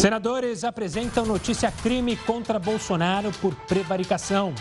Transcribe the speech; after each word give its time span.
Senadores 0.00 0.64
apresentam 0.64 1.26
notícia 1.26 1.70
crime 1.70 2.16
contra 2.16 2.58
Bolsonaro 2.58 3.30
por 3.32 3.54
prevaricação. 3.54 4.54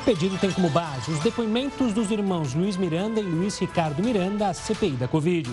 O 0.00 0.04
pedido 0.06 0.38
tem 0.38 0.50
como 0.50 0.70
base 0.70 1.10
os 1.10 1.20
depoimentos 1.20 1.92
dos 1.92 2.10
irmãos 2.10 2.54
Luiz 2.54 2.74
Miranda 2.78 3.20
e 3.20 3.22
Luiz 3.22 3.58
Ricardo 3.58 4.02
Miranda 4.02 4.48
à 4.48 4.54
CPI 4.54 4.92
da 4.92 5.06
Covid. 5.06 5.52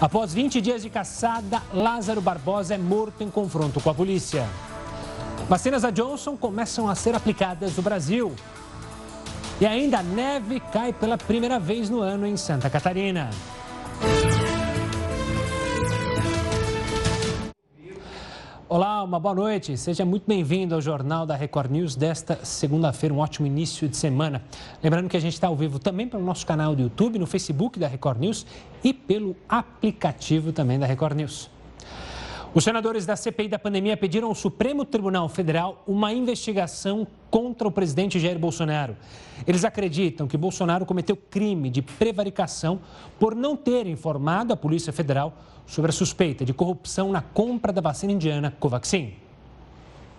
Após 0.00 0.32
20 0.32 0.60
dias 0.60 0.82
de 0.82 0.90
caçada, 0.90 1.60
Lázaro 1.72 2.20
Barbosa 2.20 2.76
é 2.76 2.78
morto 2.78 3.24
em 3.24 3.28
confronto 3.28 3.80
com 3.80 3.90
a 3.90 3.94
polícia. 3.94 4.46
Vacinas 5.48 5.82
da 5.82 5.90
Johnson 5.90 6.36
começam 6.36 6.88
a 6.88 6.94
ser 6.94 7.16
aplicadas 7.16 7.76
no 7.76 7.82
Brasil. 7.82 8.32
E 9.60 9.66
ainda 9.66 9.98
a 9.98 10.02
neve 10.04 10.60
cai 10.72 10.92
pela 10.92 11.18
primeira 11.18 11.58
vez 11.58 11.90
no 11.90 12.00
ano 12.00 12.28
em 12.28 12.36
Santa 12.36 12.70
Catarina. 12.70 13.28
Olá, 18.74 19.04
uma 19.04 19.20
boa 19.20 19.36
noite. 19.36 19.76
Seja 19.76 20.04
muito 20.04 20.24
bem-vindo 20.26 20.74
ao 20.74 20.80
Jornal 20.80 21.24
da 21.24 21.36
Record 21.36 21.70
News 21.70 21.94
desta 21.94 22.44
segunda-feira. 22.44 23.14
Um 23.14 23.20
ótimo 23.20 23.46
início 23.46 23.88
de 23.88 23.96
semana. 23.96 24.42
Lembrando 24.82 25.08
que 25.08 25.16
a 25.16 25.20
gente 25.20 25.34
está 25.34 25.46
ao 25.46 25.54
vivo 25.54 25.78
também 25.78 26.08
pelo 26.08 26.24
nosso 26.24 26.44
canal 26.44 26.74
do 26.74 26.82
YouTube, 26.82 27.16
no 27.16 27.24
Facebook 27.24 27.78
da 27.78 27.86
Record 27.86 28.18
News 28.18 28.44
e 28.82 28.92
pelo 28.92 29.36
aplicativo 29.48 30.50
também 30.50 30.76
da 30.76 30.86
Record 30.86 31.16
News. 31.16 31.48
Os 32.52 32.64
senadores 32.64 33.06
da 33.06 33.14
CPI 33.14 33.46
da 33.46 33.60
pandemia 33.60 33.96
pediram 33.96 34.26
ao 34.26 34.34
Supremo 34.34 34.84
Tribunal 34.84 35.28
Federal 35.28 35.82
uma 35.86 36.12
investigação 36.12 37.06
contra 37.30 37.68
o 37.68 37.70
presidente 37.70 38.18
Jair 38.18 38.40
Bolsonaro. 38.40 38.96
Eles 39.46 39.64
acreditam 39.64 40.26
que 40.26 40.36
Bolsonaro 40.36 40.84
cometeu 40.84 41.16
crime 41.16 41.70
de 41.70 41.80
prevaricação 41.80 42.80
por 43.20 43.36
não 43.36 43.56
ter 43.56 43.86
informado 43.86 44.52
a 44.52 44.56
Polícia 44.56 44.92
Federal 44.92 45.32
sobre 45.66 45.90
a 45.90 45.92
suspeita 45.92 46.44
de 46.44 46.52
corrupção 46.54 47.10
na 47.10 47.22
compra 47.22 47.72
da 47.72 47.80
vacina 47.80 48.12
indiana 48.12 48.54
Covaxin. 48.58 49.14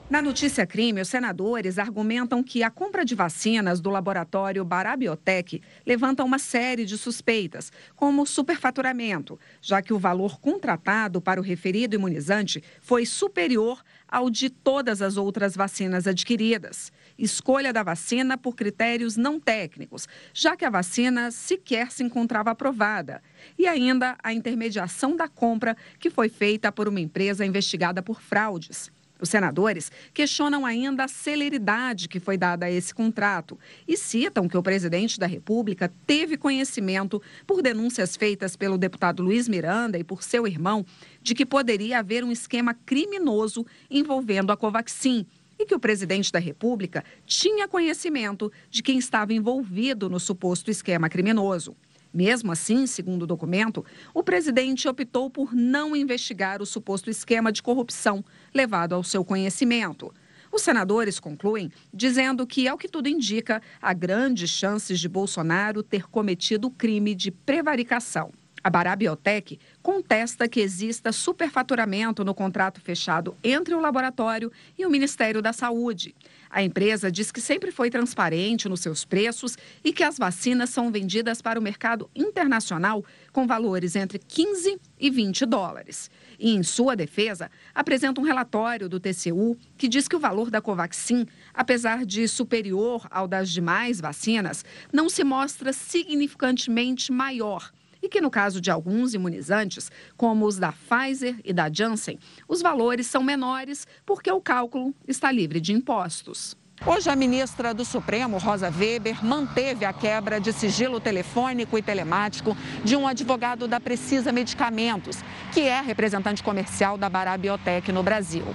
Na 0.07 0.21
notícia 0.21 0.67
crime, 0.67 1.01
os 1.01 1.07
senadores 1.07 1.79
argumentam 1.79 2.43
que 2.43 2.61
a 2.61 2.69
compra 2.69 3.03
de 3.03 3.15
vacinas 3.15 3.81
do 3.81 3.89
laboratório 3.89 4.63
Barabiotec 4.63 5.63
levanta 5.83 6.23
uma 6.23 6.37
série 6.37 6.85
de 6.85 6.95
suspeitas, 6.95 7.71
como 7.95 8.23
superfaturamento, 8.23 9.39
já 9.59 9.81
que 9.81 9.91
o 9.91 9.97
valor 9.97 10.39
contratado 10.39 11.19
para 11.19 11.41
o 11.41 11.43
referido 11.43 11.95
imunizante 11.95 12.63
foi 12.79 13.03
superior 13.03 13.81
ao 14.07 14.29
de 14.29 14.47
todas 14.47 15.01
as 15.01 15.17
outras 15.17 15.55
vacinas 15.55 16.05
adquiridas. 16.05 16.91
Escolha 17.17 17.71
da 17.71 17.81
vacina 17.81 18.37
por 18.37 18.55
critérios 18.55 19.15
não 19.15 19.39
técnicos, 19.39 20.07
já 20.33 20.55
que 20.55 20.65
a 20.65 20.69
vacina 20.69 21.31
sequer 21.31 21.91
se 21.91 22.03
encontrava 22.03 22.51
aprovada. 22.51 23.21
E 23.57 23.67
ainda 23.67 24.17
a 24.21 24.33
intermediação 24.33 25.15
da 25.15 25.27
compra, 25.27 25.77
que 25.99 26.09
foi 26.09 26.27
feita 26.27 26.71
por 26.71 26.87
uma 26.87 26.99
empresa 26.99 27.45
investigada 27.45 28.01
por 28.01 28.21
fraudes. 28.21 28.91
Os 29.19 29.29
senadores 29.29 29.91
questionam 30.13 30.65
ainda 30.65 31.05
a 31.05 31.07
celeridade 31.07 32.09
que 32.09 32.19
foi 32.19 32.37
dada 32.37 32.65
a 32.65 32.71
esse 32.71 32.93
contrato 32.93 33.57
e 33.87 33.95
citam 33.95 34.47
que 34.47 34.57
o 34.57 34.63
presidente 34.63 35.17
da 35.17 35.25
República 35.25 35.91
teve 36.05 36.35
conhecimento, 36.35 37.21
por 37.47 37.61
denúncias 37.61 38.17
feitas 38.17 38.57
pelo 38.57 38.77
deputado 38.77 39.23
Luiz 39.23 39.47
Miranda 39.47 39.97
e 39.97 40.03
por 40.03 40.21
seu 40.21 40.45
irmão, 40.45 40.85
de 41.21 41.33
que 41.33 41.45
poderia 41.45 41.99
haver 41.99 42.25
um 42.25 42.31
esquema 42.31 42.73
criminoso 42.85 43.65
envolvendo 43.89 44.51
a 44.51 44.57
Covaxin 44.57 45.25
e 45.57 45.65
que 45.65 45.75
o 45.75 45.79
presidente 45.79 46.31
da 46.31 46.39
República 46.39 47.03
tinha 47.25 47.67
conhecimento 47.67 48.51
de 48.69 48.83
quem 48.83 48.97
estava 48.97 49.33
envolvido 49.33 50.09
no 50.09 50.19
suposto 50.19 50.69
esquema 50.69 51.09
criminoso. 51.09 51.75
Mesmo 52.13 52.51
assim, 52.51 52.87
segundo 52.87 53.23
o 53.23 53.27
documento, 53.27 53.83
o 54.13 54.23
presidente 54.23 54.87
optou 54.87 55.29
por 55.29 55.53
não 55.53 55.95
investigar 55.95 56.61
o 56.61 56.65
suposto 56.65 57.09
esquema 57.09 57.51
de 57.51 57.61
corrupção 57.61 58.23
levado 58.53 58.95
ao 58.95 59.03
seu 59.03 59.25
conhecimento. 59.25 60.13
Os 60.49 60.61
senadores 60.61 61.19
concluem 61.19 61.69
dizendo 61.93 62.47
que, 62.47 62.65
ao 62.69 62.77
que 62.77 62.87
tudo 62.87 63.09
indica, 63.09 63.61
há 63.81 63.91
grandes 63.91 64.49
chances 64.49 64.97
de 64.97 65.09
Bolsonaro 65.09 65.83
ter 65.83 66.07
cometido 66.07 66.67
o 66.67 66.71
crime 66.71 67.13
de 67.13 67.31
prevaricação. 67.31 68.31
A 68.65 68.69
Barabiotec 68.71 69.59
contesta 69.79 70.47
que 70.47 70.59
exista 70.59 71.11
superfaturamento 71.11 72.25
no 72.25 72.33
contrato 72.33 72.81
fechado 72.81 73.37
entre 73.43 73.75
o 73.75 73.79
laboratório 73.79 74.51
e 74.75 74.83
o 74.87 74.89
Ministério 74.89 75.39
da 75.39 75.53
Saúde. 75.53 76.15
A 76.49 76.63
empresa 76.63 77.11
diz 77.11 77.31
que 77.31 77.39
sempre 77.39 77.69
foi 77.69 77.91
transparente 77.91 78.67
nos 78.67 78.79
seus 78.79 79.05
preços 79.05 79.55
e 79.83 79.93
que 79.93 80.01
as 80.01 80.17
vacinas 80.17 80.71
são 80.71 80.91
vendidas 80.91 81.43
para 81.43 81.59
o 81.59 81.61
mercado 81.61 82.09
internacional 82.15 83.05
com 83.31 83.45
valores 83.45 83.95
entre 83.95 84.17
15 84.17 84.81
e 84.99 85.11
20 85.11 85.45
dólares. 85.45 86.09
E, 86.39 86.55
em 86.55 86.63
sua 86.63 86.95
defesa, 86.95 87.51
apresenta 87.71 88.19
um 88.19 88.23
relatório 88.23 88.89
do 88.89 88.99
TCU 88.99 89.55
que 89.77 89.87
diz 89.87 90.07
que 90.07 90.15
o 90.15 90.19
valor 90.19 90.49
da 90.49 90.59
Covaxin, 90.59 91.27
apesar 91.53 92.03
de 92.03 92.27
superior 92.27 93.05
ao 93.11 93.27
das 93.27 93.51
demais 93.51 94.01
vacinas, 94.01 94.65
não 94.91 95.07
se 95.07 95.23
mostra 95.23 95.71
significantemente 95.71 97.11
maior 97.11 97.71
e 98.05 98.09
que, 98.09 98.21
no 98.21 98.29
caso 98.29 98.61
de 98.61 98.69
alguns 98.69 99.15
imunizantes, 99.15 99.91
como 100.15 100.45
os 100.45 100.57
da 100.57 100.71
Pfizer 100.71 101.39
e 101.43 101.51
da 101.51 101.71
Janssen, 101.73 102.19
os 102.47 102.61
valores 102.61 103.07
são 103.07 103.23
menores 103.23 103.87
porque 104.05 104.31
o 104.31 104.39
cálculo 104.39 104.93
está 105.07 105.31
livre 105.31 105.59
de 105.59 105.73
impostos. 105.73 106.55
Hoje, 106.85 107.09
a 107.09 107.15
ministra 107.15 107.73
do 107.73 107.83
Supremo, 107.83 108.37
Rosa 108.37 108.69
Weber, 108.69 109.25
manteve 109.25 109.85
a 109.85 109.93
quebra 109.93 110.39
de 110.39 110.53
sigilo 110.53 110.99
telefônico 110.99 111.77
e 111.77 111.81
telemático 111.81 112.55
de 112.83 112.95
um 112.95 113.07
advogado 113.07 113.67
da 113.67 113.79
Precisa 113.79 114.31
Medicamentos, 114.31 115.17
que 115.51 115.61
é 115.61 115.81
representante 115.81 116.43
comercial 116.43 116.97
da 116.97 117.09
Barabiotec 117.09 117.91
no 117.91 118.03
Brasil. 118.03 118.45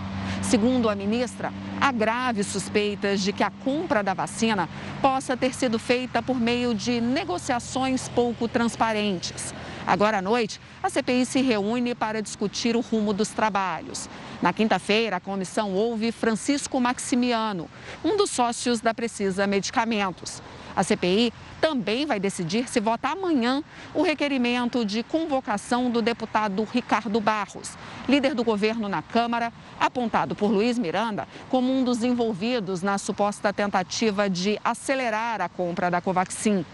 Segundo 0.43 0.89
a 0.89 0.94
ministra, 0.94 1.53
há 1.80 1.91
graves 1.91 2.46
suspeitas 2.46 3.20
de 3.20 3.32
que 3.32 3.42
a 3.42 3.50
compra 3.50 4.02
da 4.02 4.14
vacina 4.14 4.68
possa 5.00 5.36
ter 5.36 5.54
sido 5.54 5.78
feita 5.78 6.22
por 6.22 6.38
meio 6.38 6.74
de 6.74 7.00
negociações 7.00 8.08
pouco 8.08 8.46
transparentes. 8.46 9.54
Agora 9.91 10.19
à 10.19 10.23
noite, 10.23 10.61
a 10.81 10.89
CPI 10.89 11.27
se 11.27 11.41
reúne 11.43 11.97
para 11.97 12.23
discutir 12.23 12.77
o 12.77 12.81
rumo 12.81 13.12
dos 13.12 13.31
trabalhos. 13.31 14.09
Na 14.41 14.53
quinta-feira, 14.53 15.17
a 15.17 15.21
comissão 15.21 15.73
ouve 15.73 16.12
Francisco 16.12 16.78
Maximiano, 16.78 17.69
um 18.05 18.17
dos 18.17 18.31
sócios 18.31 18.81
da 18.81 18.95
Precisa 18.95 19.49
Medicamentos. 19.49 20.41
A 20.77 20.84
CPI 20.84 21.33
também 21.61 22.06
vai 22.06 22.21
decidir 22.21 22.69
se 22.69 22.78
vota 22.78 23.09
amanhã 23.09 23.65
o 23.93 24.03
requerimento 24.03 24.84
de 24.84 25.03
convocação 25.03 25.91
do 25.91 26.01
deputado 26.01 26.62
Ricardo 26.72 27.21
Barros, 27.21 27.77
líder 28.09 28.33
do 28.33 28.45
governo 28.45 28.89
na 28.89 29.03
Câmara, 29.03 29.53
apontado 29.81 30.37
por 30.37 30.53
Luiz 30.53 30.78
Miranda 30.78 31.27
como 31.49 31.77
um 31.77 31.83
dos 31.83 32.05
envolvidos 32.05 32.81
na 32.81 32.97
suposta 32.97 33.53
tentativa 33.53 34.31
de 34.31 34.57
acelerar 34.62 35.41
a 35.41 35.49
compra 35.49 35.91
da 35.91 36.01
Covaxin. 36.01 36.65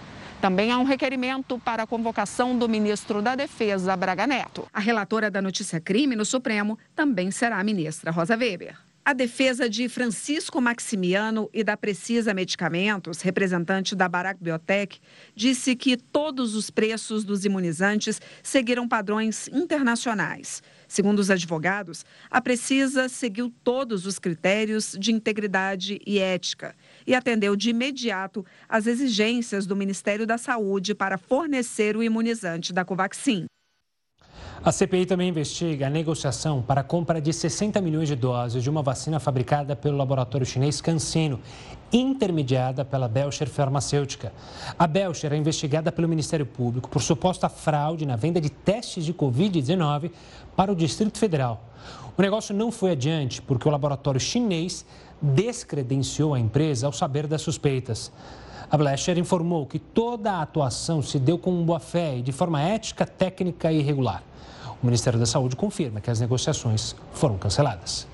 Também 0.47 0.71
há 0.71 0.79
um 0.79 0.85
requerimento 0.85 1.59
para 1.59 1.83
a 1.83 1.87
convocação 1.89 2.57
do 2.57 2.69
ministro 2.69 3.21
da 3.21 3.35
Defesa, 3.35 3.97
Braga 3.97 4.29
Neto. 4.29 4.69
A 4.73 4.79
relatora 4.79 5.29
da 5.29 5.43
notícia 5.43 5.81
crime 5.81 6.15
no 6.15 6.25
Supremo 6.25 6.79
também 6.95 7.33
será 7.33 7.59
a 7.59 7.65
ministra 7.65 8.13
Rosa 8.13 8.37
Weber. 8.37 8.79
A 9.05 9.13
defesa 9.13 9.69
de 9.69 9.89
Francisco 9.89 10.61
Maximiano 10.61 11.51
e 11.53 11.65
da 11.65 11.77
Precisa 11.77 12.33
Medicamentos, 12.33 13.23
representante 13.23 13.97
da 13.97 14.09
Barack 14.09 14.41
Biotech, 14.41 15.01
disse 15.35 15.75
que 15.75 15.97
todos 15.97 16.55
os 16.55 16.71
preços 16.71 17.25
dos 17.25 17.45
imunizantes 17.45 18.21
seguiram 18.41 18.87
padrões 18.87 19.49
internacionais. 19.49 20.63
Segundo 20.87 21.19
os 21.19 21.29
advogados, 21.29 22.05
a 22.31 22.41
Precisa 22.41 23.09
seguiu 23.09 23.53
todos 23.65 24.07
os 24.07 24.21
critérios 24.21 24.97
de 24.97 25.11
integridade 25.11 26.01
e 26.07 26.21
ética 26.21 26.73
e 27.07 27.15
atendeu 27.15 27.55
de 27.57 27.71
imediato 27.71 28.45
às 28.69 28.87
exigências 28.87 29.67
do 29.67 29.77
Ministério 29.77 30.27
da 30.27 30.39
Saúde 30.39 30.95
para 30.95 31.17
fornecer 31.17 31.97
o 31.97 32.03
imunizante 32.03 32.73
da 32.73 32.85
Covaxin. 32.85 33.47
A 34.67 34.73
CPI 34.73 35.07
também 35.07 35.29
investiga 35.29 35.87
a 35.87 35.91
negociação 35.91 36.61
para 36.61 36.81
a 36.81 36.85
compra 36.85 37.21
de 37.21 37.33
60 37.33 37.81
milhões 37.81 38.09
de 38.09 38.17
doses 38.17 38.65
de 38.65 38.71
uma 38.71 38.83
vacina 38.83 39.21
fabricada 39.21 39.77
pelo 39.77 39.97
laboratório 39.97 40.45
chinês 40.45 40.81
CanSino, 40.81 41.39
intermediada 41.93 42.85
pela 42.85 43.07
Belcher 43.07 43.49
Farmacêutica. 43.49 44.33
A 44.77 44.87
Belcher 44.89 45.33
é 45.33 45.37
investigada 45.37 45.93
pelo 45.93 46.09
Ministério 46.09 46.45
Público 46.45 46.89
por 46.89 47.01
suposta 47.01 47.49
fraude 47.49 48.05
na 48.05 48.17
venda 48.17 48.41
de 48.41 48.51
testes 48.51 49.05
de 49.05 49.15
Covid-19 49.15 50.11
para 50.57 50.73
o 50.73 50.75
Distrito 50.75 51.19
Federal. 51.19 51.63
O 52.19 52.23
negócio 52.23 52.55
não 52.55 52.73
foi 52.73 52.93
adiante 52.93 53.43
porque 53.43 53.69
o 53.69 53.71
laboratório 53.71 54.19
chinês 54.19 54.87
descredenciou 55.21 56.35
a 56.35 56.41
empresa 56.41 56.87
ao 56.87 56.93
saber 56.93 57.27
das 57.27 57.43
suspeitas. 57.43 58.13
A 58.71 58.77
Blecher 58.77 59.17
informou 59.19 59.67
que 59.67 59.79
toda 59.79 60.33
a 60.33 60.43
atuação 60.43 61.01
se 61.01 61.19
deu 61.19 61.39
com 61.39 61.65
boa-fé 61.65 62.19
e 62.19 62.23
de 62.23 62.33
forma 62.33 62.61
ética, 62.61 63.07
técnica 63.07 63.71
e 63.71 63.81
regular. 63.81 64.23
O 64.83 64.87
Ministério 64.87 65.19
da 65.19 65.27
Saúde 65.27 65.57
confirma 65.57 66.01
que 66.01 66.11
as 66.11 66.21
negociações 66.21 66.95
foram 67.13 67.39
canceladas. 67.39 68.07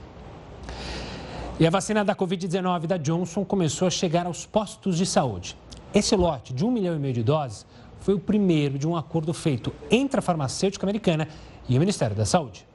E 1.59 1.67
a 1.67 1.71
vacina 1.71 2.05
da 2.05 2.15
Covid-19 2.15 2.87
da 2.87 2.97
Johnson 2.97 3.45
começou 3.45 3.89
a 3.89 3.91
chegar 3.91 4.27
aos 4.27 4.47
postos 4.47 4.97
de 4.97 5.07
saúde. 5.07 5.57
Esse 5.95 6.17
lote 6.17 6.53
de 6.53 6.65
um 6.65 6.71
milhão 6.71 6.95
e 6.95 6.99
meio 6.99 7.15
de 7.15 7.23
doses 7.23 7.67
foi 8.01 8.15
o 8.15 8.19
primeiro 8.19 8.79
de 8.79 8.87
um 8.87 8.97
acordo 8.97 9.33
feito 9.33 9.73
entre 9.91 10.19
a 10.19 10.23
farmacêutica 10.23 10.85
americana 10.85 11.29
e 11.69 11.77
o 11.77 11.81
Ministério 11.81 12.17
da 12.17 12.25
Saúde. 12.25 12.67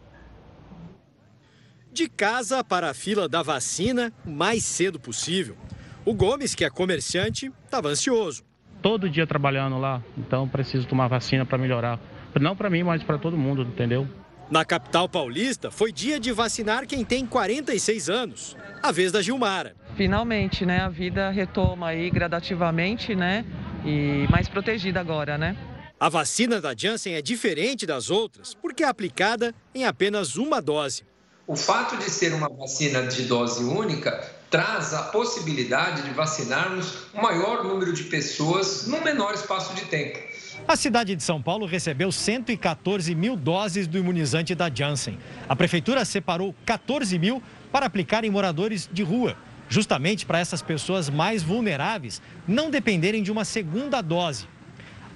De 1.97 2.07
casa 2.07 2.63
para 2.63 2.91
a 2.91 2.93
fila 2.93 3.27
da 3.27 3.41
vacina 3.41 4.13
o 4.23 4.29
mais 4.29 4.63
cedo 4.63 4.99
possível. 4.99 5.57
O 6.05 6.13
Gomes, 6.13 6.53
que 6.53 6.63
é 6.63 6.69
comerciante, 6.69 7.51
estava 7.65 7.89
ansioso. 7.89 8.43
Todo 8.83 9.09
dia 9.09 9.25
trabalhando 9.25 9.79
lá, 9.79 10.03
então 10.15 10.47
preciso 10.47 10.87
tomar 10.87 11.07
vacina 11.07 11.43
para 11.43 11.57
melhorar. 11.57 11.99
Não 12.39 12.55
para 12.55 12.69
mim, 12.69 12.83
mas 12.83 13.01
para 13.01 13.17
todo 13.17 13.35
mundo, 13.35 13.63
entendeu? 13.63 14.07
Na 14.47 14.63
capital 14.63 15.09
paulista, 15.09 15.71
foi 15.71 15.91
dia 15.91 16.19
de 16.19 16.31
vacinar 16.31 16.85
quem 16.85 17.03
tem 17.03 17.25
46 17.25 18.09
anos, 18.11 18.55
a 18.83 18.91
vez 18.91 19.11
da 19.11 19.19
Gilmara. 19.19 19.75
Finalmente, 19.95 20.67
né? 20.67 20.81
A 20.81 20.89
vida 20.89 21.31
retoma 21.31 21.87
aí 21.87 22.11
gradativamente, 22.11 23.15
né? 23.15 23.43
E 23.83 24.27
mais 24.29 24.47
protegida 24.47 24.99
agora, 24.99 25.35
né? 25.35 25.57
A 25.99 26.09
vacina 26.09 26.61
da 26.61 26.75
Janssen 26.77 27.15
é 27.15 27.23
diferente 27.23 27.87
das 27.87 28.11
outras 28.11 28.53
porque 28.53 28.83
é 28.83 28.87
aplicada 28.87 29.51
em 29.73 29.83
apenas 29.83 30.35
uma 30.35 30.61
dose. 30.61 31.03
O 31.49 31.55
fato 31.55 31.95
de 31.95 32.09
ser 32.11 32.33
uma 32.33 32.49
vacina 32.49 33.03
de 33.03 33.23
dose 33.23 33.63
única 33.63 34.21
traz 34.51 34.93
a 34.93 35.03
possibilidade 35.03 36.01
de 36.01 36.09
vacinarmos 36.13 37.05
um 37.13 37.21
maior 37.21 37.63
número 37.63 37.93
de 37.93 38.03
pessoas 38.03 38.85
num 38.85 39.01
menor 39.01 39.33
espaço 39.33 39.73
de 39.73 39.85
tempo. 39.85 40.19
A 40.67 40.75
cidade 40.75 41.15
de 41.15 41.23
São 41.23 41.41
Paulo 41.41 41.65
recebeu 41.65 42.11
114 42.11 43.15
mil 43.15 43.37
doses 43.37 43.87
do 43.87 43.97
imunizante 43.97 44.53
da 44.53 44.69
Janssen. 44.69 45.17
A 45.47 45.55
prefeitura 45.55 46.03
separou 46.03 46.53
14 46.65 47.17
mil 47.17 47.41
para 47.71 47.85
aplicar 47.85 48.25
em 48.25 48.29
moradores 48.29 48.89
de 48.91 49.01
rua, 49.01 49.37
justamente 49.69 50.25
para 50.25 50.39
essas 50.39 50.61
pessoas 50.61 51.09
mais 51.09 51.43
vulneráveis 51.43 52.21
não 52.45 52.69
dependerem 52.69 53.23
de 53.23 53.31
uma 53.31 53.45
segunda 53.45 54.01
dose. 54.01 54.49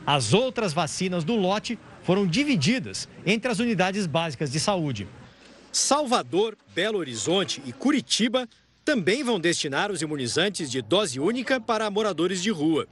As 0.08 0.34
outras 0.34 0.72
vacinas 0.72 1.26
do 1.26 1.36
lote 1.36 1.78
foram 2.04 2.26
divididas 2.26 3.10
entre 3.26 3.52
as 3.52 3.60
unidades 3.60 4.08
básicas 4.08 4.50
de 4.50 4.62
saúde. 4.62 5.10
Salvador, 5.72 6.58
Belo 6.76 7.00
Horizonte 7.00 7.62
e 7.66 7.72
Curitiba 7.72 8.48
também 8.84 9.24
vão 9.24 9.40
destinar 9.40 9.90
os 9.90 10.02
imunizantes 10.02 10.70
de 10.70 10.82
dose 10.82 11.18
única 11.18 11.62
para 11.62 11.90
moradores 11.90 12.44
de 12.44 12.50
rua. 12.50 12.88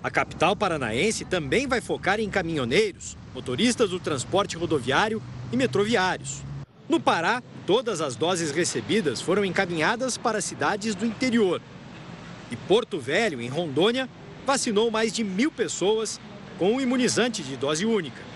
A 0.00 0.10
capital 0.10 0.54
paranaense 0.54 1.24
também 1.24 1.66
vai 1.66 1.80
focar 1.80 2.20
em 2.20 2.30
caminhoneiros, 2.30 3.16
motoristas 3.34 3.90
do 3.90 3.98
transporte 3.98 4.56
rodoviário 4.56 5.20
e 5.52 5.56
metroviários. 5.56 6.42
No 6.88 7.00
Pará, 7.00 7.42
todas 7.66 8.00
as 8.00 8.14
doses 8.14 8.52
recebidas 8.52 9.20
foram 9.20 9.44
encaminhadas 9.44 10.16
para 10.16 10.40
cidades 10.40 10.94
do 10.94 11.04
interior. 11.04 11.60
E 12.50 12.56
Porto 12.56 13.00
Velho, 13.00 13.40
em 13.40 13.48
Rondônia, 13.48 14.08
vacinou 14.46 14.88
mais 14.90 15.12
de 15.12 15.24
mil 15.24 15.50
pessoas 15.50 16.20
com 16.58 16.76
o 16.76 16.80
imunizante 16.80 17.42
de 17.42 17.56
dose 17.56 17.84
única. 17.84 18.29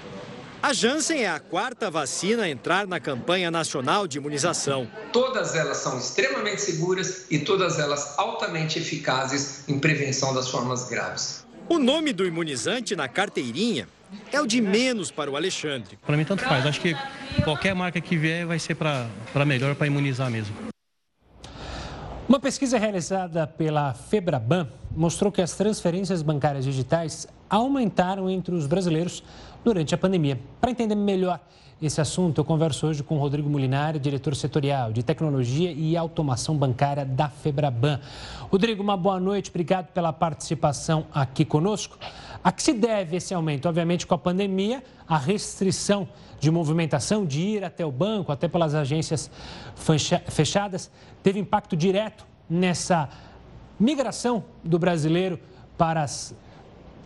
A 0.64 0.72
Janssen 0.72 1.24
é 1.24 1.28
a 1.28 1.38
quarta 1.38 1.90
vacina 1.90 2.44
a 2.44 2.48
entrar 2.48 2.86
na 2.86 2.98
campanha 2.98 3.50
nacional 3.50 4.08
de 4.08 4.16
imunização. 4.16 4.88
Todas 5.12 5.54
elas 5.54 5.76
são 5.76 5.98
extremamente 5.98 6.62
seguras 6.62 7.26
e 7.30 7.38
todas 7.40 7.78
elas 7.78 8.18
altamente 8.18 8.78
eficazes 8.78 9.68
em 9.68 9.78
prevenção 9.78 10.32
das 10.32 10.48
formas 10.48 10.88
graves. 10.88 11.46
O 11.68 11.78
nome 11.78 12.14
do 12.14 12.24
imunizante 12.24 12.96
na 12.96 13.06
carteirinha 13.08 13.86
é 14.32 14.40
o 14.40 14.46
de 14.46 14.62
menos 14.62 15.10
para 15.10 15.30
o 15.30 15.36
Alexandre. 15.36 15.98
Para 15.98 16.16
mim, 16.16 16.24
tanto 16.24 16.42
faz. 16.44 16.64
Acho 16.64 16.80
que 16.80 16.96
qualquer 17.44 17.74
marca 17.74 18.00
que 18.00 18.16
vier 18.16 18.46
vai 18.46 18.58
ser 18.58 18.74
para 18.74 19.44
melhor, 19.44 19.74
para 19.74 19.86
imunizar 19.86 20.30
mesmo. 20.30 20.56
Uma 22.26 22.40
pesquisa 22.40 22.78
realizada 22.78 23.46
pela 23.46 23.92
Febraban 23.92 24.66
mostrou 24.96 25.30
que 25.30 25.42
as 25.42 25.52
transferências 25.52 26.22
bancárias 26.22 26.64
digitais 26.64 27.26
aumentaram 27.50 28.30
entre 28.30 28.54
os 28.54 28.66
brasileiros 28.66 29.22
durante 29.64 29.94
a 29.94 29.98
pandemia. 29.98 30.38
Para 30.60 30.70
entender 30.70 30.94
melhor 30.94 31.40
esse 31.82 32.00
assunto, 32.00 32.40
eu 32.40 32.44
converso 32.44 32.86
hoje 32.86 33.02
com 33.02 33.18
Rodrigo 33.18 33.48
Molinari, 33.48 33.98
diretor 33.98 34.36
setorial 34.36 34.92
de 34.92 35.02
tecnologia 35.02 35.72
e 35.72 35.96
automação 35.96 36.56
bancária 36.56 37.04
da 37.04 37.28
Febraban. 37.28 37.98
Rodrigo, 38.50 38.82
uma 38.82 38.96
boa 38.96 39.18
noite, 39.18 39.50
obrigado 39.50 39.88
pela 39.88 40.12
participação 40.12 41.06
aqui 41.12 41.44
conosco. 41.44 41.98
A 42.42 42.52
que 42.52 42.62
se 42.62 42.74
deve 42.74 43.16
esse 43.16 43.34
aumento? 43.34 43.68
Obviamente, 43.68 44.06
com 44.06 44.14
a 44.14 44.18
pandemia, 44.18 44.84
a 45.08 45.18
restrição 45.18 46.06
de 46.38 46.50
movimentação, 46.50 47.24
de 47.24 47.40
ir 47.40 47.64
até 47.64 47.84
o 47.84 47.90
banco, 47.90 48.30
até 48.30 48.46
pelas 48.46 48.74
agências 48.74 49.30
fechadas, 50.28 50.90
teve 51.22 51.40
impacto 51.40 51.74
direto 51.74 52.26
nessa 52.48 53.08
migração 53.80 54.44
do 54.62 54.78
brasileiro 54.78 55.40
para 55.76 56.02
as 56.02 56.34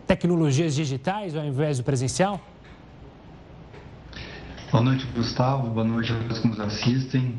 tecnologias 0.09 0.73
digitais 0.73 1.35
ao 1.35 1.45
invés 1.45 1.77
do 1.77 1.83
presencial? 1.83 2.41
Boa 4.71 4.83
noite, 4.83 5.05
Gustavo. 5.15 5.69
Boa 5.69 5.85
noite 5.85 6.11
a 6.11 6.15
todos 6.15 6.39
que 6.39 6.47
nos 6.47 6.59
assistem. 6.59 7.35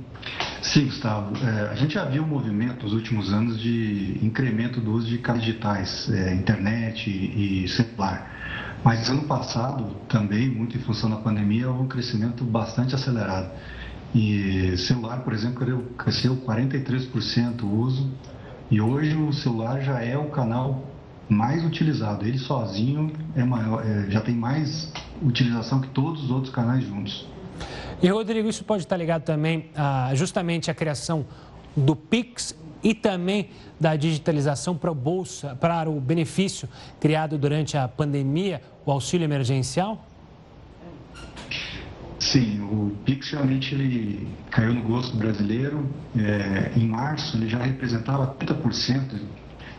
Sim, 0.62 0.84
Gustavo, 0.84 1.32
é, 1.44 1.70
a 1.72 1.74
gente 1.74 1.94
já 1.94 2.04
viu 2.04 2.22
um 2.22 2.28
movimento 2.28 2.84
nos 2.84 2.92
últimos 2.92 3.32
anos 3.32 3.58
de 3.58 4.20
incremento 4.22 4.80
do 4.80 4.92
uso 4.92 5.08
de 5.08 5.18
canais 5.18 5.44
digitais, 5.44 6.08
é, 6.10 6.32
internet 6.32 7.10
e, 7.10 7.64
e 7.64 7.68
celular. 7.68 8.30
Mas 8.84 9.10
ano 9.10 9.22
passado, 9.22 9.96
também, 10.08 10.48
muito 10.48 10.76
em 10.76 10.80
função 10.80 11.10
da 11.10 11.16
pandemia, 11.16 11.68
houve 11.68 11.82
um 11.82 11.88
crescimento 11.88 12.44
bastante 12.44 12.94
acelerado. 12.94 13.50
E 14.14 14.76
celular, 14.76 15.24
por 15.24 15.32
exemplo, 15.32 15.82
cresceu 15.98 16.36
43% 16.36 17.62
o 17.62 17.66
uso, 17.66 18.08
e 18.70 18.80
hoje 18.80 19.16
o 19.16 19.32
celular 19.32 19.80
já 19.80 20.00
é 20.00 20.16
o 20.16 20.26
canal 20.26 20.89
mais 21.30 21.64
utilizado. 21.64 22.26
Ele 22.26 22.38
sozinho 22.38 23.12
é 23.36 23.44
maior, 23.44 23.84
é, 23.86 24.10
já 24.10 24.20
tem 24.20 24.34
mais 24.34 24.92
utilização 25.22 25.80
que 25.80 25.88
todos 25.88 26.24
os 26.24 26.30
outros 26.30 26.52
canais 26.52 26.84
juntos. 26.84 27.26
E 28.02 28.08
Rodrigo, 28.08 28.48
isso 28.48 28.64
pode 28.64 28.82
estar 28.82 28.96
ligado 28.96 29.22
também 29.22 29.70
a 29.74 30.14
justamente 30.14 30.70
à 30.70 30.74
criação 30.74 31.24
do 31.76 31.94
Pix 31.94 32.54
e 32.82 32.94
também 32.94 33.50
da 33.78 33.94
digitalização 33.94 34.76
para 34.76 34.90
a 34.90 34.94
bolsa, 34.94 35.54
para 35.56 35.88
o 35.88 36.00
benefício 36.00 36.68
criado 36.98 37.36
durante 37.38 37.76
a 37.76 37.86
pandemia, 37.86 38.62
o 38.84 38.90
auxílio 38.90 39.24
emergencial? 39.24 40.06
Sim, 42.18 42.60
o 42.60 42.94
Pix 43.04 43.30
realmente 43.30 43.74
ele 43.74 44.28
caiu 44.50 44.74
no 44.74 44.82
gosto 44.82 45.16
brasileiro. 45.16 45.88
É, 46.16 46.72
em 46.76 46.86
março 46.86 47.36
ele 47.36 47.48
já 47.48 47.58
representava 47.58 48.34
30% 48.38 49.18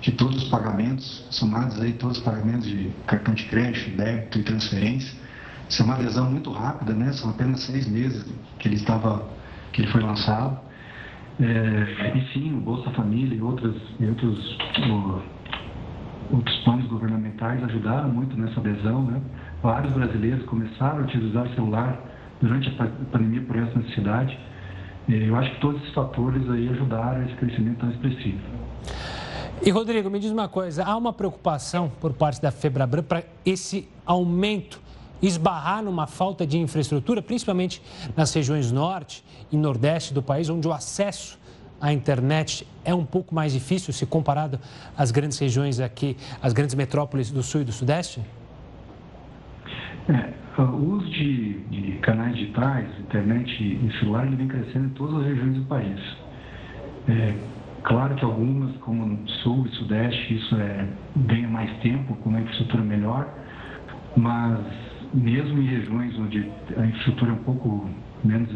de 0.01 0.11
todos 0.11 0.43
os 0.43 0.49
pagamentos, 0.49 1.25
somados 1.29 1.79
aí 1.79 1.93
todos 1.93 2.17
os 2.17 2.23
pagamentos 2.23 2.67
de 2.67 2.91
cartão 3.05 3.33
de 3.33 3.45
crédito, 3.45 3.95
débito 3.95 4.39
e 4.39 4.43
transferência. 4.43 5.15
Isso 5.69 5.81
é 5.81 5.85
uma 5.85 5.93
adesão 5.93 6.29
muito 6.29 6.51
rápida, 6.51 6.93
né? 6.93 7.13
São 7.13 7.29
apenas 7.29 7.61
seis 7.61 7.87
meses 7.87 8.25
que 8.59 8.67
ele 8.67 8.75
estava, 8.75 9.23
que 9.71 9.81
ele 9.81 9.91
foi 9.91 10.01
lançado. 10.01 10.59
É, 11.39 12.17
e 12.17 12.33
sim, 12.33 12.57
o 12.57 12.59
Bolsa 12.59 12.89
Família 12.91 13.37
e, 13.37 13.41
outras, 13.41 13.75
e 13.99 14.05
outros, 14.05 14.57
o, 14.79 15.21
outros 16.35 16.57
planos 16.63 16.87
governamentais 16.87 17.63
ajudaram 17.63 18.09
muito 18.09 18.35
nessa 18.35 18.59
adesão, 18.59 19.03
né? 19.05 19.21
Vários 19.61 19.93
brasileiros 19.93 20.43
começaram 20.45 20.99
a 20.99 21.03
utilizar 21.03 21.45
o 21.45 21.53
celular 21.53 21.99
durante 22.41 22.69
a 22.69 22.87
pandemia 23.11 23.41
por 23.41 23.55
essa 23.55 23.77
necessidade. 23.77 24.37
Eu 25.07 25.35
acho 25.35 25.51
que 25.51 25.61
todos 25.61 25.79
esses 25.81 25.93
fatores 25.93 26.49
aí 26.49 26.69
ajudaram 26.69 27.23
esse 27.23 27.35
crescimento 27.35 27.79
tão 27.79 27.91
expressivo. 27.91 28.39
E, 29.63 29.69
Rodrigo, 29.69 30.09
me 30.09 30.19
diz 30.19 30.31
uma 30.31 30.47
coisa: 30.47 30.83
há 30.83 30.97
uma 30.97 31.13
preocupação 31.13 31.91
por 32.01 32.13
parte 32.13 32.41
da 32.41 32.51
Febraban 32.51 33.03
para 33.03 33.23
esse 33.45 33.87
aumento 34.05 34.81
esbarrar 35.21 35.83
numa 35.83 36.07
falta 36.07 36.47
de 36.47 36.57
infraestrutura, 36.57 37.21
principalmente 37.21 37.79
nas 38.17 38.33
regiões 38.33 38.71
norte 38.71 39.23
e 39.51 39.57
nordeste 39.57 40.15
do 40.15 40.23
país, 40.23 40.49
onde 40.49 40.67
o 40.67 40.73
acesso 40.73 41.39
à 41.79 41.93
internet 41.93 42.65
é 42.83 42.93
um 42.93 43.05
pouco 43.05 43.35
mais 43.35 43.53
difícil 43.53 43.93
se 43.93 44.03
comparado 44.03 44.59
às 44.97 45.11
grandes 45.11 45.37
regiões 45.37 45.79
aqui, 45.79 46.17
às 46.41 46.53
grandes 46.53 46.73
metrópoles 46.73 47.29
do 47.29 47.43
sul 47.43 47.61
e 47.61 47.63
do 47.63 47.71
sudeste? 47.71 48.19
É, 50.09 50.61
o 50.61 50.95
uso 50.95 51.07
de, 51.07 51.59
de 51.69 51.91
canais 51.99 52.35
digitais, 52.35 52.87
internet 52.99 53.47
e 53.61 53.99
celular, 53.99 54.25
ele 54.25 54.37
vem 54.37 54.47
crescendo 54.47 54.85
em 54.85 54.89
todas 54.89 55.21
as 55.21 55.27
regiões 55.27 55.55
do 55.55 55.65
país. 55.65 55.99
É, 57.07 57.35
Claro 57.83 58.15
que 58.15 58.23
algumas, 58.23 58.75
como 58.77 59.27
sul 59.41 59.65
e 59.65 59.69
sudeste, 59.71 60.35
isso 60.35 60.55
é, 60.55 60.87
ganha 61.15 61.47
mais 61.47 61.71
tempo, 61.79 62.15
com 62.15 62.29
uma 62.29 62.39
infraestrutura 62.39 62.83
melhor, 62.83 63.27
mas 64.15 64.59
mesmo 65.13 65.59
em 65.59 65.65
regiões 65.65 66.17
onde 66.19 66.49
a 66.77 66.85
infraestrutura 66.85 67.31
é 67.31 67.33
um 67.33 67.43
pouco 67.43 67.89
menos, 68.23 68.49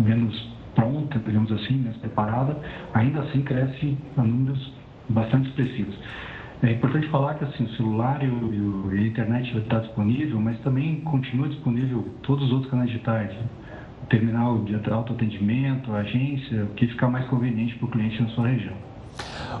menos 0.00 0.56
pronta, 0.74 1.18
digamos 1.18 1.52
assim, 1.52 1.74
menos 1.74 1.96
preparada, 1.98 2.56
ainda 2.94 3.20
assim 3.20 3.42
cresce 3.42 3.96
a 4.16 4.22
números 4.22 4.72
bastante 5.08 5.48
expressivos. 5.48 5.96
É 6.62 6.72
importante 6.72 7.06
falar 7.08 7.34
que 7.34 7.44
assim, 7.44 7.64
o 7.64 7.68
celular 7.76 8.24
e, 8.24 8.28
o, 8.28 8.94
e 8.94 9.00
a 9.00 9.06
internet 9.06 9.56
está 9.58 9.80
disponível, 9.80 10.40
mas 10.40 10.58
também 10.60 11.00
continua 11.02 11.48
disponível 11.48 12.08
todos 12.22 12.46
os 12.46 12.52
outros 12.52 12.70
canais 12.70 12.88
digitais. 12.88 13.30
Né? 13.30 13.42
Terminal 14.08 14.58
de 14.62 14.74
autoatendimento, 14.90 15.92
agência, 15.92 16.64
o 16.64 16.68
que 16.68 16.86
ficar 16.86 17.08
mais 17.08 17.26
conveniente 17.28 17.74
para 17.76 17.86
o 17.86 17.90
cliente 17.90 18.22
na 18.22 18.28
sua 18.28 18.48
região. 18.48 18.74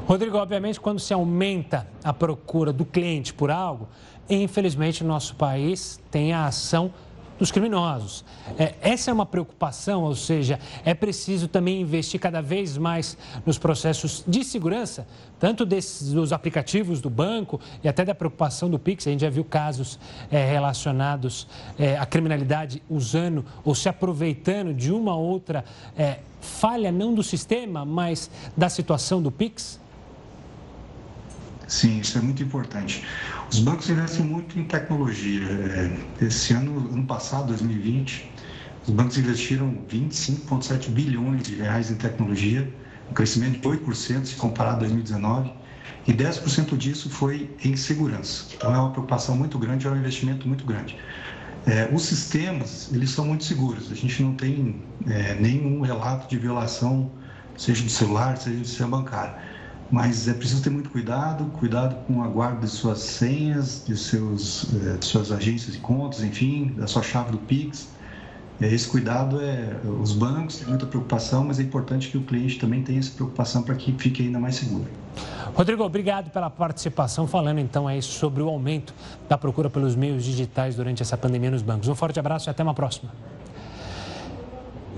Rodrigo, 0.06 0.36
obviamente, 0.36 0.80
quando 0.80 1.00
se 1.00 1.12
aumenta 1.12 1.86
a 2.04 2.12
procura 2.12 2.72
do 2.72 2.84
cliente 2.84 3.32
por 3.32 3.50
algo, 3.50 3.88
infelizmente, 4.28 5.02
no 5.02 5.08
nosso 5.08 5.34
país 5.34 6.00
tem 6.10 6.32
a 6.32 6.46
ação 6.46 6.92
dos 7.38 7.50
criminosos. 7.50 8.24
É, 8.58 8.74
essa 8.80 9.10
é 9.10 9.14
uma 9.14 9.26
preocupação, 9.26 10.04
ou 10.04 10.14
seja, 10.14 10.58
é 10.84 10.94
preciso 10.94 11.48
também 11.48 11.80
investir 11.80 12.18
cada 12.20 12.40
vez 12.40 12.76
mais 12.76 13.16
nos 13.44 13.58
processos 13.58 14.24
de 14.26 14.44
segurança, 14.44 15.06
tanto 15.38 15.66
desses, 15.66 16.12
dos 16.12 16.32
aplicativos 16.32 17.00
do 17.00 17.10
banco 17.10 17.60
e 17.82 17.88
até 17.88 18.04
da 18.04 18.14
preocupação 18.14 18.70
do 18.70 18.78
Pix. 18.78 19.06
A 19.06 19.10
gente 19.10 19.20
já 19.20 19.30
viu 19.30 19.44
casos 19.44 19.98
é, 20.30 20.44
relacionados 20.50 21.46
é, 21.78 21.96
à 21.96 22.06
criminalidade 22.06 22.82
usando 22.88 23.44
ou 23.64 23.74
se 23.74 23.88
aproveitando 23.88 24.72
de 24.72 24.92
uma 24.92 25.16
outra 25.16 25.64
é, 25.96 26.18
falha, 26.40 26.92
não 26.92 27.14
do 27.14 27.22
sistema, 27.22 27.84
mas 27.84 28.30
da 28.56 28.68
situação 28.68 29.20
do 29.22 29.30
Pix. 29.30 29.80
Sim, 31.66 32.00
isso 32.00 32.16
é 32.18 32.20
muito 32.20 32.42
importante. 32.42 33.04
Os 33.50 33.58
bancos 33.58 33.88
investem 33.90 34.24
muito 34.24 34.58
em 34.58 34.64
tecnologia. 34.64 35.44
É, 35.44 36.24
esse 36.24 36.52
ano, 36.52 36.78
ano 36.92 37.04
passado, 37.06 37.48
2020, 37.48 38.32
os 38.86 38.90
bancos 38.90 39.18
investiram 39.18 39.84
25,7 39.88 40.90
bilhões 40.90 41.42
de 41.42 41.56
reais 41.56 41.90
em 41.90 41.96
tecnologia, 41.96 42.72
um 43.10 43.14
crescimento 43.14 43.60
de 43.60 43.68
8% 43.68 44.26
se 44.26 44.36
comparado 44.36 44.76
a 44.76 44.88
2019, 44.88 45.52
e 46.06 46.12
10% 46.12 46.76
disso 46.76 47.10
foi 47.10 47.56
em 47.64 47.76
segurança. 47.76 48.46
Então 48.54 48.72
é 48.72 48.78
uma 48.78 48.92
preocupação 48.92 49.36
muito 49.36 49.58
grande, 49.58 49.86
é 49.86 49.90
um 49.90 49.96
investimento 49.96 50.46
muito 50.46 50.64
grande. 50.64 50.96
É, 51.66 51.88
os 51.92 52.04
sistemas, 52.04 52.88
eles 52.92 53.10
são 53.10 53.24
muito 53.26 53.42
seguros. 53.44 53.90
A 53.90 53.94
gente 53.94 54.22
não 54.22 54.34
tem 54.34 54.84
é, 55.06 55.34
nenhum 55.34 55.80
relato 55.80 56.28
de 56.28 56.38
violação, 56.38 57.10
seja 57.56 57.82
do 57.82 57.90
celular, 57.90 58.36
seja 58.36 58.58
do 58.60 58.64
sistema 58.64 58.98
bancário. 58.98 59.34
Mas 59.90 60.26
é 60.26 60.34
preciso 60.34 60.62
ter 60.62 60.70
muito 60.70 60.90
cuidado, 60.90 61.44
cuidado 61.58 61.94
com 62.06 62.22
a 62.22 62.26
guarda 62.26 62.60
de 62.60 62.68
suas 62.68 62.98
senhas, 62.98 63.84
de, 63.86 63.96
seus, 63.96 64.66
é, 64.84 64.96
de 64.96 65.04
suas 65.04 65.30
agências 65.30 65.74
de 65.74 65.78
contas, 65.78 66.22
enfim, 66.22 66.74
da 66.76 66.86
sua 66.86 67.02
chave 67.02 67.30
do 67.30 67.38
Pix. 67.38 67.88
É, 68.60 68.66
esse 68.66 68.88
cuidado 68.88 69.40
é 69.40 69.76
os 70.00 70.12
bancos 70.12 70.58
têm 70.58 70.68
muita 70.68 70.86
preocupação, 70.86 71.44
mas 71.44 71.60
é 71.60 71.62
importante 71.62 72.08
que 72.08 72.18
o 72.18 72.22
cliente 72.22 72.58
também 72.58 72.82
tenha 72.82 72.98
essa 72.98 73.12
preocupação 73.12 73.62
para 73.62 73.74
que 73.74 73.92
fique 73.92 74.22
ainda 74.22 74.40
mais 74.40 74.56
seguro. 74.56 74.86
Rodrigo, 75.54 75.84
obrigado 75.84 76.30
pela 76.30 76.50
participação, 76.50 77.26
falando 77.26 77.58
então 77.60 77.86
aí 77.86 78.02
sobre 78.02 78.42
o 78.42 78.48
aumento 78.48 78.92
da 79.28 79.38
procura 79.38 79.70
pelos 79.70 79.94
meios 79.94 80.24
digitais 80.24 80.76
durante 80.76 81.02
essa 81.02 81.16
pandemia 81.16 81.50
nos 81.50 81.62
bancos. 81.62 81.88
Um 81.88 81.94
forte 81.94 82.18
abraço 82.18 82.48
e 82.48 82.50
até 82.50 82.62
uma 82.62 82.74
próxima. 82.74 83.10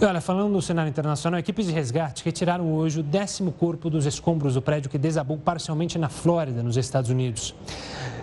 E 0.00 0.05
olha, 0.05 0.21
falando 0.21 0.52
no 0.52 0.62
cenário 0.62 0.88
internacional, 0.88 1.40
equipes 1.40 1.67
de 1.67 1.73
resgate 1.73 2.25
retiraram 2.25 2.73
hoje 2.73 3.00
o 3.00 3.02
décimo 3.02 3.50
corpo 3.50 3.90
dos 3.90 4.07
escombros 4.07 4.55
do 4.55 4.62
prédio 4.62 4.88
que 4.88 4.97
desabou 4.97 5.37
parcialmente 5.37 5.99
na 5.99 6.09
Flórida, 6.09 6.62
nos 6.62 6.76
Estados 6.76 7.11
Unidos. 7.11 7.52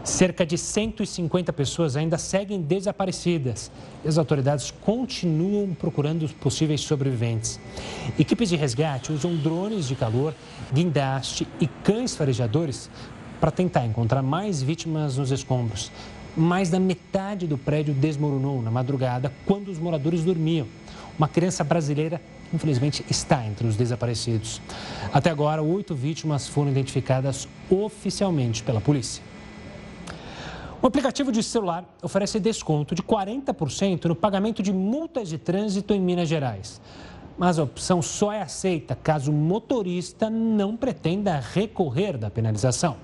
Cerca 0.02 0.46
de 0.46 0.58
150 0.58 1.52
pessoas 1.52 1.98
ainda 1.98 2.18
seguem 2.18 2.62
desaparecidas 2.62 3.70
e 4.06 4.08
as 4.08 4.18
autoridades 4.18 4.72
continuam 4.72 5.74
procurando 5.74 6.24
os 6.24 6.32
possíveis 6.32 6.80
sobreviventes. 6.80 7.60
Equipes 8.18 8.48
de 8.48 8.56
resgate 8.56 9.12
usam 9.12 9.36
drones 9.36 9.86
de 9.86 9.96
calor, 9.96 10.34
guindaste 10.72 11.46
e 11.60 11.68
cães 11.68 12.16
farejadores 12.16 12.90
para 13.42 13.52
tentar 13.52 13.86
encontrar 13.86 14.22
mais 14.22 14.62
vítimas 14.64 15.18
nos 15.18 15.30
escombros. 15.30 15.92
Mais 16.38 16.70
da 16.70 16.80
metade 16.80 17.48
do 17.48 17.58
prédio 17.58 17.94
desmoronou 17.94 18.62
na 18.62 18.72
madrugada 18.72 19.34
quando 19.46 19.68
os 19.70 19.78
moradores 19.78 20.24
dormiam. 20.24 20.68
Uma 21.18 21.28
criança 21.30 21.64
brasileira, 21.64 22.22
infelizmente, 22.54 23.06
está 23.10 23.46
entre 23.46 23.66
os 23.66 23.78
desaparecidos. 23.78 24.62
Até 25.14 25.30
agora, 25.30 25.64
oito 25.64 25.96
vítimas 25.96 26.48
foram 26.48 26.70
identificadas 26.72 27.48
oficialmente 27.70 28.62
pela 28.64 28.82
polícia. 28.82 29.24
O 30.82 30.88
aplicativo 30.88 31.32
de 31.32 31.42
celular 31.42 31.86
oferece 32.04 32.40
desconto 32.40 32.94
de 32.94 33.02
40% 33.02 34.06
no 34.06 34.16
pagamento 34.16 34.62
de 34.62 34.74
multas 34.74 35.30
de 35.30 35.38
trânsito 35.38 35.94
em 35.94 36.02
Minas 36.02 36.28
Gerais. 36.28 36.82
Mas 37.38 37.58
a 37.58 37.64
opção 37.64 38.02
só 38.02 38.32
é 38.32 38.42
aceita 38.42 38.96
caso 38.96 39.32
o 39.32 39.34
motorista 39.34 40.30
não 40.30 40.76
pretenda 40.76 41.40
recorrer 41.40 42.18
da 42.18 42.30
penalização. 42.30 42.98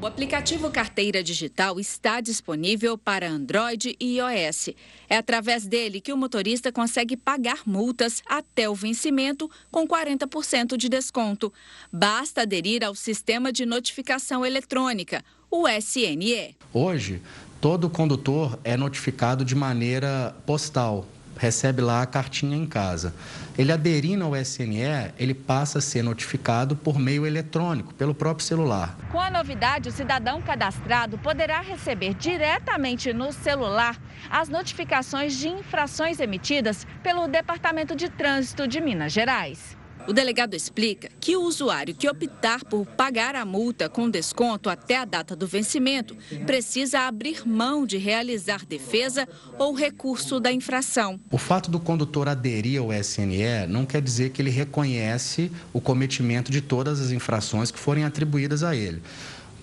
O 0.00 0.06
aplicativo 0.06 0.70
Carteira 0.70 1.22
Digital 1.22 1.80
está 1.80 2.20
disponível 2.20 2.98
para 2.98 3.28
Android 3.28 3.96
e 3.98 4.18
iOS. 4.18 4.70
É 5.08 5.16
através 5.16 5.66
dele 5.66 6.00
que 6.00 6.12
o 6.12 6.16
motorista 6.16 6.70
consegue 6.70 7.16
pagar 7.16 7.62
multas 7.64 8.22
até 8.26 8.68
o 8.68 8.74
vencimento 8.74 9.50
com 9.70 9.86
40% 9.86 10.76
de 10.76 10.88
desconto. 10.88 11.52
Basta 11.92 12.42
aderir 12.42 12.84
ao 12.84 12.94
sistema 12.94 13.52
de 13.52 13.64
notificação 13.64 14.44
eletrônica, 14.44 15.24
o 15.50 15.66
SNE. 15.68 16.54
Hoje, 16.72 17.22
todo 17.60 17.88
condutor 17.88 18.58
é 18.62 18.76
notificado 18.76 19.44
de 19.44 19.54
maneira 19.54 20.36
postal 20.44 21.06
recebe 21.36 21.82
lá 21.82 22.02
a 22.02 22.06
cartinha 22.06 22.56
em 22.56 22.66
casa. 22.66 23.14
Ele 23.56 23.72
aderindo 23.72 24.24
ao 24.24 24.36
SNE, 24.36 25.12
ele 25.18 25.34
passa 25.34 25.78
a 25.78 25.82
ser 25.82 26.02
notificado 26.02 26.74
por 26.74 26.98
meio 26.98 27.26
eletrônico, 27.26 27.94
pelo 27.94 28.14
próprio 28.14 28.46
celular. 28.46 28.96
Com 29.12 29.20
a 29.20 29.30
novidade, 29.30 29.88
o 29.88 29.92
cidadão 29.92 30.42
cadastrado 30.42 31.18
poderá 31.18 31.60
receber 31.60 32.14
diretamente 32.14 33.12
no 33.12 33.32
celular 33.32 34.00
as 34.30 34.48
notificações 34.48 35.36
de 35.36 35.48
infrações 35.48 36.18
emitidas 36.20 36.86
pelo 37.02 37.28
Departamento 37.28 37.94
de 37.94 38.08
Trânsito 38.08 38.66
de 38.66 38.80
Minas 38.80 39.12
Gerais. 39.12 39.76
O 40.06 40.12
delegado 40.12 40.54
explica 40.54 41.08
que 41.18 41.34
o 41.34 41.42
usuário 41.42 41.94
que 41.94 42.08
optar 42.08 42.62
por 42.64 42.84
pagar 42.84 43.34
a 43.34 43.44
multa 43.44 43.88
com 43.88 44.10
desconto 44.10 44.68
até 44.68 44.98
a 44.98 45.04
data 45.04 45.34
do 45.34 45.46
vencimento 45.46 46.14
precisa 46.44 47.00
abrir 47.00 47.48
mão 47.48 47.86
de 47.86 47.96
realizar 47.96 48.66
defesa 48.66 49.26
ou 49.58 49.72
recurso 49.72 50.38
da 50.38 50.52
infração. 50.52 51.18
O 51.30 51.38
fato 51.38 51.70
do 51.70 51.80
condutor 51.80 52.28
aderir 52.28 52.80
ao 52.80 52.92
SNE 52.92 53.66
não 53.66 53.86
quer 53.86 54.02
dizer 54.02 54.30
que 54.30 54.42
ele 54.42 54.50
reconhece 54.50 55.50
o 55.72 55.80
cometimento 55.80 56.52
de 56.52 56.60
todas 56.60 57.00
as 57.00 57.10
infrações 57.10 57.70
que 57.70 57.78
forem 57.78 58.04
atribuídas 58.04 58.62
a 58.62 58.76
ele 58.76 59.00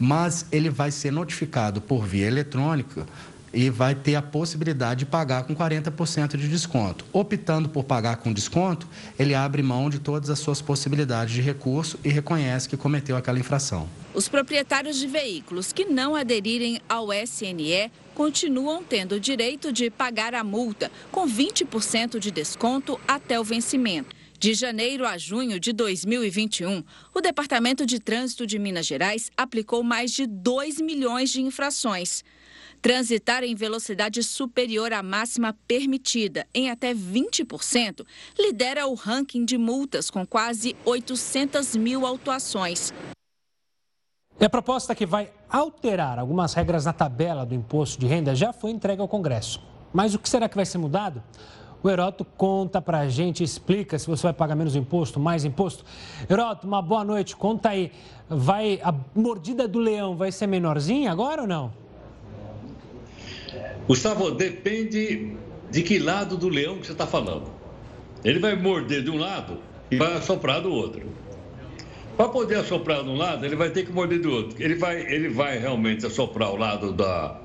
mas 0.04 0.48
ele 0.52 0.68
vai 0.72 0.90
ser 0.90 1.12
notificado 1.12 1.80
por 1.80 2.04
via 2.08 2.26
eletrônica 2.26 3.06
e 3.54 3.70
vai 3.70 3.96
ter 3.96 4.16
a 4.16 4.22
possibilidade 4.22 5.00
de 5.00 5.06
pagar 5.06 5.44
com 5.44 5.56
40% 5.56 6.38
de 6.38 6.48
desconto. 6.48 7.06
Optando 7.12 7.70
por 7.70 7.84
pagar 7.84 8.18
com 8.18 8.32
desconto, 8.32 8.88
ele 9.18 9.34
abre 9.34 9.62
mão 9.62 9.90
de 9.90 10.00
todas 10.00 10.30
as 10.30 10.40
suas 10.40 10.62
possibilidades 10.62 11.34
de 11.34 11.42
recurso 11.42 12.00
e 12.04 12.10
reconhece 12.10 12.70
que 12.70 12.78
cometeu 12.78 13.16
aquela 13.18 13.40
infração. 13.40 13.88
Os 14.14 14.28
proprietários 14.28 14.98
de 14.98 15.08
veículos 15.08 15.72
que 15.72 15.86
não 15.86 16.16
aderirem 16.16 16.82
ao 16.88 17.14
SNE 17.14 17.92
continuam 18.14 18.84
tendo 18.84 19.16
o 19.16 19.20
direito 19.20 19.72
de 19.72 19.90
pagar 19.90 20.36
a 20.36 20.44
multa 20.44 20.92
com 21.12 21.28
20% 21.28 22.20
de 22.20 22.30
desconto 22.30 23.00
até 23.08 23.40
o 23.40 23.44
vencimento. 23.44 24.16
De 24.38 24.56
janeiro 24.56 25.06
a 25.06 25.20
junho 25.20 25.60
de 25.60 25.72
2021, 25.72 26.84
o 27.14 27.22
Departamento 27.22 27.86
de 27.86 28.00
Trânsito 28.00 28.48
de 28.48 28.58
Minas 28.58 28.88
Gerais 28.88 29.30
aplicou 29.38 29.84
mais 29.84 30.12
de 30.12 30.26
2 30.26 30.82
milhões 30.82 31.30
de 31.30 31.42
infrações. 31.42 32.24
Transitar 32.82 33.44
em 33.44 33.54
velocidade 33.54 34.24
superior 34.24 34.92
à 34.92 35.04
máxima 35.04 35.56
permitida, 35.68 36.48
em 36.52 36.72
até 36.72 36.96
20%, 36.96 38.04
lidera 38.40 38.88
o 38.88 38.96
ranking 38.96 39.46
de 39.46 39.56
multas 39.56 40.10
com 40.10 40.26
quase 40.26 40.76
800 40.84 41.76
mil 41.76 42.08
autuações. 42.08 42.92
E 44.40 44.44
a 44.44 44.50
proposta 44.50 44.96
que 44.96 45.06
vai 45.06 45.32
alterar 45.48 46.18
algumas 46.18 46.56
regras 46.56 46.86
na 46.86 46.94
tabela 46.94 47.46
do 47.46 47.54
imposto 47.54 48.00
de 48.00 48.08
renda 48.08 48.34
já 48.34 48.52
foi 48.52 48.72
entregue 48.72 49.00
ao 49.00 49.08
Congresso. 49.08 49.62
Mas 49.94 50.16
o 50.16 50.20
que 50.20 50.28
será 50.28 50.50
que 50.50 50.56
vai 50.56 50.66
ser 50.66 50.80
mudado? 50.80 51.22
O 51.84 51.90
Heroto 51.90 52.26
conta 52.26 52.82
pra 52.82 53.08
gente, 53.08 53.44
explica 53.44 54.00
se 54.00 54.08
você 54.08 54.24
vai 54.24 54.34
pagar 54.34 54.56
menos 54.56 54.76
imposto, 54.76 55.20
mais 55.20 55.46
imposto. 55.46 55.86
Heroto, 56.28 56.66
uma 56.66 56.82
boa 56.82 57.04
noite. 57.04 57.36
Conta 57.36 57.70
aí, 57.70 57.92
vai 58.28 58.80
a 58.84 58.92
mordida 59.14 59.68
do 59.68 59.78
leão 59.78 60.16
vai 60.16 60.32
ser 60.32 60.48
menorzinha 60.48 61.12
agora 61.12 61.44
ou 61.44 61.48
não? 61.48 61.81
Gustavo, 63.88 64.32
depende 64.32 65.36
de 65.70 65.82
que 65.84 66.00
lado 66.00 66.38
do 66.38 66.50
leão 66.50 66.78
que 66.80 66.86
você 66.86 66.92
está 66.92 67.08
falando. 67.08 67.52
Ele 68.24 68.40
vai 68.40 68.56
morder 68.56 69.04
de 69.04 69.10
um 69.10 69.18
lado 69.18 69.58
e 69.90 69.96
vai 69.96 70.14
assoprar 70.14 70.62
do 70.62 70.72
outro. 70.72 71.02
Para 72.16 72.30
poder 72.30 72.56
assoprar 72.56 73.04
de 73.04 73.10
um 73.10 73.16
lado, 73.16 73.46
ele 73.46 73.56
vai 73.56 73.70
ter 73.72 73.86
que 73.86 73.92
morder 73.92 74.22
do 74.22 74.32
outro. 74.32 74.62
Ele 74.62 74.76
vai, 74.76 75.02
ele 75.02 75.30
vai 75.30 75.58
realmente 75.58 76.06
assoprar 76.06 76.52
o 76.52 76.56
lado 76.56 76.92
da, 76.92 77.40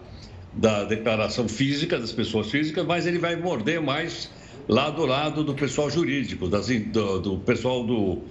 da 0.53 0.85
declaração 0.85 1.49
física 1.49 1.99
das 1.99 2.13
pessoas 2.13 2.51
físicas, 2.51 2.85
mas 2.85 3.07
ele 3.07 3.19
vai 3.19 3.37
morder 3.37 3.81
mais 3.81 4.31
lá 4.69 4.91
do 4.91 5.07
lado 5.07 5.45
do 5.45 5.55
pessoal 5.55 5.89
jurídico, 5.89 6.49
das, 6.49 6.67
do, 6.67 7.21
do, 7.21 7.39
pessoal 7.39 7.85
do, 7.85 7.95
uh, 7.95 8.23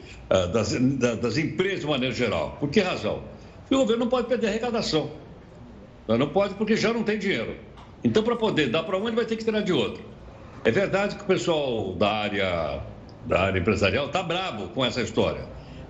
das, 0.53 0.73
das 0.73 1.37
empresas 1.37 1.79
de 1.81 1.87
maneira 1.87 2.13
geral. 2.13 2.57
Por 2.59 2.69
que 2.69 2.81
razão? 2.81 3.23
Porque 3.61 3.75
o 3.75 3.79
governo 3.79 4.03
não 4.03 4.09
pode 4.09 4.27
perder 4.27 4.47
arrecadação. 4.47 5.09
Não 6.07 6.29
pode 6.29 6.53
porque 6.55 6.75
já 6.75 6.93
não 6.93 7.01
tem 7.03 7.17
dinheiro. 7.17 7.55
Então, 8.05 8.21
para 8.21 8.35
poder 8.35 8.69
dar 8.69 8.83
para 8.83 8.95
um, 8.99 9.07
ele 9.07 9.15
vai 9.15 9.25
ter 9.25 9.35
que 9.35 9.43
tirar 9.43 9.61
de 9.61 9.73
outro. 9.73 10.03
É 10.63 10.69
verdade 10.69 11.15
que 11.15 11.23
o 11.23 11.25
pessoal 11.25 11.95
da 11.95 12.07
área, 12.07 12.79
da 13.25 13.41
área 13.41 13.59
empresarial 13.59 14.05
está 14.05 14.21
bravo 14.21 14.67
com 14.69 14.85
essa 14.85 15.01
história. 15.01 15.41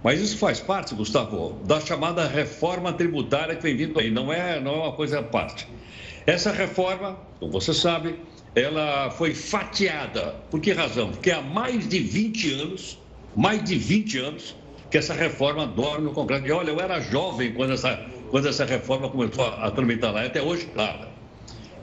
Mas 0.01 0.22
isso 0.22 0.38
faz 0.38 0.62
parte, 0.62 0.95
Gustavo, 0.95 1.60
da 1.65 1.81
chamada 1.81 2.25
reforma 2.25 2.93
tributária 2.93 3.53
que 3.53 3.63
vem 3.63 3.75
vindo 3.75 4.00
aí. 4.00 4.10
Não 4.10 4.31
é, 4.31 4.62
não 4.62 4.75
é 4.75 4.77
uma 4.77 4.91
coisa 4.93 5.19
à 5.19 5.24
parte. 5.24 5.67
Essa 6.25 6.53
reforma, 6.53 7.17
como 7.38 7.51
você 7.51 7.74
sabe, 7.74 8.17
ela 8.55 9.10
foi 9.10 9.34
fatiada. 9.34 10.36
Por 10.50 10.62
que 10.62 10.72
razão? 10.72 11.12
Porque 11.12 11.31
há 11.31 11.41
mais 11.41 11.86
de 11.86 12.00
20 12.00 12.53
anos, 12.53 12.98
mais 13.36 13.62
de 13.62 13.75
20 13.75 14.19
anos, 14.19 14.55
que 14.89 14.98
essa 14.98 15.13
reforma 15.13 15.67
dorme 15.67 16.05
no 16.05 16.13
Congresso. 16.13 16.48
E 16.48 16.51
olha, 16.53 16.69
eu 16.69 16.79
era 16.79 17.01
jovem 17.01 17.51
quando 17.51 17.74
essa, 17.74 18.05
quando 18.31 18.48
essa 18.48 18.63
reforma 18.63 19.10
começou 19.10 19.43
a, 19.43 19.67
a 19.67 19.72
tramitar 19.72 20.13
lá, 20.13 20.24
até 20.24 20.41
hoje, 20.41 20.67
claro. 20.74 21.14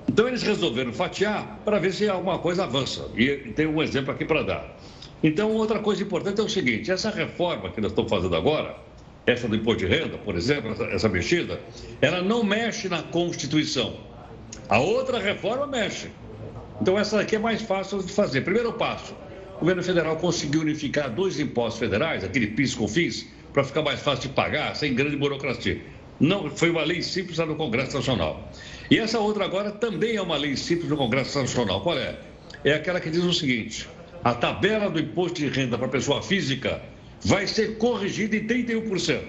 Então 0.09 0.29
eles 0.29 0.43
resolveram 0.43 0.93
fatiar 0.93 1.61
para 1.65 1.79
ver 1.79 1.93
se 1.93 2.09
alguma 2.09 2.39
coisa 2.39 2.65
avança. 2.65 3.09
E 3.17 3.37
tem 3.55 3.67
um 3.67 3.83
exemplo 3.83 4.13
aqui 4.13 4.25
para 4.25 4.43
dar. 4.43 4.77
Então, 5.23 5.53
outra 5.53 5.79
coisa 5.79 6.03
importante 6.03 6.41
é 6.41 6.45
o 6.45 6.49
seguinte: 6.49 6.91
essa 6.91 7.11
reforma 7.11 7.71
que 7.71 7.81
nós 7.81 7.93
estamos 7.93 8.11
fazendo 8.11 8.35
agora, 8.35 8.77
essa 9.25 9.47
do 9.47 9.55
imposto 9.55 9.87
de 9.87 9.87
renda, 9.87 10.19
por 10.19 10.35
exemplo, 10.35 10.73
essa, 10.73 10.85
essa 10.85 11.09
mexida, 11.09 11.61
ela 12.01 12.21
não 12.21 12.43
mexe 12.43 12.89
na 12.89 13.03
Constituição. 13.03 13.95
A 14.69 14.81
outra 14.81 15.21
reforma 15.21 15.67
mexe. 15.67 16.09
Então, 16.81 16.99
essa 16.99 17.21
aqui 17.21 17.37
é 17.37 17.39
mais 17.39 17.63
fácil 17.63 18.03
de 18.03 18.13
fazer. 18.13 18.41
Primeiro 18.41 18.73
passo: 18.73 19.15
o 19.57 19.61
governo 19.61 19.83
federal 19.83 20.17
conseguiu 20.17 20.63
unificar 20.63 21.09
dois 21.09 21.39
impostos 21.39 21.79
federais, 21.79 22.25
aquele 22.25 22.49
PIS 22.49 22.75
com 22.75 22.89
FIS, 22.89 23.29
para 23.53 23.63
ficar 23.63 23.83
mais 23.83 24.01
fácil 24.01 24.29
de 24.29 24.35
pagar, 24.35 24.75
sem 24.75 24.93
grande 24.93 25.17
burocracia. 25.17 25.81
Não, 26.19 26.51
foi 26.51 26.71
uma 26.71 26.83
lei 26.83 27.01
simples 27.03 27.39
lá 27.39 27.47
no 27.47 27.55
Congresso 27.55 27.97
Nacional. 27.97 28.51
E 28.91 28.99
essa 28.99 29.19
outra 29.19 29.45
agora 29.45 29.71
também 29.71 30.17
é 30.17 30.23
uma 30.23 30.37
lei 30.37 30.57
simples 30.57 30.89
no 30.89 30.97
Congresso 30.97 31.39
Nacional. 31.39 31.81
Qual 31.81 31.99
é? 31.99 32.19
É 32.65 32.75
aquela 32.75 33.01
que 33.01 33.11
diz 33.11 33.23
o 33.23 33.33
seguinte: 33.33 33.89
a 34.23 34.35
tabela 34.35 34.91
do 34.91 35.01
imposto 35.01 35.39
de 35.39 35.49
renda 35.49 35.79
para 35.79 35.89
pessoa 35.89 36.23
física 36.23 36.83
vai 37.25 37.47
ser 37.47 37.79
corrigida 37.79 38.37
em 38.37 38.47
31%. 38.47 39.21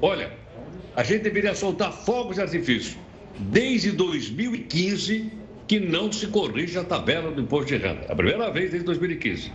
Olha, 0.00 0.32
a 0.96 1.02
gente 1.02 1.22
deveria 1.22 1.54
soltar 1.54 1.92
fogos 1.92 2.36
de 2.36 2.42
artifício. 2.42 2.98
Desde 3.38 3.90
2015 3.92 5.32
que 5.66 5.80
não 5.80 6.12
se 6.12 6.26
corrige 6.26 6.78
a 6.78 6.84
tabela 6.84 7.30
do 7.30 7.40
imposto 7.40 7.66
de 7.66 7.76
renda. 7.76 8.06
A 8.08 8.14
primeira 8.14 8.50
vez 8.50 8.70
desde 8.70 8.86
2015. 8.86 9.52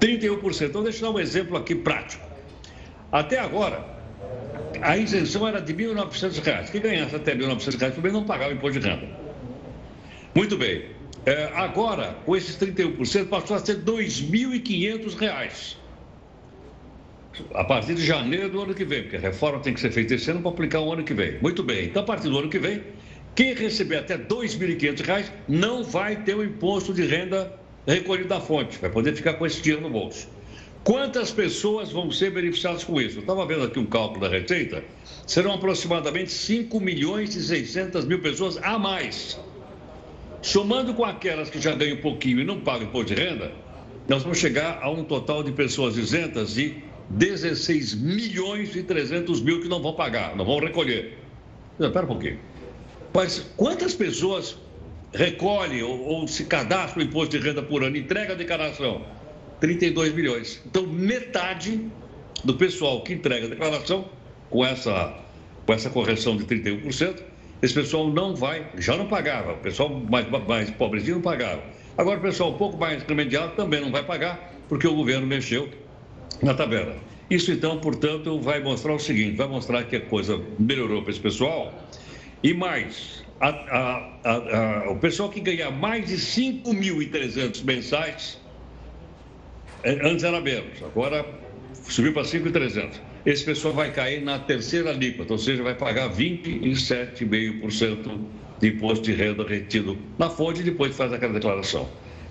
31%. 0.00 0.68
Então, 0.68 0.82
deixa 0.82 1.04
eu 1.04 1.12
dar 1.12 1.16
um 1.16 1.20
exemplo 1.20 1.56
aqui 1.56 1.74
prático. 1.74 2.26
Até 3.10 3.38
agora, 3.38 3.84
a 4.82 4.96
isenção 4.96 5.46
era 5.46 5.60
de 5.60 5.72
R$ 5.72 5.94
1.900. 5.94 6.70
Quem 6.70 6.80
ganhasse 6.80 7.14
até 7.14 7.32
R$ 7.32 7.46
1.900 7.46 7.92
por 7.92 8.02
mês 8.02 8.12
não 8.12 8.24
pagava 8.24 8.52
imposto 8.52 8.80
de 8.80 8.88
renda. 8.88 9.08
Muito 10.34 10.56
bem. 10.56 10.86
É, 11.24 11.50
agora, 11.54 12.16
com 12.26 12.36
esses 12.36 12.56
31%, 12.56 13.28
passou 13.28 13.56
a 13.56 13.60
ser 13.60 13.76
R$ 13.76 13.82
2.500. 13.82 15.76
A 17.54 17.64
partir 17.64 17.94
de 17.94 18.04
janeiro 18.04 18.50
do 18.50 18.60
ano 18.60 18.74
que 18.74 18.84
vem, 18.84 19.02
porque 19.02 19.16
a 19.16 19.20
reforma 19.20 19.60
tem 19.60 19.72
que 19.72 19.80
ser 19.80 19.90
feita 19.90 20.14
esse 20.14 20.30
ano 20.30 20.42
para 20.42 20.50
aplicar 20.50 20.80
o 20.80 20.92
ano 20.92 21.04
que 21.04 21.14
vem. 21.14 21.38
Muito 21.40 21.62
bem. 21.62 21.86
Então, 21.86 22.02
a 22.02 22.04
partir 22.04 22.28
do 22.28 22.38
ano 22.38 22.50
que 22.50 22.58
vem, 22.58 22.82
quem 23.34 23.54
receber 23.54 23.98
até 23.98 24.16
R$ 24.16 24.24
2.500 24.24 25.30
não 25.48 25.82
vai 25.82 26.16
ter 26.16 26.34
o 26.34 26.44
imposto 26.44 26.92
de 26.92 27.06
renda 27.06 27.58
recolhido 27.86 28.28
da 28.28 28.40
fonte, 28.40 28.78
vai 28.78 28.90
poder 28.90 29.14
ficar 29.14 29.34
com 29.34 29.46
esse 29.46 29.60
dinheiro 29.60 29.82
no 29.82 29.90
bolso. 29.90 30.28
Quantas 30.84 31.30
pessoas 31.30 31.92
vão 31.92 32.10
ser 32.10 32.30
beneficiadas 32.30 32.82
com 32.82 33.00
isso? 33.00 33.18
Eu 33.18 33.20
estava 33.20 33.46
vendo 33.46 33.62
aqui 33.62 33.78
um 33.78 33.86
cálculo 33.86 34.20
da 34.20 34.28
Receita, 34.28 34.82
serão 35.24 35.52
aproximadamente 35.52 36.32
5 36.32 36.80
milhões 36.80 37.36
e 37.36 37.42
600 37.42 38.04
mil 38.04 38.20
pessoas 38.20 38.56
a 38.56 38.76
mais. 38.80 39.38
Somando 40.40 40.92
com 40.92 41.04
aquelas 41.04 41.48
que 41.48 41.60
já 41.60 41.72
ganham 41.72 41.98
um 41.98 42.00
pouquinho 42.00 42.40
e 42.40 42.44
não 42.44 42.58
pagam 42.58 42.88
imposto 42.88 43.14
de 43.14 43.20
renda, 43.22 43.52
nós 44.08 44.24
vamos 44.24 44.38
chegar 44.38 44.80
a 44.82 44.90
um 44.90 45.04
total 45.04 45.44
de 45.44 45.52
pessoas 45.52 45.96
isentas 45.96 46.54
de 46.54 46.82
16 47.10 47.94
milhões 47.94 48.74
e 48.74 48.82
300 48.82 49.40
mil 49.40 49.60
que 49.60 49.68
não 49.68 49.80
vão 49.80 49.92
pagar, 49.92 50.34
não 50.34 50.44
vão 50.44 50.58
recolher. 50.58 51.16
Espera 51.78 52.04
um 52.04 52.08
pouquinho. 52.08 52.40
Mas 53.14 53.38
quantas 53.56 53.94
pessoas 53.94 54.56
recolhem 55.12 55.84
ou, 55.84 56.00
ou 56.00 56.26
se 56.26 56.44
cadastram 56.44 57.04
no 57.04 57.08
imposto 57.08 57.38
de 57.38 57.46
renda 57.46 57.62
por 57.62 57.84
ano, 57.84 57.96
entrega 57.96 58.32
a 58.32 58.36
declaração? 58.36 59.21
32 59.62 60.12
milhões. 60.12 60.60
Então, 60.66 60.84
metade 60.84 61.80
do 62.42 62.54
pessoal 62.54 63.00
que 63.04 63.12
entrega 63.12 63.46
a 63.46 63.48
declaração, 63.48 64.06
com 64.50 64.66
essa, 64.66 65.16
com 65.64 65.72
essa 65.72 65.88
correção 65.88 66.36
de 66.36 66.44
31%, 66.44 67.22
esse 67.62 67.72
pessoal 67.72 68.08
não 68.08 68.34
vai, 68.34 68.66
já 68.78 68.96
não 68.96 69.06
pagava, 69.06 69.52
o 69.52 69.58
pessoal 69.58 69.88
mais, 69.88 70.28
mais 70.28 70.68
pobrezinho 70.70 71.14
não 71.14 71.22
pagava. 71.22 71.62
Agora, 71.96 72.18
o 72.18 72.22
pessoal 72.22 72.50
um 72.50 72.58
pouco 72.58 72.76
mais 72.76 73.04
intermediário 73.04 73.54
também 73.54 73.80
não 73.80 73.92
vai 73.92 74.02
pagar, 74.02 74.52
porque 74.68 74.84
o 74.84 74.96
governo 74.96 75.28
mexeu 75.28 75.68
na 76.42 76.54
tabela. 76.54 76.96
Isso, 77.30 77.52
então, 77.52 77.78
portanto, 77.78 78.40
vai 78.40 78.60
mostrar 78.60 78.94
o 78.94 78.98
seguinte: 78.98 79.36
vai 79.36 79.46
mostrar 79.46 79.84
que 79.84 79.94
a 79.94 80.00
coisa 80.00 80.40
melhorou 80.58 81.02
para 81.02 81.12
esse 81.12 81.20
pessoal. 81.20 81.72
E 82.42 82.52
mais, 82.52 83.22
a, 83.40 83.48
a, 83.48 84.10
a, 84.24 84.90
o 84.90 84.96
pessoal 84.96 85.28
que 85.28 85.38
ganhar 85.38 85.70
mais 85.70 86.08
de 86.08 86.16
5.300 86.16 87.64
mensais 87.64 88.41
antes 89.84 90.24
era 90.24 90.40
menos, 90.40 90.82
agora 90.82 91.24
subiu 91.88 92.12
para 92.12 92.24
5,300. 92.24 93.00
Esse 93.24 93.44
pessoal 93.44 93.74
vai 93.74 93.92
cair 93.92 94.22
na 94.22 94.38
terceira 94.38 94.90
alíquota, 94.90 95.32
ou 95.32 95.38
seja, 95.38 95.62
vai 95.62 95.74
pagar 95.74 96.10
27,5% 96.10 98.20
de 98.58 98.68
imposto 98.68 99.04
de 99.04 99.12
renda 99.12 99.46
retido 99.46 99.98
na 100.18 100.30
fonte 100.30 100.60
e 100.60 100.64
depois 100.64 100.96
faz 100.96 101.12
aquela 101.12 101.32
declaração. 101.32 101.88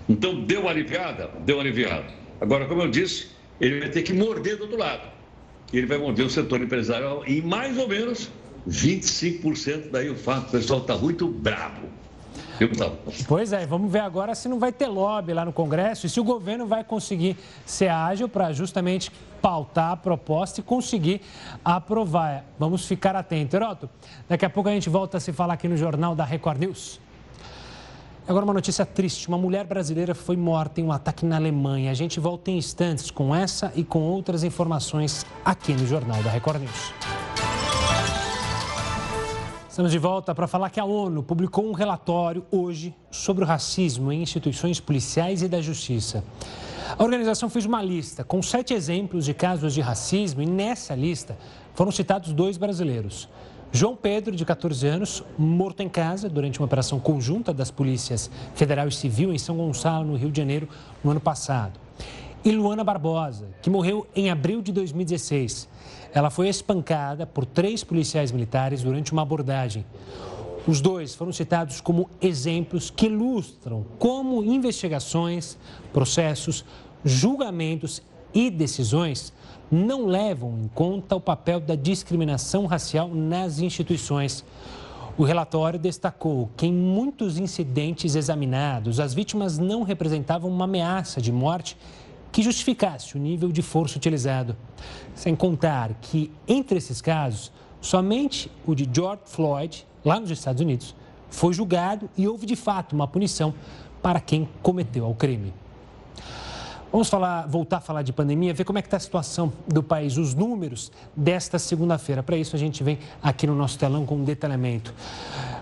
Então, 0.08 0.44
deu 0.44 0.68
aliviada? 0.68 1.30
Deu 1.44 1.60
aliviada. 1.60 2.06
Agora, 2.40 2.66
como 2.66 2.82
eu 2.82 2.88
disse, 2.88 3.28
ele 3.60 3.80
vai 3.80 3.88
ter 3.88 4.02
que 4.02 4.12
morder 4.12 4.56
do 4.56 4.64
outro 4.64 4.78
lado. 4.78 5.08
Ele 5.72 5.86
vai 5.86 5.98
morder 5.98 6.26
o 6.26 6.30
setor 6.30 6.60
empresarial 6.60 7.24
em 7.26 7.40
mais 7.40 7.78
ou 7.78 7.88
menos 7.88 8.30
25%. 8.68 9.90
Daí 9.90 10.10
o 10.10 10.14
fato, 10.14 10.48
o 10.48 10.52
pessoal 10.52 10.80
está 10.80 10.96
muito 10.96 11.28
bravo. 11.28 11.88
Pois 13.26 13.52
é, 13.52 13.66
vamos 13.66 13.90
ver 13.90 14.00
agora 14.00 14.34
se 14.34 14.48
não 14.48 14.58
vai 14.58 14.72
ter 14.72 14.86
lobby 14.86 15.32
lá 15.32 15.44
no 15.44 15.52
Congresso 15.52 16.06
e 16.06 16.08
se 16.08 16.20
o 16.20 16.24
governo 16.24 16.66
vai 16.66 16.84
conseguir 16.84 17.36
ser 17.64 17.88
ágil 17.88 18.28
para 18.28 18.52
justamente 18.52 19.10
pautar 19.40 19.92
a 19.92 19.96
proposta 19.96 20.60
e 20.60 20.62
conseguir 20.62 21.20
aprovar. 21.64 22.44
Vamos 22.58 22.86
ficar 22.86 23.16
atentos. 23.16 23.54
Heroto, 23.54 23.90
daqui 24.28 24.44
a 24.44 24.50
pouco 24.50 24.68
a 24.68 24.72
gente 24.72 24.88
volta 24.88 25.16
a 25.16 25.20
se 25.20 25.32
falar 25.32 25.54
aqui 25.54 25.66
no 25.66 25.76
Jornal 25.76 26.14
da 26.14 26.24
Record 26.24 26.60
News. 26.60 27.00
Agora 28.26 28.44
uma 28.44 28.54
notícia 28.54 28.86
triste, 28.86 29.26
uma 29.26 29.36
mulher 29.36 29.66
brasileira 29.66 30.14
foi 30.14 30.36
morta 30.36 30.80
em 30.80 30.84
um 30.84 30.92
ataque 30.92 31.26
na 31.26 31.36
Alemanha. 31.36 31.90
A 31.90 31.94
gente 31.94 32.20
volta 32.20 32.52
em 32.52 32.56
instantes 32.56 33.10
com 33.10 33.34
essa 33.34 33.72
e 33.74 33.82
com 33.82 34.00
outras 34.00 34.44
informações 34.44 35.26
aqui 35.44 35.72
no 35.72 35.84
Jornal 35.86 36.22
da 36.22 36.30
Record 36.30 36.60
News. 36.60 36.92
Estamos 39.72 39.90
de 39.90 39.96
volta 39.96 40.34
para 40.34 40.46
falar 40.46 40.68
que 40.68 40.78
a 40.78 40.84
ONU 40.84 41.22
publicou 41.22 41.64
um 41.64 41.72
relatório 41.72 42.44
hoje 42.50 42.94
sobre 43.10 43.42
o 43.42 43.46
racismo 43.46 44.12
em 44.12 44.20
instituições 44.20 44.78
policiais 44.78 45.40
e 45.40 45.48
da 45.48 45.62
justiça. 45.62 46.22
A 46.98 47.02
organização 47.02 47.48
fez 47.48 47.64
uma 47.64 47.82
lista 47.82 48.22
com 48.22 48.42
sete 48.42 48.74
exemplos 48.74 49.24
de 49.24 49.32
casos 49.32 49.72
de 49.72 49.80
racismo 49.80 50.42
e 50.42 50.46
nessa 50.46 50.94
lista 50.94 51.38
foram 51.72 51.90
citados 51.90 52.34
dois 52.34 52.58
brasileiros. 52.58 53.30
João 53.72 53.96
Pedro, 53.96 54.36
de 54.36 54.44
14 54.44 54.86
anos, 54.86 55.24
morto 55.38 55.80
em 55.80 55.88
casa 55.88 56.28
durante 56.28 56.60
uma 56.60 56.66
operação 56.66 57.00
conjunta 57.00 57.54
das 57.54 57.70
polícias 57.70 58.30
federal 58.54 58.88
e 58.88 58.92
civil 58.92 59.32
em 59.32 59.38
São 59.38 59.56
Gonçalo, 59.56 60.04
no 60.04 60.16
Rio 60.18 60.30
de 60.30 60.36
Janeiro, 60.36 60.68
no 61.02 61.12
ano 61.12 61.20
passado. 61.20 61.80
E 62.44 62.52
Luana 62.52 62.84
Barbosa, 62.84 63.48
que 63.62 63.70
morreu 63.70 64.06
em 64.14 64.28
abril 64.28 64.60
de 64.60 64.70
2016. 64.70 65.66
Ela 66.14 66.30
foi 66.30 66.48
espancada 66.48 67.26
por 67.26 67.46
três 67.46 67.82
policiais 67.82 68.30
militares 68.30 68.82
durante 68.82 69.12
uma 69.12 69.22
abordagem. 69.22 69.84
Os 70.66 70.80
dois 70.80 71.14
foram 71.14 71.32
citados 71.32 71.80
como 71.80 72.08
exemplos 72.20 72.90
que 72.90 73.06
ilustram 73.06 73.84
como 73.98 74.44
investigações, 74.44 75.58
processos, 75.92 76.64
julgamentos 77.04 78.02
e 78.34 78.50
decisões 78.50 79.32
não 79.70 80.04
levam 80.04 80.58
em 80.62 80.68
conta 80.68 81.16
o 81.16 81.20
papel 81.20 81.58
da 81.58 81.74
discriminação 81.74 82.66
racial 82.66 83.08
nas 83.08 83.58
instituições. 83.58 84.44
O 85.16 85.24
relatório 85.24 85.78
destacou 85.78 86.50
que 86.56 86.66
em 86.66 86.72
muitos 86.72 87.38
incidentes 87.38 88.14
examinados, 88.14 89.00
as 89.00 89.14
vítimas 89.14 89.58
não 89.58 89.82
representavam 89.82 90.50
uma 90.50 90.64
ameaça 90.64 91.20
de 91.20 91.32
morte 91.32 91.76
que 92.32 92.42
justificasse 92.42 93.14
o 93.14 93.20
nível 93.20 93.52
de 93.52 93.60
força 93.60 93.98
utilizado. 93.98 94.56
Sem 95.14 95.36
contar 95.36 95.92
que, 96.00 96.32
entre 96.48 96.78
esses 96.78 97.02
casos, 97.02 97.52
somente 97.80 98.50
o 98.66 98.74
de 98.74 98.88
George 98.90 99.22
Floyd, 99.26 99.86
lá 100.02 100.18
nos 100.18 100.30
Estados 100.30 100.62
Unidos, 100.62 100.96
foi 101.28 101.52
julgado 101.52 102.08
e 102.16 102.26
houve 102.26 102.46
de 102.46 102.56
fato 102.56 102.94
uma 102.94 103.06
punição 103.06 103.54
para 104.02 104.18
quem 104.18 104.48
cometeu 104.62 105.08
o 105.08 105.14
crime. 105.14 105.52
Vamos 106.90 107.08
falar, 107.08 107.46
voltar 107.46 107.78
a 107.78 107.80
falar 107.80 108.02
de 108.02 108.12
pandemia, 108.12 108.52
ver 108.52 108.64
como 108.64 108.78
é 108.78 108.82
que 108.82 108.86
está 108.86 108.98
a 108.98 109.00
situação 109.00 109.50
do 109.66 109.82
país, 109.82 110.18
os 110.18 110.34
números 110.34 110.92
desta 111.16 111.58
segunda-feira. 111.58 112.22
Para 112.22 112.36
isso, 112.36 112.54
a 112.54 112.58
gente 112.58 112.84
vem 112.84 112.98
aqui 113.22 113.46
no 113.46 113.54
nosso 113.54 113.78
telão 113.78 114.04
com 114.04 114.16
um 114.16 114.24
detalhamento. 114.24 114.92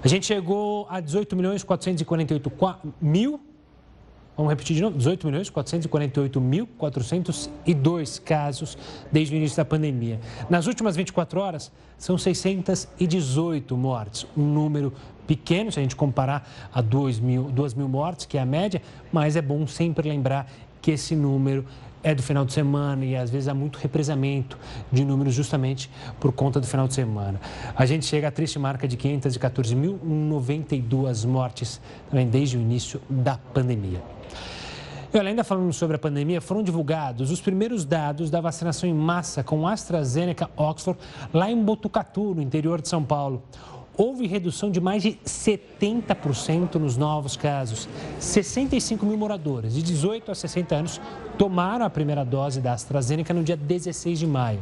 A 0.02 0.08
gente 0.08 0.26
chegou 0.26 0.88
a 0.90 0.98
18 0.98 1.36
milhões 1.36 1.62
448 1.62 2.50
mil 3.00 3.40
Vamos 4.36 4.50
repetir 4.50 4.76
de 4.76 4.82
novo: 4.82 4.96
18 4.96 5.26
milhões 5.26 5.50
448 5.50 6.40
mil 6.40 6.66
402 6.78 8.18
casos 8.18 8.78
desde 9.10 9.34
o 9.34 9.36
início 9.36 9.56
da 9.56 9.64
pandemia. 9.64 10.20
Nas 10.48 10.66
últimas 10.66 10.96
24 10.96 11.40
horas, 11.40 11.72
são 11.98 12.16
618 12.16 13.76
mortes, 13.76 14.26
um 14.36 14.42
número 14.42 14.92
pequeno, 15.26 15.70
se 15.70 15.78
a 15.78 15.82
gente 15.82 15.94
comparar 15.94 16.48
a 16.72 16.80
2 16.80 17.20
mil, 17.20 17.44
2 17.44 17.74
mil 17.74 17.88
mortes, 17.88 18.26
que 18.26 18.38
é 18.38 18.40
a 18.40 18.46
média, 18.46 18.80
mas 19.12 19.36
é 19.36 19.42
bom 19.42 19.66
sempre 19.66 20.08
lembrar 20.08 20.50
que 20.80 20.90
esse 20.90 21.14
número 21.14 21.64
é 22.02 22.14
do 22.14 22.22
final 22.22 22.44
de 22.44 22.52
semana 22.52 23.04
e 23.04 23.16
às 23.16 23.30
vezes 23.30 23.48
há 23.48 23.54
muito 23.54 23.78
represamento 23.78 24.58
de 24.90 25.04
números 25.04 25.34
justamente 25.34 25.90
por 26.18 26.32
conta 26.32 26.58
do 26.60 26.66
final 26.66 26.88
de 26.88 26.94
semana. 26.94 27.40
A 27.76 27.86
gente 27.86 28.06
chega 28.06 28.28
à 28.28 28.30
triste 28.30 28.58
marca 28.58 28.88
de 28.88 28.96
514.092 28.96 31.26
mortes 31.26 31.80
também 32.08 32.26
desde 32.28 32.56
o 32.56 32.60
início 32.60 33.02
da 33.08 33.36
pandemia. 33.36 34.00
E 35.12 35.18
olha, 35.18 35.28
ainda 35.28 35.42
falando 35.42 35.72
sobre 35.72 35.96
a 35.96 35.98
pandemia, 35.98 36.40
foram 36.40 36.62
divulgados 36.62 37.32
os 37.32 37.40
primeiros 37.40 37.84
dados 37.84 38.30
da 38.30 38.40
vacinação 38.40 38.88
em 38.88 38.94
massa 38.94 39.42
com 39.42 39.66
AstraZeneca 39.66 40.48
Oxford 40.56 41.00
lá 41.34 41.50
em 41.50 41.60
Botucatu, 41.60 42.32
no 42.32 42.40
interior 42.40 42.80
de 42.80 42.88
São 42.88 43.02
Paulo 43.02 43.42
houve 44.00 44.26
redução 44.26 44.70
de 44.70 44.80
mais 44.80 45.02
de 45.02 45.18
70% 45.26 46.76
nos 46.76 46.96
novos 46.96 47.36
casos. 47.36 47.86
65 48.18 49.04
mil 49.04 49.18
moradores 49.18 49.74
de 49.74 49.82
18 49.82 50.30
a 50.30 50.34
60 50.34 50.74
anos 50.74 51.00
tomaram 51.36 51.84
a 51.84 51.90
primeira 51.90 52.24
dose 52.24 52.62
da 52.62 52.72
AstraZeneca 52.72 53.34
no 53.34 53.44
dia 53.44 53.58
16 53.58 54.18
de 54.18 54.26
maio. 54.26 54.58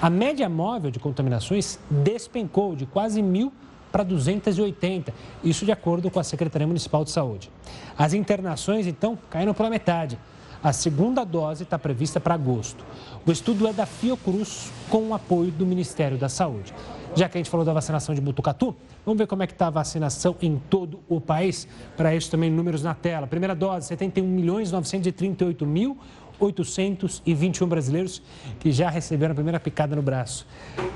A 0.00 0.08
média 0.08 0.48
móvel 0.48 0.90
de 0.90 0.98
contaminações 0.98 1.78
despencou 1.90 2.74
de 2.74 2.86
quase 2.86 3.20
mil 3.20 3.52
para 3.92 4.02
280, 4.02 5.12
isso 5.44 5.66
de 5.66 5.72
acordo 5.72 6.10
com 6.10 6.18
a 6.18 6.24
Secretaria 6.24 6.66
Municipal 6.66 7.04
de 7.04 7.10
Saúde. 7.10 7.50
As 7.98 8.14
internações, 8.14 8.86
então, 8.86 9.18
caíram 9.28 9.52
pela 9.52 9.68
metade. 9.68 10.18
A 10.62 10.74
segunda 10.74 11.24
dose 11.24 11.62
está 11.62 11.78
prevista 11.78 12.20
para 12.20 12.34
agosto. 12.34 12.84
O 13.26 13.32
estudo 13.32 13.66
é 13.66 13.72
da 13.72 13.86
Fiocruz 13.86 14.70
com 14.90 15.08
o 15.08 15.14
apoio 15.14 15.50
do 15.50 15.64
Ministério 15.64 16.18
da 16.18 16.28
Saúde. 16.28 16.74
Já 17.14 17.28
que 17.28 17.38
a 17.38 17.40
gente 17.40 17.50
falou 17.50 17.64
da 17.64 17.72
vacinação 17.72 18.14
de 18.14 18.20
Butucatu, 18.20 18.76
vamos 19.04 19.18
ver 19.18 19.26
como 19.26 19.42
é 19.42 19.46
que 19.46 19.54
está 19.54 19.68
a 19.68 19.70
vacinação 19.70 20.36
em 20.42 20.60
todo 20.68 21.00
o 21.08 21.18
país. 21.18 21.66
Para 21.96 22.14
isso 22.14 22.30
também 22.30 22.50
números 22.50 22.82
na 22.82 22.94
tela. 22.94 23.26
Primeira 23.26 23.54
dose, 23.54 23.86
71 23.88 24.26
milhões 24.28 24.70
938 24.70 25.66
mil 25.66 25.96
821 26.40 27.66
brasileiros 27.66 28.22
que 28.58 28.72
já 28.72 28.88
receberam 28.88 29.32
a 29.32 29.34
primeira 29.34 29.60
picada 29.60 29.94
no 29.94 30.02
braço. 30.02 30.46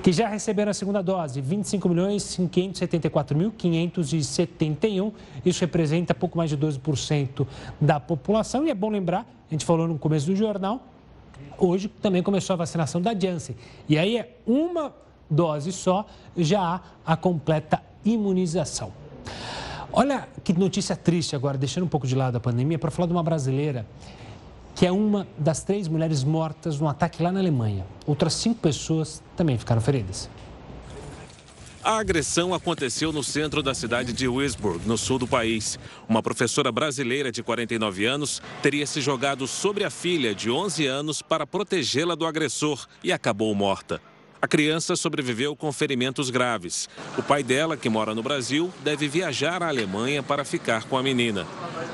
Que 0.03 0.13
já 0.13 0.27
receberam 0.27 0.71
a 0.71 0.75
segunda 0.75 1.03
dose, 1.03 1.41
25 1.41 1.89
milhões 1.89 2.37
574 2.51 3.37
mil 3.37 3.53
571. 3.53 5.13
Isso 5.45 5.61
representa 5.61 6.15
pouco 6.15 6.39
mais 6.39 6.51
de 6.51 6.57
12% 6.57 7.47
da 7.81 8.01
população. 8.01 8.67
E 8.67 8.71
é 8.71 8.75
bom 8.75 8.89
lembrar, 8.89 9.21
a 9.49 9.55
gente 9.55 9.65
falou 9.65 9.87
no 9.87 9.99
começo 9.99 10.27
do 10.27 10.35
jornal, 10.35 10.83
hoje 11.59 11.89
também 11.89 12.23
começou 12.23 12.55
a 12.55 12.57
vacinação 12.57 13.01
da 13.01 13.15
Janssen. 13.19 13.57
E 13.89 13.99
aí 13.99 14.17
é 14.17 14.37
uma 14.47 14.93
dose 15.29 15.73
só, 15.73 16.07
já 16.37 16.61
há 16.61 16.81
a 17.13 17.17
completa 17.17 17.83
imunização. 18.05 18.93
Olha 19.93 20.29
que 20.43 20.53
notícia 20.53 20.97
triste 20.97 21.37
agora, 21.37 21.57
deixando 21.57 21.85
um 21.85 21.89
pouco 21.89 22.07
de 22.07 22.17
lado 22.17 22.37
a 22.37 22.41
pandemia, 22.41 22.79
para 22.79 22.91
falar 22.91 23.07
de 23.07 23.13
uma 23.13 23.23
brasileira 23.23 23.87
que 24.75 24.87
é 24.87 24.93
uma 24.93 25.27
das 25.39 25.63
três 25.63 25.89
mulheres 25.89 26.25
mortas 26.25 26.81
no 26.81 26.89
ataque 26.89 27.23
lá 27.23 27.31
na 27.31 27.41
Alemanha. 27.41 27.87
Outras 28.07 28.35
cinco 28.35 28.61
pessoas 28.61 29.23
também 29.37 29.57
ficaram 29.57 29.81
feridas. 29.81 30.29
A 31.83 31.99
agressão 31.99 32.55
aconteceu 32.55 33.13
no 33.13 33.23
centro 33.23 33.63
da 33.63 33.75
cidade 33.75 34.11
de 34.15 34.27
Duisburg, 34.27 34.89
no 34.89 34.97
sul 34.97 35.19
do 35.19 35.29
país. 35.29 35.79
Uma 36.09 36.23
professora 36.23 36.73
brasileira 36.73 37.31
de 37.31 37.43
49 37.43 38.07
anos 38.07 38.41
teria 38.63 38.87
se 38.87 39.03
jogado 39.03 39.47
sobre 39.47 39.85
a 39.85 39.91
filha 39.91 40.35
de 40.35 40.51
11 40.51 40.87
anos 40.87 41.21
para 41.21 41.47
protegê-la 41.47 42.15
do 42.15 42.25
agressor 42.25 42.87
e 43.03 43.13
acabou 43.13 43.55
morta. 43.55 44.01
A 44.45 44.47
criança 44.47 44.95
sobreviveu 44.95 45.57
com 45.57 45.73
ferimentos 45.73 46.29
graves. 46.29 46.87
O 47.17 47.23
pai 47.23 47.43
dela, 47.43 47.79
que 47.79 47.89
mora 47.89 48.15
no 48.15 48.23
Brasil, 48.23 48.71
deve 48.83 49.09
viajar 49.09 49.63
à 49.63 49.69
Alemanha 49.69 50.23
para 50.23 50.45
ficar 50.45 50.85
com 50.85 50.99
a 50.99 51.03
menina. 51.03 51.47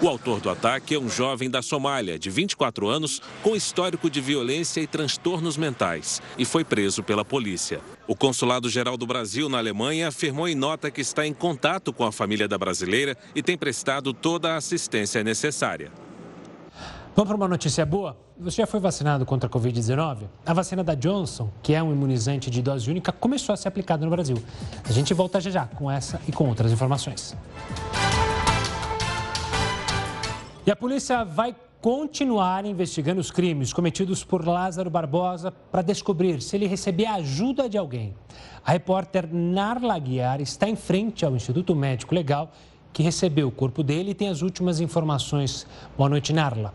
O 0.02 0.08
autor 0.08 0.40
do 0.40 0.50
ataque 0.50 0.96
é 0.96 0.98
um 0.98 1.08
jovem 1.08 1.48
da 1.48 1.62
Somália, 1.62 2.18
de 2.18 2.28
24 2.28 2.88
anos, 2.88 3.22
com 3.40 3.54
histórico 3.54 4.10
de 4.10 4.20
violência 4.20 4.80
e 4.80 4.86
transtornos 4.88 5.56
mentais, 5.56 6.20
e 6.36 6.44
foi 6.44 6.64
preso 6.64 7.04
pela 7.04 7.24
polícia. 7.24 7.80
O 8.08 8.16
Consulado-Geral 8.16 8.96
do 8.96 9.06
Brasil 9.06 9.48
na 9.48 9.58
Alemanha 9.58 10.08
afirmou 10.08 10.48
em 10.48 10.56
nota 10.56 10.90
que 10.90 11.00
está 11.00 11.24
em 11.24 11.32
contato 11.32 11.92
com 11.92 12.04
a 12.04 12.10
família 12.10 12.48
da 12.48 12.58
brasileira 12.58 13.16
e 13.32 13.44
tem 13.44 13.56
prestado 13.56 14.12
toda 14.12 14.54
a 14.54 14.56
assistência 14.56 15.22
necessária. 15.22 15.92
Vamos 17.14 17.28
para 17.28 17.36
uma 17.36 17.46
notícia 17.46 17.86
boa? 17.86 18.18
Você 18.42 18.62
já 18.62 18.66
foi 18.66 18.80
vacinado 18.80 19.26
contra 19.26 19.50
a 19.50 19.52
Covid-19? 19.52 20.22
A 20.46 20.54
vacina 20.54 20.82
da 20.82 20.94
Johnson, 20.94 21.50
que 21.62 21.74
é 21.74 21.82
um 21.82 21.92
imunizante 21.92 22.48
de 22.50 22.62
dose 22.62 22.88
única, 22.90 23.12
começou 23.12 23.52
a 23.52 23.56
ser 23.56 23.68
aplicada 23.68 24.02
no 24.02 24.10
Brasil. 24.10 24.38
A 24.82 24.92
gente 24.92 25.12
volta 25.12 25.38
já 25.42 25.50
já 25.50 25.66
com 25.66 25.90
essa 25.90 26.18
e 26.26 26.32
com 26.32 26.48
outras 26.48 26.72
informações. 26.72 27.36
E 30.66 30.70
a 30.70 30.74
polícia 30.74 31.22
vai 31.22 31.54
continuar 31.82 32.64
investigando 32.64 33.20
os 33.20 33.30
crimes 33.30 33.74
cometidos 33.74 34.24
por 34.24 34.42
Lázaro 34.46 34.88
Barbosa 34.88 35.50
para 35.50 35.82
descobrir 35.82 36.40
se 36.40 36.56
ele 36.56 36.66
recebia 36.66 37.12
ajuda 37.12 37.68
de 37.68 37.76
alguém. 37.76 38.14
A 38.64 38.72
repórter 38.72 39.28
Narla 39.30 39.98
Guiar 39.98 40.40
está 40.40 40.66
em 40.66 40.76
frente 40.76 41.26
ao 41.26 41.36
Instituto 41.36 41.76
Médico 41.76 42.14
Legal, 42.14 42.50
que 42.90 43.02
recebeu 43.02 43.48
o 43.48 43.52
corpo 43.52 43.82
dele 43.82 44.12
e 44.12 44.14
tem 44.14 44.30
as 44.30 44.40
últimas 44.40 44.80
informações. 44.80 45.66
Boa 45.94 46.08
noite, 46.08 46.32
Narla. 46.32 46.72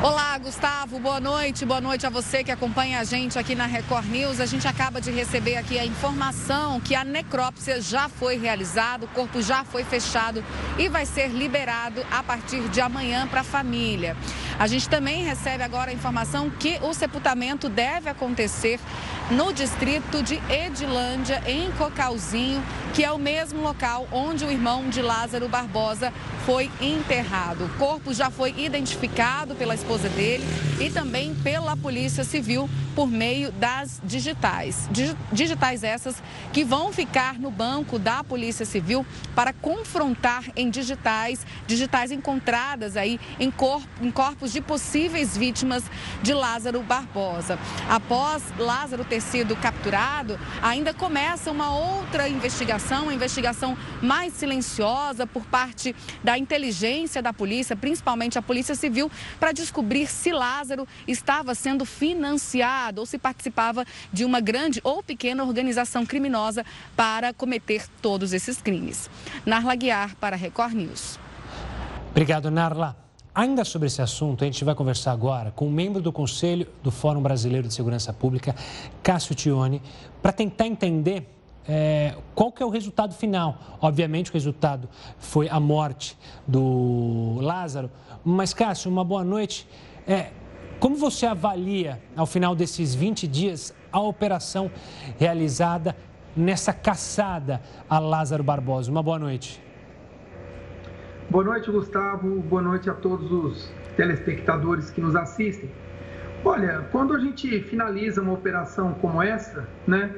Olá, 0.00 0.38
Gustavo, 0.38 1.00
boa 1.00 1.18
noite. 1.18 1.64
Boa 1.66 1.80
noite 1.80 2.06
a 2.06 2.10
você 2.10 2.44
que 2.44 2.52
acompanha 2.52 3.00
a 3.00 3.04
gente 3.04 3.36
aqui 3.36 3.56
na 3.56 3.66
Record 3.66 4.06
News. 4.06 4.40
A 4.40 4.46
gente 4.46 4.68
acaba 4.68 5.00
de 5.00 5.10
receber 5.10 5.56
aqui 5.56 5.76
a 5.76 5.84
informação 5.84 6.80
que 6.80 6.94
a 6.94 7.02
necrópsia 7.02 7.80
já 7.80 8.08
foi 8.08 8.36
realizada, 8.36 9.06
o 9.06 9.08
corpo 9.08 9.42
já 9.42 9.64
foi 9.64 9.82
fechado 9.82 10.44
e 10.78 10.88
vai 10.88 11.04
ser 11.04 11.28
liberado 11.30 12.06
a 12.12 12.22
partir 12.22 12.68
de 12.68 12.80
amanhã 12.80 13.26
para 13.26 13.40
a 13.40 13.44
família. 13.44 14.16
A 14.58 14.66
gente 14.66 14.88
também 14.88 15.22
recebe 15.22 15.62
agora 15.62 15.92
a 15.92 15.94
informação 15.94 16.50
que 16.50 16.80
o 16.82 16.92
sepultamento 16.92 17.68
deve 17.68 18.10
acontecer 18.10 18.80
no 19.30 19.52
distrito 19.52 20.20
de 20.20 20.40
Edilândia, 20.50 21.40
em 21.46 21.70
Cocalzinho, 21.72 22.60
que 22.92 23.04
é 23.04 23.12
o 23.12 23.18
mesmo 23.18 23.60
local 23.60 24.08
onde 24.10 24.44
o 24.44 24.50
irmão 24.50 24.88
de 24.88 25.00
Lázaro 25.00 25.48
Barbosa 25.48 26.12
foi 26.44 26.70
enterrado. 26.80 27.66
O 27.66 27.68
corpo 27.78 28.12
já 28.12 28.30
foi 28.30 28.54
identificado 28.58 29.54
pela 29.54 29.74
esposa 29.74 30.08
dele 30.08 30.44
e 30.80 30.90
também 30.90 31.34
pela 31.36 31.76
Polícia 31.76 32.24
Civil 32.24 32.68
por 32.96 33.06
meio 33.06 33.52
das 33.52 34.00
digitais. 34.02 34.88
Digitais 35.30 35.84
essas 35.84 36.20
que 36.52 36.64
vão 36.64 36.92
ficar 36.92 37.38
no 37.38 37.50
banco 37.50 37.98
da 37.98 38.24
Polícia 38.24 38.64
Civil 38.64 39.06
para 39.36 39.52
confrontar 39.52 40.44
em 40.56 40.70
digitais, 40.70 41.46
digitais 41.66 42.10
encontradas 42.10 42.96
aí 42.96 43.20
em, 43.38 43.52
em 44.00 44.10
corpos 44.10 44.47
de 44.52 44.60
possíveis 44.60 45.36
vítimas 45.36 45.84
de 46.22 46.32
Lázaro 46.34 46.82
Barbosa. 46.82 47.58
Após 47.88 48.42
Lázaro 48.58 49.04
ter 49.04 49.20
sido 49.20 49.56
capturado, 49.56 50.38
ainda 50.62 50.92
começa 50.92 51.50
uma 51.50 51.74
outra 51.74 52.28
investigação, 52.28 53.04
uma 53.04 53.14
investigação 53.14 53.76
mais 54.02 54.32
silenciosa 54.34 55.26
por 55.26 55.44
parte 55.44 55.94
da 56.22 56.38
inteligência 56.38 57.22
da 57.22 57.32
polícia, 57.32 57.76
principalmente 57.76 58.38
a 58.38 58.42
Polícia 58.42 58.74
Civil, 58.74 59.10
para 59.38 59.52
descobrir 59.52 60.06
se 60.06 60.32
Lázaro 60.32 60.86
estava 61.06 61.54
sendo 61.54 61.84
financiado 61.84 63.00
ou 63.00 63.06
se 63.06 63.18
participava 63.18 63.84
de 64.12 64.24
uma 64.24 64.40
grande 64.40 64.80
ou 64.84 65.02
pequena 65.02 65.44
organização 65.44 66.04
criminosa 66.04 66.64
para 66.96 67.32
cometer 67.32 67.86
todos 68.00 68.32
esses 68.32 68.60
crimes. 68.60 69.10
Narla 69.44 69.74
Guiar 69.74 70.14
para 70.16 70.36
Record 70.36 70.74
News. 70.74 71.18
Obrigado, 72.10 72.50
Narla. 72.50 73.07
Ainda 73.38 73.64
sobre 73.64 73.86
esse 73.86 74.02
assunto, 74.02 74.42
a 74.42 74.46
gente 74.48 74.64
vai 74.64 74.74
conversar 74.74 75.12
agora 75.12 75.52
com 75.52 75.68
um 75.68 75.70
membro 75.70 76.02
do 76.02 76.10
Conselho 76.10 76.66
do 76.82 76.90
Fórum 76.90 77.22
Brasileiro 77.22 77.68
de 77.68 77.72
Segurança 77.72 78.12
Pública, 78.12 78.52
Cássio 79.00 79.32
Tione, 79.32 79.80
para 80.20 80.32
tentar 80.32 80.66
entender 80.66 81.24
é, 81.64 82.16
qual 82.34 82.50
que 82.50 82.60
é 82.60 82.66
o 82.66 82.68
resultado 82.68 83.14
final. 83.14 83.56
Obviamente, 83.80 84.32
o 84.32 84.34
resultado 84.34 84.88
foi 85.20 85.48
a 85.48 85.60
morte 85.60 86.18
do 86.48 87.38
Lázaro. 87.40 87.88
Mas, 88.24 88.52
Cássio, 88.52 88.90
uma 88.90 89.04
boa 89.04 89.22
noite. 89.22 89.68
É, 90.04 90.32
como 90.80 90.96
você 90.96 91.24
avalia, 91.24 92.02
ao 92.16 92.26
final 92.26 92.56
desses 92.56 92.92
20 92.92 93.28
dias, 93.28 93.72
a 93.92 94.00
operação 94.00 94.68
realizada 95.16 95.94
nessa 96.36 96.72
caçada 96.72 97.62
a 97.88 98.00
Lázaro 98.00 98.42
Barbosa? 98.42 98.90
Uma 98.90 99.00
boa 99.00 99.16
noite. 99.16 99.67
Boa 101.30 101.44
noite, 101.44 101.70
Gustavo. 101.70 102.40
Boa 102.40 102.62
noite 102.62 102.88
a 102.88 102.94
todos 102.94 103.30
os 103.30 103.70
telespectadores 103.98 104.88
que 104.88 104.98
nos 104.98 105.14
assistem. 105.14 105.70
Olha, 106.42 106.88
quando 106.90 107.14
a 107.14 107.18
gente 107.18 107.60
finaliza 107.64 108.22
uma 108.22 108.32
operação 108.32 108.94
como 108.94 109.22
essa, 109.22 109.68
né, 109.86 110.10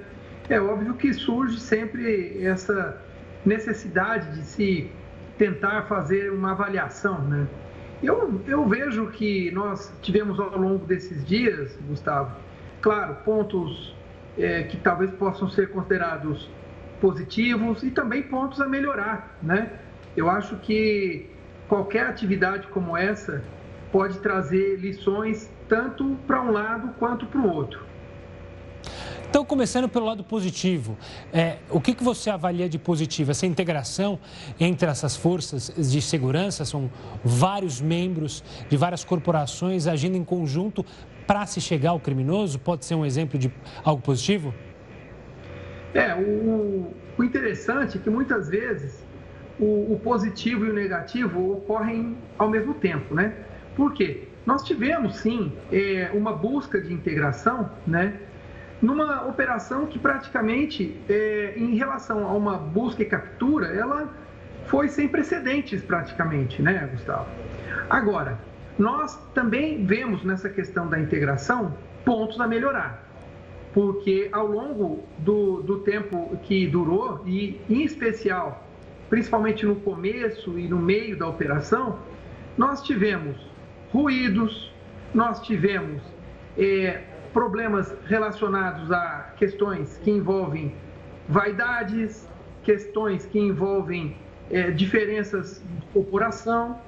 é 0.48 0.60
óbvio 0.60 0.94
que 0.94 1.12
surge 1.12 1.58
sempre 1.58 2.44
essa 2.44 2.96
necessidade 3.44 4.36
de 4.36 4.44
se 4.44 4.88
tentar 5.36 5.82
fazer 5.88 6.30
uma 6.30 6.52
avaliação, 6.52 7.20
né? 7.22 7.48
Eu, 8.00 8.40
eu 8.46 8.64
vejo 8.68 9.08
que 9.08 9.50
nós 9.50 9.92
tivemos 10.02 10.38
ao 10.38 10.56
longo 10.56 10.86
desses 10.86 11.26
dias, 11.26 11.76
Gustavo, 11.88 12.36
claro, 12.80 13.16
pontos 13.24 13.96
é, 14.38 14.62
que 14.62 14.76
talvez 14.76 15.10
possam 15.10 15.48
ser 15.48 15.70
considerados 15.70 16.48
positivos 17.00 17.82
e 17.82 17.90
também 17.90 18.22
pontos 18.22 18.60
a 18.60 18.68
melhorar, 18.68 19.36
né? 19.42 19.72
Eu 20.16 20.28
acho 20.28 20.56
que 20.56 21.26
qualquer 21.68 22.06
atividade 22.06 22.66
como 22.68 22.96
essa 22.96 23.42
pode 23.92 24.18
trazer 24.18 24.76
lições 24.76 25.50
tanto 25.68 26.16
para 26.26 26.42
um 26.42 26.50
lado 26.50 26.94
quanto 26.98 27.26
para 27.26 27.40
o 27.40 27.48
outro. 27.48 27.90
Então, 29.28 29.44
começando 29.44 29.88
pelo 29.88 30.06
lado 30.06 30.24
positivo, 30.24 30.98
é, 31.32 31.58
o 31.70 31.80
que, 31.80 31.94
que 31.94 32.02
você 32.02 32.28
avalia 32.30 32.68
de 32.68 32.80
positivo? 32.80 33.30
Essa 33.30 33.46
integração 33.46 34.18
entre 34.58 34.90
essas 34.90 35.14
forças 35.14 35.72
de 35.76 36.02
segurança, 36.02 36.64
são 36.64 36.90
vários 37.22 37.80
membros 37.80 38.42
de 38.68 38.76
várias 38.76 39.04
corporações 39.04 39.86
agindo 39.86 40.16
em 40.16 40.24
conjunto 40.24 40.84
para 41.28 41.46
se 41.46 41.60
chegar 41.60 41.90
ao 41.90 42.00
criminoso? 42.00 42.58
Pode 42.58 42.84
ser 42.84 42.96
um 42.96 43.06
exemplo 43.06 43.38
de 43.38 43.52
algo 43.84 44.02
positivo? 44.02 44.52
É, 45.94 46.12
o, 46.16 46.92
o 47.16 47.22
interessante 47.22 47.98
é 47.98 48.00
que 48.00 48.10
muitas 48.10 48.48
vezes 48.48 49.04
o, 49.60 49.92
o 49.92 50.00
positivo 50.02 50.64
e 50.64 50.70
o 50.70 50.72
negativo 50.72 51.52
ocorrem 51.52 52.16
ao 52.38 52.48
mesmo 52.48 52.74
tempo, 52.74 53.14
né? 53.14 53.34
Por 53.76 53.92
quê? 53.92 54.24
Nós 54.46 54.64
tivemos 54.64 55.16
sim 55.18 55.52
é, 55.70 56.10
uma 56.14 56.32
busca 56.32 56.80
de 56.80 56.92
integração, 56.92 57.70
né? 57.86 58.14
Numa 58.80 59.26
operação 59.26 59.86
que 59.86 59.98
praticamente, 59.98 60.98
é, 61.08 61.52
em 61.56 61.76
relação 61.76 62.26
a 62.26 62.32
uma 62.32 62.56
busca 62.56 63.02
e 63.02 63.04
captura, 63.04 63.68
ela 63.68 64.08
foi 64.66 64.88
sem 64.88 65.06
precedentes 65.06 65.82
praticamente, 65.82 66.62
né, 66.62 66.88
Gustavo? 66.90 67.26
Agora, 67.90 68.38
nós 68.78 69.18
também 69.34 69.84
vemos 69.84 70.24
nessa 70.24 70.48
questão 70.48 70.88
da 70.88 70.98
integração 70.98 71.74
pontos 72.04 72.40
a 72.40 72.46
melhorar, 72.46 73.04
porque 73.74 74.30
ao 74.32 74.46
longo 74.46 75.04
do, 75.18 75.60
do 75.62 75.80
tempo 75.80 76.38
que 76.44 76.66
durou, 76.66 77.22
e 77.26 77.60
em 77.68 77.82
especial, 77.82 78.66
principalmente 79.10 79.66
no 79.66 79.74
começo 79.76 80.56
e 80.58 80.68
no 80.68 80.78
meio 80.78 81.18
da 81.18 81.26
operação, 81.28 81.98
nós 82.56 82.80
tivemos 82.82 83.36
ruídos, 83.92 84.72
nós 85.12 85.40
tivemos 85.40 86.00
é, 86.56 87.02
problemas 87.32 87.92
relacionados 88.06 88.90
a 88.92 89.34
questões 89.36 89.98
que 89.98 90.10
envolvem 90.10 90.72
vaidades, 91.28 92.28
questões 92.62 93.26
que 93.26 93.38
envolvem 93.38 94.16
é, 94.48 94.70
diferenças 94.70 95.60
de 95.60 95.86
corporação, 95.92 96.78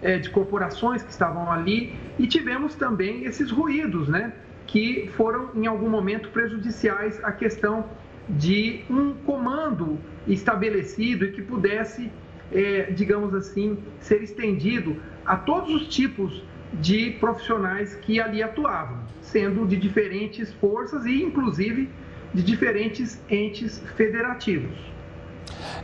é, 0.00 0.18
de 0.18 0.30
corporações 0.30 1.02
que 1.02 1.10
estavam 1.10 1.50
ali, 1.50 1.94
e 2.18 2.26
tivemos 2.28 2.74
também 2.76 3.24
esses 3.24 3.50
ruídos, 3.50 4.08
né, 4.08 4.32
que 4.66 5.10
foram 5.16 5.50
em 5.54 5.66
algum 5.66 5.88
momento 5.88 6.28
prejudiciais 6.30 7.22
à 7.24 7.32
questão 7.32 7.84
de 8.32 8.84
um 8.88 9.12
comando 9.12 9.98
estabelecido 10.26 11.24
e 11.24 11.32
que 11.32 11.42
pudesse, 11.42 12.10
é, 12.50 12.90
digamos 12.90 13.34
assim, 13.34 13.78
ser 14.00 14.22
estendido 14.22 14.96
a 15.24 15.36
todos 15.36 15.74
os 15.74 15.88
tipos 15.88 16.42
de 16.74 17.10
profissionais 17.20 17.94
que 17.96 18.20
ali 18.20 18.42
atuavam, 18.42 18.98
sendo 19.20 19.66
de 19.66 19.76
diferentes 19.76 20.52
forças 20.54 21.04
e, 21.04 21.22
inclusive, 21.22 21.90
de 22.32 22.42
diferentes 22.42 23.20
entes 23.28 23.82
federativos. 23.96 24.76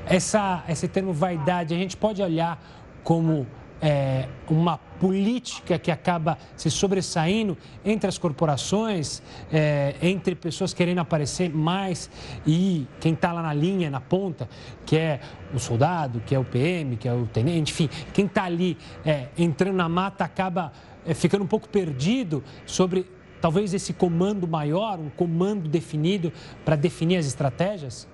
Essa, 0.07 0.65
esse 0.69 0.89
termo 0.89 1.13
vaidade, 1.13 1.75
a 1.75 1.77
gente 1.77 1.97
pode 1.97 2.23
olhar 2.23 2.59
como 3.05 3.47
é, 3.83 4.27
uma 4.49 4.81
política 5.01 5.79
que 5.79 5.91
acaba 5.91 6.39
se 6.57 6.71
sobressaindo 6.71 7.57
entre 7.85 8.09
as 8.09 8.19
corporações, 8.19 9.23
é, 9.53 9.95
entre 10.03 10.35
pessoas 10.35 10.75
querendo 10.75 10.99
aparecer 10.99 11.51
mais 11.51 12.11
e 12.47 12.87
quem 13.01 13.13
está 13.13 13.33
lá 13.33 13.43
na 13.43 13.55
linha, 13.55 13.91
na 13.91 14.01
ponta, 14.01 14.49
que 14.85 14.97
é 14.97 15.21
o 15.55 15.59
soldado, 15.59 16.23
que 16.27 16.35
é 16.35 16.39
o 16.39 16.45
PM, 16.45 16.97
que 16.97 17.09
é 17.09 17.13
o 17.13 17.27
tenente, 17.27 17.73
enfim, 17.73 17.89
quem 18.13 18.27
está 18.27 18.45
ali 18.45 18.77
é, 19.05 19.29
entrando 19.37 19.77
na 19.77 19.89
mata 19.89 20.25
acaba 20.25 20.73
é, 21.07 21.15
ficando 21.15 21.45
um 21.45 21.47
pouco 21.49 21.69
perdido 21.69 22.43
sobre 22.67 23.07
talvez 23.41 23.73
esse 23.73 23.93
comando 23.93 24.47
maior, 24.47 24.99
um 24.99 25.11
comando 25.11 25.69
definido 25.69 26.33
para 26.65 26.77
definir 26.77 27.17
as 27.17 27.27
estratégias? 27.27 28.09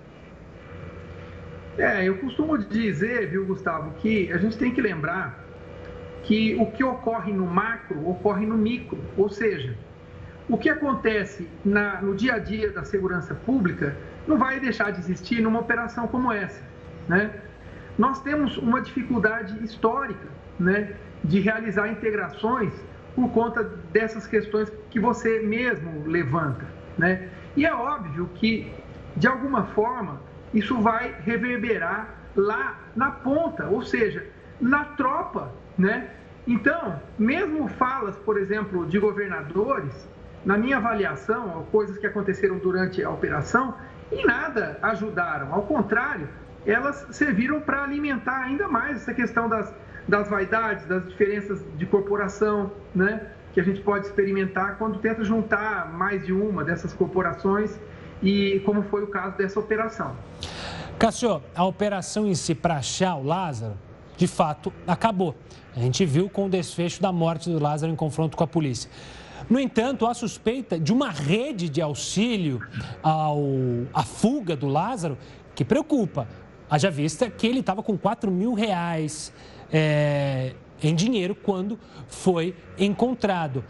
É, 1.76 2.04
eu 2.04 2.18
costumo 2.18 2.56
dizer, 2.56 3.30
viu, 3.30 3.46
Gustavo, 3.46 3.92
que 3.98 4.30
a 4.30 4.38
gente 4.38 4.56
tem 4.56 4.72
que 4.72 4.80
lembrar 4.80 5.43
que 6.24 6.56
o 6.56 6.66
que 6.66 6.82
ocorre 6.82 7.32
no 7.32 7.46
macro 7.46 8.08
ocorre 8.08 8.46
no 8.46 8.56
micro, 8.56 8.98
ou 9.16 9.28
seja, 9.28 9.76
o 10.48 10.58
que 10.58 10.68
acontece 10.68 11.48
na, 11.64 12.02
no 12.02 12.14
dia 12.14 12.34
a 12.34 12.38
dia 12.38 12.70
da 12.70 12.84
segurança 12.84 13.34
pública 13.34 13.96
não 14.26 14.38
vai 14.38 14.58
deixar 14.58 14.90
de 14.90 15.00
existir 15.00 15.40
numa 15.40 15.60
operação 15.60 16.06
como 16.08 16.32
essa. 16.32 16.62
Né? 17.08 17.30
Nós 17.98 18.22
temos 18.22 18.56
uma 18.56 18.80
dificuldade 18.80 19.62
histórica 19.62 20.26
né, 20.58 20.94
de 21.22 21.40
realizar 21.40 21.88
integrações 21.88 22.72
por 23.14 23.30
conta 23.30 23.62
dessas 23.92 24.26
questões 24.26 24.72
que 24.90 24.98
você 24.98 25.40
mesmo 25.40 26.06
levanta. 26.06 26.66
Né? 26.98 27.28
E 27.56 27.64
é 27.64 27.74
óbvio 27.74 28.28
que, 28.34 28.72
de 29.16 29.26
alguma 29.26 29.64
forma, 29.66 30.20
isso 30.52 30.80
vai 30.80 31.14
reverberar 31.24 32.14
lá 32.34 32.78
na 32.96 33.10
ponta, 33.10 33.66
ou 33.66 33.82
seja, 33.82 34.26
na 34.60 34.84
tropa 34.84 35.52
né? 35.76 36.08
Então, 36.46 37.00
mesmo 37.18 37.68
falas, 37.68 38.16
por 38.16 38.38
exemplo, 38.38 38.86
de 38.86 38.98
governadores, 38.98 40.08
na 40.44 40.58
minha 40.58 40.76
avaliação, 40.76 41.66
coisas 41.72 41.96
que 41.96 42.06
aconteceram 42.06 42.58
durante 42.58 43.02
a 43.02 43.10
operação, 43.10 43.74
em 44.12 44.26
nada 44.26 44.78
ajudaram. 44.82 45.54
Ao 45.54 45.62
contrário, 45.62 46.28
elas 46.66 47.06
serviram 47.10 47.60
para 47.60 47.82
alimentar 47.82 48.42
ainda 48.42 48.68
mais 48.68 48.96
essa 48.96 49.14
questão 49.14 49.48
das, 49.48 49.74
das 50.06 50.28
vaidades, 50.28 50.86
das 50.86 51.08
diferenças 51.08 51.64
de 51.76 51.86
corporação, 51.86 52.70
né? 52.94 53.26
que 53.54 53.60
a 53.60 53.62
gente 53.62 53.80
pode 53.80 54.06
experimentar 54.06 54.76
quando 54.76 54.98
tenta 54.98 55.22
juntar 55.22 55.90
mais 55.92 56.26
de 56.26 56.32
uma 56.32 56.64
dessas 56.64 56.92
corporações 56.92 57.78
e 58.20 58.60
como 58.66 58.82
foi 58.82 59.04
o 59.04 59.06
caso 59.06 59.36
dessa 59.36 59.60
operação. 59.60 60.16
Cássio, 60.98 61.40
a 61.54 61.64
operação 61.64 62.26
em 62.26 62.34
si 62.34 62.54
para 62.54 62.76
achar 62.76 63.14
o 63.14 63.22
Lázaro, 63.22 63.74
de 64.16 64.26
fato, 64.26 64.72
acabou. 64.86 65.34
A 65.76 65.80
gente 65.80 66.04
viu 66.04 66.28
com 66.28 66.46
o 66.46 66.48
desfecho 66.48 67.02
da 67.02 67.10
morte 67.10 67.50
do 67.50 67.60
Lázaro 67.60 67.92
em 67.92 67.96
confronto 67.96 68.36
com 68.36 68.44
a 68.44 68.46
polícia. 68.46 68.90
No 69.48 69.58
entanto, 69.58 70.06
há 70.06 70.14
suspeita 70.14 70.78
de 70.78 70.92
uma 70.92 71.10
rede 71.10 71.68
de 71.68 71.82
auxílio 71.82 72.60
ao, 73.02 73.42
à 73.92 74.02
fuga 74.02 74.56
do 74.56 74.66
Lázaro 74.66 75.18
que 75.54 75.64
preocupa. 75.64 76.26
Haja 76.70 76.90
vista 76.90 77.28
que 77.28 77.46
ele 77.46 77.60
estava 77.60 77.82
com 77.82 77.96
4 77.96 78.30
mil 78.30 78.54
reais 78.54 79.32
é, 79.72 80.54
em 80.82 80.94
dinheiro 80.94 81.34
quando 81.34 81.78
foi 82.06 82.54
encontrado. 82.78 83.64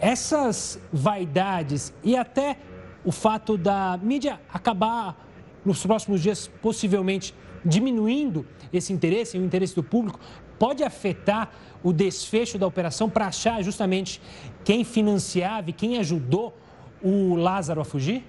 Essas 0.00 0.80
vaidades 0.92 1.92
e 2.02 2.16
até 2.16 2.56
o 3.04 3.12
fato 3.12 3.56
da 3.56 3.98
mídia 4.02 4.40
acabar 4.52 5.26
nos 5.64 5.84
próximos 5.84 6.22
dias 6.22 6.48
possivelmente 6.60 7.34
diminuindo 7.64 8.46
esse 8.72 8.92
interesse, 8.92 9.38
o 9.38 9.44
interesse 9.44 9.74
do 9.74 9.82
público, 9.82 10.18
pode 10.58 10.82
afetar 10.82 11.50
o 11.82 11.92
desfecho 11.92 12.58
da 12.58 12.66
operação 12.66 13.08
para 13.08 13.26
achar 13.26 13.62
justamente 13.62 14.20
quem 14.64 14.84
financiava 14.84 15.70
e 15.70 15.72
quem 15.72 15.98
ajudou 15.98 16.56
o 17.02 17.36
Lázaro 17.36 17.80
a 17.80 17.84
fugir? 17.84 18.24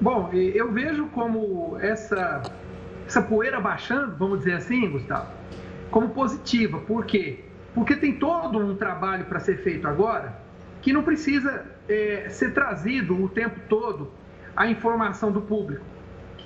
Bom, 0.00 0.30
eu 0.32 0.70
vejo 0.72 1.06
como 1.08 1.78
essa, 1.80 2.42
essa 3.06 3.22
poeira 3.22 3.60
baixando, 3.60 4.16
vamos 4.16 4.40
dizer 4.40 4.54
assim, 4.54 4.90
Gustavo, 4.90 5.30
como 5.90 6.08
positiva. 6.10 6.80
Por 6.80 7.04
quê? 7.06 7.44
Porque 7.74 7.96
tem 7.96 8.18
todo 8.18 8.58
um 8.58 8.76
trabalho 8.76 9.24
para 9.26 9.40
ser 9.40 9.62
feito 9.62 9.86
agora 9.86 10.40
que 10.82 10.92
não 10.92 11.02
precisa 11.02 11.64
é, 11.88 12.26
ser 12.28 12.52
trazido 12.52 13.22
o 13.22 13.28
tempo 13.28 13.60
todo 13.68 14.10
a 14.56 14.66
informação 14.66 15.30
do 15.30 15.40
público. 15.40 15.84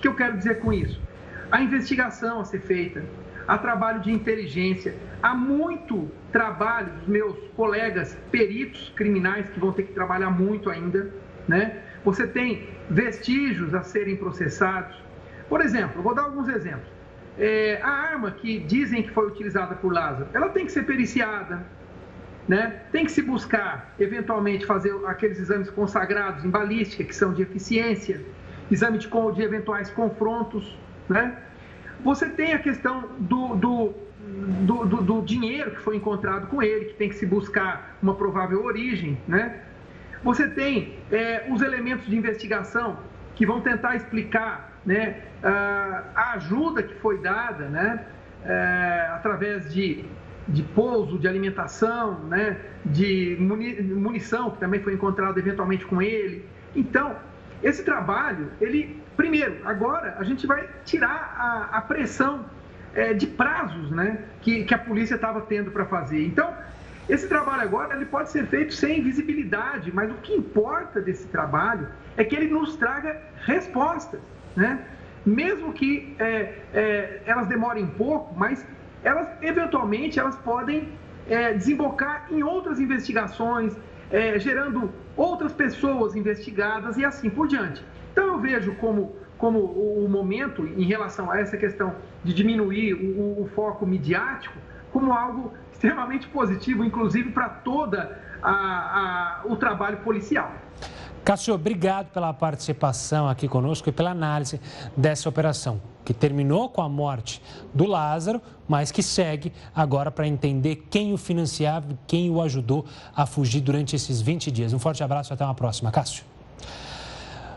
Que 0.06 0.10
eu 0.10 0.14
quero 0.14 0.36
dizer 0.36 0.60
com 0.60 0.72
isso? 0.72 1.02
A 1.50 1.60
investigação 1.60 2.38
a 2.38 2.44
ser 2.44 2.60
feita, 2.60 3.02
há 3.48 3.58
trabalho 3.58 4.00
de 4.00 4.12
inteligência, 4.12 4.94
há 5.20 5.34
muito 5.34 6.08
trabalho 6.30 6.92
dos 6.92 7.08
meus 7.08 7.36
colegas 7.56 8.16
peritos 8.30 8.92
criminais 8.94 9.48
que 9.48 9.58
vão 9.58 9.72
ter 9.72 9.82
que 9.82 9.92
trabalhar 9.92 10.30
muito 10.30 10.70
ainda, 10.70 11.12
né? 11.48 11.82
Você 12.04 12.24
tem 12.24 12.68
vestígios 12.88 13.74
a 13.74 13.82
serem 13.82 14.14
processados. 14.14 14.96
Por 15.48 15.60
exemplo, 15.60 16.00
vou 16.00 16.14
dar 16.14 16.22
alguns 16.22 16.48
exemplos. 16.48 16.88
É, 17.36 17.80
a 17.82 17.90
arma 17.90 18.30
que 18.30 18.60
dizem 18.60 19.02
que 19.02 19.10
foi 19.10 19.26
utilizada 19.26 19.74
por 19.74 19.92
Lázaro, 19.92 20.28
ela 20.32 20.50
tem 20.50 20.66
que 20.66 20.70
ser 20.70 20.84
periciada, 20.84 21.66
né? 22.46 22.82
Tem 22.92 23.04
que 23.04 23.10
se 23.10 23.22
buscar, 23.22 23.92
eventualmente, 23.98 24.64
fazer 24.66 24.94
aqueles 25.04 25.40
exames 25.40 25.68
consagrados 25.68 26.44
em 26.44 26.48
balística, 26.48 27.02
que 27.02 27.14
são 27.14 27.34
de 27.34 27.42
eficiência, 27.42 28.24
exame 28.70 28.98
de, 28.98 29.08
de 29.08 29.42
eventuais 29.42 29.90
confrontos, 29.90 30.76
né? 31.08 31.36
Você 32.04 32.28
tem 32.28 32.52
a 32.52 32.58
questão 32.58 33.08
do, 33.18 33.56
do, 33.56 33.94
do, 34.66 34.86
do, 34.86 35.02
do 35.02 35.22
dinheiro 35.22 35.70
que 35.72 35.80
foi 35.80 35.96
encontrado 35.96 36.46
com 36.48 36.62
ele, 36.62 36.86
que 36.86 36.94
tem 36.94 37.08
que 37.08 37.16
se 37.16 37.26
buscar 37.26 37.96
uma 38.02 38.14
provável 38.14 38.64
origem, 38.64 39.18
né? 39.26 39.62
Você 40.22 40.48
tem 40.48 40.94
é, 41.10 41.46
os 41.48 41.62
elementos 41.62 42.06
de 42.06 42.16
investigação 42.16 42.98
que 43.34 43.46
vão 43.46 43.60
tentar 43.60 43.94
explicar 43.94 44.72
né, 44.84 45.22
a 45.42 46.32
ajuda 46.34 46.82
que 46.82 46.94
foi 46.94 47.18
dada 47.18 47.68
né, 47.68 48.06
é, 48.44 49.10
através 49.12 49.72
de, 49.72 50.04
de 50.48 50.62
pouso, 50.62 51.18
de 51.18 51.28
alimentação, 51.28 52.20
né, 52.24 52.56
de 52.84 53.36
munição, 53.38 54.50
que 54.50 54.58
também 54.58 54.80
foi 54.80 54.94
encontrada 54.94 55.38
eventualmente 55.38 55.84
com 55.84 56.00
ele. 56.00 56.44
Então, 56.74 57.16
esse 57.66 57.82
trabalho, 57.82 58.52
ele, 58.60 59.02
primeiro, 59.16 59.56
agora 59.64 60.14
a 60.20 60.22
gente 60.22 60.46
vai 60.46 60.68
tirar 60.84 61.34
a, 61.36 61.78
a 61.78 61.80
pressão 61.80 62.44
é, 62.94 63.12
de 63.12 63.26
prazos 63.26 63.90
né, 63.90 64.20
que, 64.40 64.62
que 64.62 64.72
a 64.72 64.78
polícia 64.78 65.16
estava 65.16 65.40
tendo 65.40 65.72
para 65.72 65.84
fazer. 65.84 66.24
Então, 66.24 66.54
esse 67.08 67.26
trabalho 67.26 67.62
agora 67.62 67.96
ele 67.96 68.04
pode 68.04 68.30
ser 68.30 68.46
feito 68.46 68.72
sem 68.72 69.02
visibilidade, 69.02 69.92
mas 69.92 70.08
o 70.12 70.14
que 70.14 70.32
importa 70.32 71.00
desse 71.00 71.26
trabalho 71.26 71.88
é 72.16 72.22
que 72.22 72.36
ele 72.36 72.46
nos 72.46 72.76
traga 72.76 73.20
respostas, 73.44 74.20
né? 74.54 74.84
Mesmo 75.24 75.72
que 75.72 76.14
é, 76.20 76.54
é, 76.72 77.22
elas 77.26 77.48
demorem 77.48 77.82
um 77.82 77.90
pouco, 77.90 78.32
mas 78.38 78.64
elas 79.02 79.26
eventualmente 79.42 80.20
elas 80.20 80.36
podem 80.36 80.88
é, 81.28 81.52
desembocar 81.52 82.28
em 82.30 82.44
outras 82.44 82.78
investigações, 82.78 83.76
é, 84.10 84.38
gerando 84.38 84.90
outras 85.16 85.52
pessoas 85.52 86.14
investigadas 86.14 86.96
e 86.96 87.04
assim 87.04 87.30
por 87.30 87.48
diante. 87.48 87.82
Então 88.12 88.26
eu 88.26 88.38
vejo 88.38 88.74
como 88.76 89.14
como 89.38 89.58
o 89.58 90.08
momento 90.08 90.66
em 90.66 90.84
relação 90.84 91.30
a 91.30 91.38
essa 91.38 91.58
questão 91.58 91.94
de 92.24 92.32
diminuir 92.32 92.94
o, 92.94 93.42
o 93.42 93.50
foco 93.54 93.86
midiático 93.86 94.56
como 94.90 95.12
algo 95.12 95.52
extremamente 95.72 96.26
positivo, 96.28 96.82
inclusive 96.82 97.30
para 97.30 97.48
toda 97.50 98.18
a, 98.42 98.50
a, 98.50 99.42
o 99.44 99.56
trabalho 99.56 99.98
policial. 99.98 100.50
Cássio, 101.26 101.54
obrigado 101.54 102.12
pela 102.12 102.32
participação 102.32 103.28
aqui 103.28 103.48
conosco 103.48 103.88
e 103.88 103.92
pela 103.92 104.10
análise 104.12 104.60
dessa 104.96 105.28
operação, 105.28 105.82
que 106.04 106.14
terminou 106.14 106.68
com 106.68 106.80
a 106.80 106.88
morte 106.88 107.42
do 107.74 107.84
Lázaro, 107.84 108.40
mas 108.68 108.92
que 108.92 109.02
segue 109.02 109.52
agora 109.74 110.08
para 110.12 110.28
entender 110.28 110.86
quem 110.88 111.12
o 111.12 111.16
financiava 111.16 111.90
e 111.90 111.98
quem 112.06 112.30
o 112.30 112.40
ajudou 112.40 112.84
a 113.12 113.26
fugir 113.26 113.60
durante 113.60 113.96
esses 113.96 114.20
20 114.22 114.52
dias. 114.52 114.72
Um 114.72 114.78
forte 114.78 115.02
abraço 115.02 115.32
e 115.32 115.34
até 115.34 115.44
uma 115.44 115.52
próxima. 115.52 115.90
Cássio. 115.90 116.22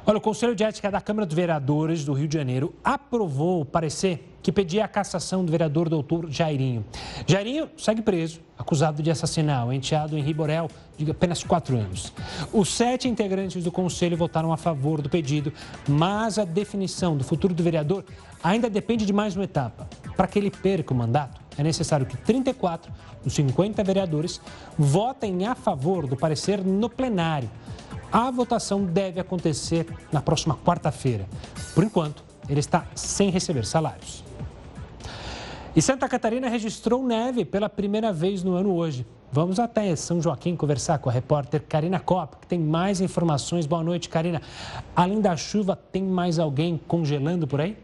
Olha, 0.03 0.17
o 0.17 0.21
Conselho 0.21 0.55
de 0.55 0.63
Ética 0.63 0.89
da 0.89 0.99
Câmara 0.99 1.27
dos 1.27 1.35
Vereadores 1.35 2.03
do 2.03 2.13
Rio 2.13 2.27
de 2.27 2.35
Janeiro 2.39 2.73
aprovou 2.83 3.61
o 3.61 3.65
parecer 3.65 4.28
que 4.41 4.51
pedia 4.51 4.85
a 4.85 4.87
cassação 4.87 5.43
do 5.43 5.51
vereador 5.51 5.89
doutor 5.89 6.29
Jairinho. 6.29 6.85
Jairinho 7.27 7.69
segue 7.77 8.01
preso, 8.01 8.39
acusado 8.57 9.01
de 9.01 9.11
assassinar 9.11 9.67
o 9.67 9.73
enteado 9.73 10.17
Henri 10.17 10.33
Borel, 10.33 10.69
de 10.97 11.09
apenas 11.09 11.43
quatro 11.43 11.77
anos. 11.77 12.13
Os 12.51 12.69
sete 12.69 13.07
integrantes 13.07 13.63
do 13.63 13.71
Conselho 13.71 14.17
votaram 14.17 14.51
a 14.51 14.57
favor 14.57 15.01
do 15.01 15.09
pedido, 15.09 15.51
mas 15.87 16.37
a 16.37 16.45
definição 16.45 17.15
do 17.15 17.23
futuro 17.23 17.53
do 17.53 17.63
vereador 17.63 18.03
ainda 18.43 18.69
depende 18.69 19.05
de 19.05 19.13
mais 19.13 19.35
uma 19.35 19.45
etapa. 19.45 19.87
Para 20.15 20.27
que 20.27 20.39
ele 20.39 20.51
perca 20.51 20.93
o 20.93 20.97
mandato, 20.97 21.41
é 21.57 21.63
necessário 21.63 22.05
que 22.05 22.17
34 22.17 22.91
dos 23.23 23.33
50 23.33 23.83
vereadores 23.83 24.41
votem 24.77 25.45
a 25.45 25.55
favor 25.55 26.07
do 26.07 26.15
parecer 26.15 26.63
no 26.63 26.89
plenário. 26.89 27.49
A 28.11 28.31
votação 28.31 28.83
deve 28.85 29.19
acontecer 29.19 29.85
na 30.11 30.21
próxima 30.21 30.55
quarta-feira. 30.55 31.27
Por 31.75 31.83
enquanto, 31.83 32.23
ele 32.49 32.59
está 32.59 32.87
sem 32.95 33.29
receber 33.29 33.65
salários. 33.65 34.28
E 35.75 35.81
Santa 35.83 36.09
Catarina 36.09 36.49
registrou 36.49 37.05
neve 37.05 37.45
pela 37.45 37.69
primeira 37.69 38.11
vez 38.11 38.43
no 38.43 38.55
ano 38.55 38.73
hoje. 38.73 39.05
Vamos 39.31 39.59
até 39.59 39.95
São 39.95 40.19
Joaquim 40.19 40.55
conversar 40.55 40.97
com 40.97 41.09
a 41.09 41.13
repórter 41.13 41.61
Karina 41.61 41.99
Copa, 41.99 42.39
que 42.41 42.47
tem 42.47 42.57
mais 42.57 42.99
informações. 42.99 43.67
Boa 43.67 43.83
noite, 43.83 44.09
Karina. 44.09 44.41
Além 44.95 45.21
da 45.21 45.37
chuva, 45.37 45.75
tem 45.75 46.01
mais 46.01 46.39
alguém 46.39 46.81
congelando 46.87 47.45
por 47.45 47.61
aí? 47.61 47.77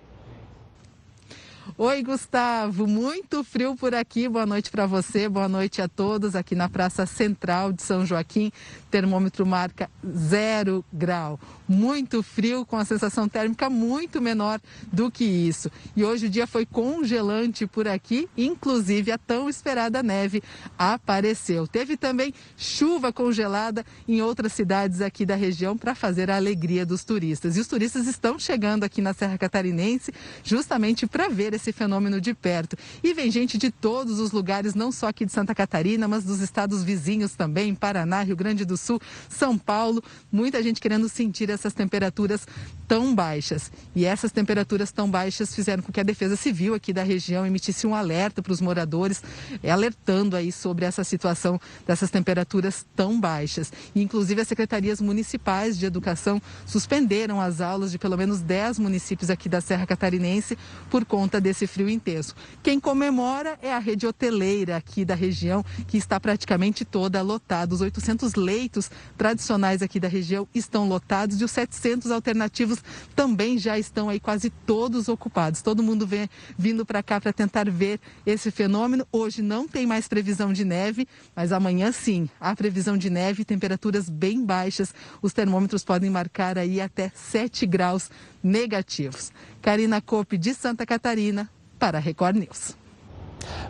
Oi, 1.78 2.04
Gustavo. 2.04 2.86
Muito 2.86 3.43
frio 3.43 3.75
por 3.75 3.95
aqui. 3.95 4.30
Boa 4.30 4.45
noite 4.45 4.69
para 4.69 4.86
você, 4.86 5.28
boa 5.28 5.49
noite 5.49 5.82
a 5.82 5.88
todos 5.88 6.36
aqui 6.36 6.54
na 6.54 6.69
Praça 6.69 7.08
Central 7.08 7.73
de 7.73 7.82
São 7.82 8.06
Joaquim. 8.06 8.51
Termômetro 8.91 9.45
marca 9.45 9.89
zero 10.08 10.86
grau. 10.93 11.39
Muito 11.67 12.21
frio, 12.21 12.65
com 12.65 12.78
a 12.78 12.86
sensação 12.86 13.28
térmica 13.28 13.69
muito 13.69 14.21
menor 14.21 14.62
do 14.93 15.10
que 15.10 15.25
isso. 15.25 15.69
E 15.95 16.06
hoje 16.06 16.28
o 16.28 16.30
dia 16.30 16.45
foi 16.45 16.65
congelante 16.65 17.65
por 17.65 17.88
aqui, 17.88 18.30
inclusive 18.38 19.12
a 19.12 19.17
tão 19.17 19.49
esperada 19.49 20.04
neve 20.04 20.43
apareceu. 20.78 21.67
Teve 21.67 21.97
também 21.97 22.34
chuva 22.56 23.12
congelada 23.12 23.84
em 24.08 24.21
outras 24.21 24.54
cidades 24.54 25.01
aqui 25.01 25.25
da 25.25 25.36
região 25.36 25.75
para 25.75 25.95
fazer 25.95 26.30
a 26.30 26.36
alegria 26.36 26.86
dos 26.86 27.04
turistas. 27.04 27.58
E 27.58 27.60
os 27.60 27.67
turistas 27.67 28.06
estão 28.06 28.38
chegando 28.38 28.84
aqui 28.84 29.01
na 29.01 29.13
Serra 29.13 29.38
Catarinense 29.38 30.13
justamente 30.43 31.08
para 31.08 31.28
ver 31.28 31.55
esse 31.56 31.72
fenômeno 31.72 32.22
de 32.22 32.34
perto. 32.34 32.78
E 33.04 33.13
vem 33.13 33.32
gente 33.32 33.58
de 33.58 33.72
todos 33.72 34.20
os 34.20 34.32
lugares, 34.32 34.76
não 34.76 34.91
só 34.91 35.08
aqui 35.08 35.26
de 35.26 35.32
Santa 35.32 35.56
Catarina, 35.56 36.08
mas 36.08 36.24
dos 36.24 36.39
estados 36.39 36.84
vizinhos 36.84 37.36
também, 37.36 37.74
Paraná, 37.74 38.22
Rio 38.22 38.36
Grande 38.36 38.65
do 38.65 38.78
Sul, 38.78 39.00
São 39.30 39.58
Paulo, 39.58 40.04
muita 40.32 40.62
gente 40.62 40.82
querendo 40.82 41.10
sentir 41.10 41.50
essas 41.50 41.74
temperaturas 41.74 42.48
tão 42.88 43.13
baixas. 43.15 43.72
E 43.96 44.06
essas 44.06 44.32
temperaturas 44.32 44.91
tão 44.91 45.10
baixas 45.10 45.54
fizeram 45.54 45.82
com 45.82 45.91
que 45.91 46.00
a 46.00 46.04
Defesa 46.04 46.36
Civil 46.36 46.74
aqui 46.74 46.94
da 46.94 47.04
região 47.04 47.46
emitisse 47.46 47.88
um 47.88 47.96
alerta 47.96 48.41
para 48.41 48.54
os 48.54 48.62
moradores, 48.62 49.24
eh, 49.63 49.72
alertando 49.72 50.36
aí 50.36 50.52
sobre 50.52 50.86
essa 50.86 51.04
situação 51.04 51.60
dessas 51.86 52.10
temperaturas 52.10 52.86
tão 52.96 53.20
baixas. 53.20 53.72
E, 53.94 54.02
inclusive, 54.02 54.41
as 54.41 54.48
secretarias 54.48 55.02
municipais 55.02 55.78
de 55.78 55.86
educação 55.86 56.41
suspenderam 56.65 57.41
as 57.41 57.62
aulas 57.62 57.91
de 57.91 57.98
pelo 57.98 58.18
menos 58.18 58.41
10 58.41 58.80
municípios 58.80 59.30
aqui 59.30 59.50
da 59.50 59.62
Serra 59.62 59.86
Catarinense 59.86 60.58
por 60.89 61.06
conta 61.06 61.41
desse 61.46 61.68
frio 61.68 61.88
intenso. 61.88 62.34
Quem 62.64 62.80
comemora 62.80 63.60
é 63.62 63.72
a 63.72 63.78
rede 63.78 64.08
hoteleira 64.08 64.78
aqui 64.78 65.06
da 65.06 65.14
região, 65.14 65.64
que 65.88 65.96
está 65.96 66.20
praticamente 66.20 66.84
toda 66.84 67.22
lotada. 67.22 67.76
Os 67.76 67.82
800 67.82 68.34
leitos 68.34 68.90
tradicionais 69.16 69.84
aqui 69.84 70.00
da 70.00 70.08
região 70.08 70.48
estão 70.56 70.88
lotados 70.88 71.40
e 71.40 71.44
os 71.44 71.52
700 71.52 72.10
alternativos 72.10 72.80
também 73.16 73.60
já 73.60 73.78
estão 73.78 74.10
aí 74.10 74.20
quase 74.20 74.50
todos 74.50 75.08
ocupados. 75.08 75.62
Todo 75.62 75.84
mundo 75.84 76.08
vem 76.08 76.28
vindo 76.58 76.84
para 76.84 77.04
cá 77.04 77.22
para 77.22 77.32
tentar 77.32 77.70
ver 77.70 78.00
esse 78.26 78.50
fenômeno. 78.50 79.06
Hoje 79.12 79.44
não 79.44 79.68
tem 79.68 79.86
mais 79.86 80.08
previsão 80.08 80.52
de 80.52 80.66
neve, 80.66 81.08
mas 81.36 81.52
amanhã 81.52 81.92
sim. 81.92 82.28
Há 82.40 82.56
previsão 82.56 82.98
de 82.98 83.12
neve, 83.12 83.46
temperaturas 83.46 84.10
bem 84.10 84.44
baixas. 84.44 84.96
Os 85.22 85.32
termômetros 85.32 85.84
podem 85.84 86.10
marcar 86.10 86.58
aí 86.58 86.82
até 86.82 87.12
7 87.14 87.68
graus 87.68 88.10
negativos. 88.46 89.32
Karina 89.60 90.00
Cope 90.00 90.38
de 90.38 90.54
Santa 90.54 90.86
Catarina 90.86 91.50
para 91.80 91.98
a 91.98 92.02
Record 92.02 92.38
News. 92.38 92.78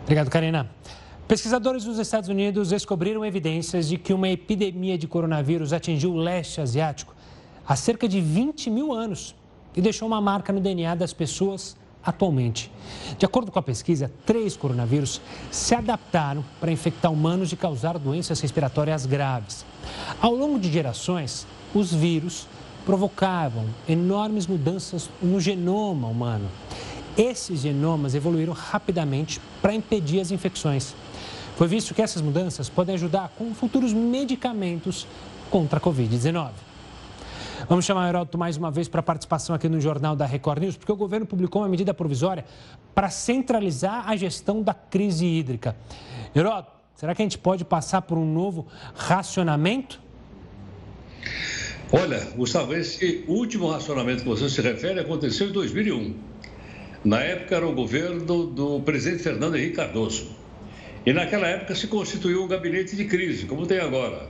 Obrigado, 0.02 0.28
Karina. 0.28 0.70
Pesquisadores 1.26 1.84
dos 1.84 1.98
Estados 1.98 2.28
Unidos 2.28 2.68
descobriram 2.68 3.24
evidências 3.24 3.88
de 3.88 3.96
que 3.96 4.12
uma 4.12 4.28
epidemia 4.28 4.98
de 4.98 5.08
coronavírus 5.08 5.72
atingiu 5.72 6.12
o 6.12 6.16
leste 6.16 6.60
asiático 6.60 7.14
há 7.66 7.74
cerca 7.74 8.06
de 8.06 8.20
20 8.20 8.68
mil 8.68 8.92
anos 8.92 9.34
e 9.74 9.80
deixou 9.80 10.06
uma 10.06 10.20
marca 10.20 10.52
no 10.52 10.60
DNA 10.60 10.94
das 10.94 11.14
pessoas 11.14 11.74
atualmente. 12.04 12.70
De 13.18 13.24
acordo 13.24 13.50
com 13.50 13.58
a 13.58 13.62
pesquisa, 13.62 14.12
três 14.26 14.56
coronavírus 14.56 15.22
se 15.50 15.74
adaptaram 15.74 16.44
para 16.60 16.70
infectar 16.70 17.10
humanos 17.10 17.50
e 17.50 17.56
causar 17.56 17.98
doenças 17.98 18.40
respiratórias 18.40 19.06
graves. 19.06 19.64
Ao 20.20 20.34
longo 20.34 20.58
de 20.58 20.70
gerações, 20.70 21.46
os 21.74 21.92
vírus 21.92 22.46
provocavam 22.86 23.66
enormes 23.88 24.46
mudanças 24.46 25.10
no 25.20 25.40
genoma 25.40 26.06
humano. 26.06 26.48
Esses 27.18 27.60
genomas 27.60 28.14
evoluíram 28.14 28.52
rapidamente 28.52 29.40
para 29.60 29.74
impedir 29.74 30.20
as 30.20 30.30
infecções. 30.30 30.94
Foi 31.56 31.66
visto 31.66 31.92
que 31.94 32.00
essas 32.00 32.22
mudanças 32.22 32.68
podem 32.68 32.94
ajudar 32.94 33.32
com 33.36 33.52
futuros 33.52 33.92
medicamentos 33.92 35.06
contra 35.50 35.78
a 35.78 35.82
Covid-19. 35.82 36.50
Vamos 37.68 37.84
chamar 37.84 38.04
o 38.04 38.08
Heródoto 38.08 38.38
mais 38.38 38.56
uma 38.56 38.70
vez 38.70 38.86
para 38.86 39.00
a 39.00 39.02
participação 39.02 39.56
aqui 39.56 39.68
no 39.68 39.80
Jornal 39.80 40.14
da 40.14 40.26
Record 40.26 40.62
News, 40.62 40.76
porque 40.76 40.92
o 40.92 40.96
governo 40.96 41.26
publicou 41.26 41.62
uma 41.62 41.68
medida 41.68 41.92
provisória 41.92 42.44
para 42.94 43.10
centralizar 43.10 44.08
a 44.08 44.14
gestão 44.14 44.62
da 44.62 44.74
crise 44.74 45.26
hídrica. 45.26 45.74
Heródoto, 46.34 46.70
será 46.94 47.14
que 47.14 47.22
a 47.22 47.24
gente 47.24 47.38
pode 47.38 47.64
passar 47.64 48.02
por 48.02 48.16
um 48.16 48.30
novo 48.30 48.66
racionamento? 48.94 50.00
Olha, 51.92 52.18
Gustavo, 52.34 52.74
esse 52.74 53.24
último 53.28 53.68
racionamento 53.68 54.22
que 54.22 54.28
você 54.28 54.48
se 54.48 54.60
refere 54.60 54.98
aconteceu 54.98 55.48
em 55.48 55.52
2001. 55.52 56.14
Na 57.04 57.20
época 57.20 57.54
era 57.54 57.66
o 57.66 57.72
governo 57.72 58.46
do 58.46 58.80
presidente 58.80 59.22
Fernando 59.22 59.54
Henrique 59.56 59.76
Cardoso. 59.76 60.26
E 61.06 61.12
naquela 61.12 61.46
época 61.46 61.76
se 61.76 61.86
constituiu 61.86 62.42
um 62.42 62.48
gabinete 62.48 62.96
de 62.96 63.04
crise, 63.04 63.46
como 63.46 63.66
tem 63.66 63.78
agora, 63.78 64.28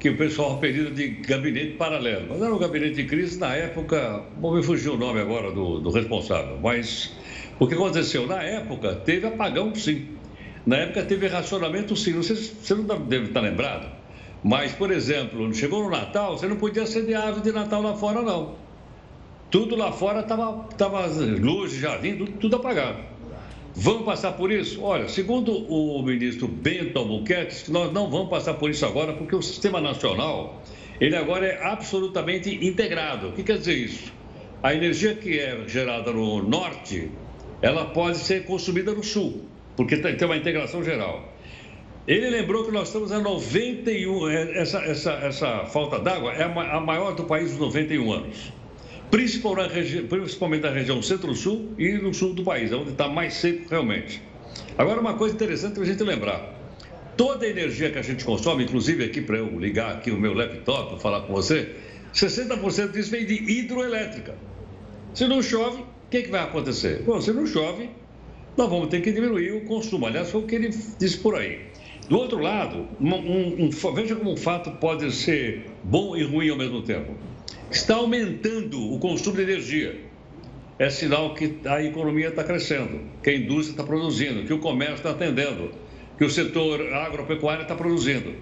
que 0.00 0.08
o 0.08 0.16
pessoal 0.16 0.56
apelida 0.56 0.90
de 0.90 1.08
gabinete 1.08 1.72
paralelo. 1.76 2.28
Mas 2.30 2.40
era 2.40 2.54
um 2.54 2.58
gabinete 2.58 2.94
de 2.94 3.04
crise 3.04 3.38
na 3.38 3.54
época, 3.54 4.24
bom, 4.38 4.56
me 4.56 4.62
fugiu 4.62 4.94
o 4.94 4.96
nome 4.96 5.20
agora 5.20 5.52
do, 5.52 5.80
do 5.80 5.90
responsável, 5.90 6.58
mas 6.62 7.12
o 7.60 7.66
que 7.66 7.74
aconteceu? 7.74 8.26
Na 8.26 8.42
época 8.42 8.94
teve 8.94 9.26
apagão 9.26 9.74
sim. 9.74 10.16
Na 10.64 10.76
época 10.76 11.02
teve 11.02 11.26
racionamento 11.26 11.94
sim. 11.94 12.14
Não 12.14 12.22
sei, 12.22 12.36
você 12.36 12.74
não 12.74 12.84
deve 12.84 13.26
estar 13.26 13.42
lembrado. 13.42 13.95
Mas, 14.48 14.70
por 14.70 14.92
exemplo, 14.92 15.52
chegou 15.52 15.82
no 15.82 15.90
Natal, 15.90 16.38
você 16.38 16.46
não 16.46 16.54
podia 16.54 16.84
acender 16.84 17.16
árvore 17.16 17.42
de 17.42 17.50
Natal 17.50 17.82
lá 17.82 17.96
fora, 17.96 18.22
não. 18.22 18.54
tudo 19.50 19.74
lá 19.74 19.90
fora 19.90 20.20
estava 20.20 20.68
tava 20.78 21.04
luz, 21.06 21.72
jardim, 21.72 22.14
tudo, 22.14 22.30
tudo 22.30 22.54
apagado. 22.54 23.00
Vamos 23.74 24.04
passar 24.04 24.34
por 24.34 24.52
isso? 24.52 24.80
Olha, 24.84 25.08
segundo 25.08 25.50
o 25.52 26.00
ministro 26.00 26.46
Bento 26.46 26.96
Albuquerque, 26.96 27.72
nós 27.72 27.92
não 27.92 28.08
vamos 28.08 28.30
passar 28.30 28.54
por 28.54 28.70
isso 28.70 28.86
agora, 28.86 29.14
porque 29.14 29.34
o 29.34 29.42
sistema 29.42 29.80
nacional, 29.80 30.62
ele 31.00 31.16
agora 31.16 31.44
é 31.44 31.66
absolutamente 31.66 32.64
integrado. 32.64 33.30
O 33.30 33.32
que 33.32 33.42
quer 33.42 33.58
dizer 33.58 33.74
isso? 33.74 34.12
A 34.62 34.72
energia 34.72 35.16
que 35.16 35.40
é 35.40 35.64
gerada 35.66 36.12
no 36.12 36.40
norte, 36.40 37.10
ela 37.60 37.86
pode 37.86 38.18
ser 38.18 38.44
consumida 38.44 38.92
no 38.92 39.02
sul, 39.02 39.44
porque 39.76 39.96
tem 39.96 40.24
uma 40.24 40.36
integração 40.36 40.84
geral. 40.84 41.35
Ele 42.06 42.30
lembrou 42.30 42.64
que 42.64 42.70
nós 42.70 42.88
estamos 42.88 43.10
a 43.10 43.18
91, 43.18 44.28
é, 44.28 44.58
essa, 44.58 44.78
essa, 44.78 45.12
essa 45.12 45.64
falta 45.66 45.98
d'água 45.98 46.32
é 46.32 46.44
a 46.44 46.80
maior 46.80 47.14
do 47.14 47.24
país 47.24 47.50
dos 47.50 47.58
91 47.58 48.12
anos 48.12 48.52
principalmente 49.10 50.62
na 50.62 50.70
região 50.70 51.00
centro-sul 51.00 51.72
e 51.78 51.92
no 51.92 52.12
sul 52.12 52.32
do 52.34 52.42
país, 52.42 52.72
onde 52.72 52.90
está 52.90 53.08
mais 53.08 53.34
seco 53.34 53.68
realmente. 53.70 54.22
Agora, 54.76 55.00
uma 55.00 55.14
coisa 55.14 55.34
interessante 55.34 55.74
para 55.74 55.82
a 55.82 55.86
gente 55.86 56.02
lembrar: 56.02 56.54
toda 57.16 57.46
a 57.46 57.48
energia 57.48 57.90
que 57.90 57.98
a 57.98 58.02
gente 58.02 58.24
consome, 58.24 58.64
inclusive 58.64 59.04
aqui 59.04 59.20
para 59.20 59.38
eu 59.38 59.58
ligar 59.58 59.92
aqui 59.92 60.10
o 60.10 60.18
meu 60.18 60.34
laptop 60.34 60.90
para 60.90 60.98
falar 60.98 61.20
com 61.22 61.32
você, 61.32 61.74
60% 62.14 62.92
disso 62.92 63.10
vem 63.10 63.24
de 63.24 63.34
hidroelétrica. 63.34 64.34
Se 65.14 65.26
não 65.26 65.42
chove, 65.42 65.82
o 65.82 66.10
que, 66.10 66.22
que 66.22 66.30
vai 66.30 66.42
acontecer? 66.42 67.02
Bom, 67.02 67.20
se 67.20 67.32
não 67.32 67.46
chove, 67.46 67.88
nós 68.56 68.68
vamos 68.68 68.88
ter 68.88 69.00
que 69.00 69.12
diminuir 69.12 69.52
o 69.52 69.62
consumo. 69.62 70.06
Aliás, 70.06 70.30
foi 70.30 70.42
o 70.42 70.46
que 70.46 70.56
ele 70.56 70.68
disse 70.68 71.18
por 71.18 71.36
aí. 71.36 71.60
Do 72.08 72.18
outro 72.18 72.38
lado, 72.38 72.86
um, 73.00 73.14
um, 73.14 73.64
um, 73.64 73.94
veja 73.94 74.14
como 74.14 74.32
um 74.32 74.36
fato 74.36 74.70
pode 74.72 75.10
ser 75.12 75.66
bom 75.82 76.16
e 76.16 76.22
ruim 76.22 76.48
ao 76.50 76.56
mesmo 76.56 76.82
tempo 76.82 77.12
está 77.70 77.96
aumentando 77.96 78.92
o 78.92 78.98
consumo 78.98 79.36
de 79.36 79.42
energia. 79.42 80.00
É 80.78 80.90
sinal 80.90 81.34
que 81.34 81.58
a 81.64 81.82
economia 81.82 82.28
está 82.28 82.44
crescendo, 82.44 83.00
que 83.22 83.30
a 83.30 83.36
indústria 83.36 83.72
está 83.72 83.82
produzindo, 83.82 84.44
que 84.44 84.52
o 84.52 84.58
comércio 84.58 84.96
está 84.96 85.10
atendendo, 85.10 85.70
que 86.18 86.24
o 86.24 86.30
setor 86.30 86.92
agropecuário 86.92 87.62
está 87.62 87.74
produzindo. 87.74 88.34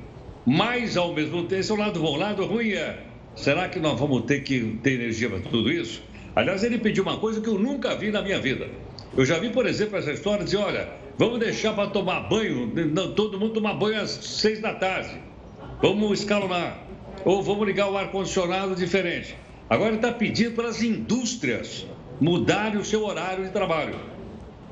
Mas, 0.45 0.97
ao 0.97 1.15
mesmo 1.15 1.43
tempo, 1.45 1.61
esse 1.61 1.71
é 1.71 1.75
o 1.75 1.79
lado 1.79 2.01
bom. 2.01 2.15
O 2.15 2.17
lado 2.17 2.45
ruim 2.45 2.73
é, 2.73 2.99
será 3.37 3.69
que 3.69 3.79
nós 3.79 3.99
vamos 3.99 4.25
ter 4.25 4.43
que 4.43 4.79
ter 4.83 4.95
energia 4.95 5.31
para 5.31 5.39
tudo 5.41 5.71
isso? 5.71 6.03
Aliás, 6.35 6.65
ele 6.65 6.79
pediu 6.79 7.05
uma 7.05 7.19
coisa 7.19 7.41
que 7.41 7.49
eu 7.49 7.59
nunca 7.59 7.95
vi 7.95 8.11
na 8.11 8.21
minha 8.21 8.41
vida. 8.41 8.69
Eu 9.17 9.25
já 9.25 9.39
vi, 9.39 9.51
por 9.51 9.65
exemplo, 9.67 9.97
essa 9.97 10.13
história 10.13 10.45
de, 10.45 10.57
olha, 10.57 10.89
vamos 11.19 11.39
deixar 11.39 11.75
para 11.75 11.91
tomar 11.91 12.29
banho, 12.29 12.73
todo 13.15 13.39
mundo 13.39 13.55
tomar 13.55 13.75
banho 13.75 14.01
às 14.01 14.11
seis 14.11 14.61
da 14.61 14.75
tarde. 14.75 15.17
Vamos 15.83 16.21
escalonar 16.21 16.85
ou 17.25 17.43
vamos 17.43 17.67
ligar 17.67 17.91
o 17.91 17.97
ar-condicionado 17.97 18.75
diferente. 18.75 19.37
Agora 19.69 19.91
ele 19.91 19.97
está 19.97 20.13
pedindo 20.13 20.53
para 20.53 20.69
as 20.69 20.83
indústrias 20.83 21.87
mudarem 22.21 22.79
o 22.79 22.85
seu 22.85 23.05
horário 23.05 23.45
de 23.45 23.51
trabalho. 23.51 23.95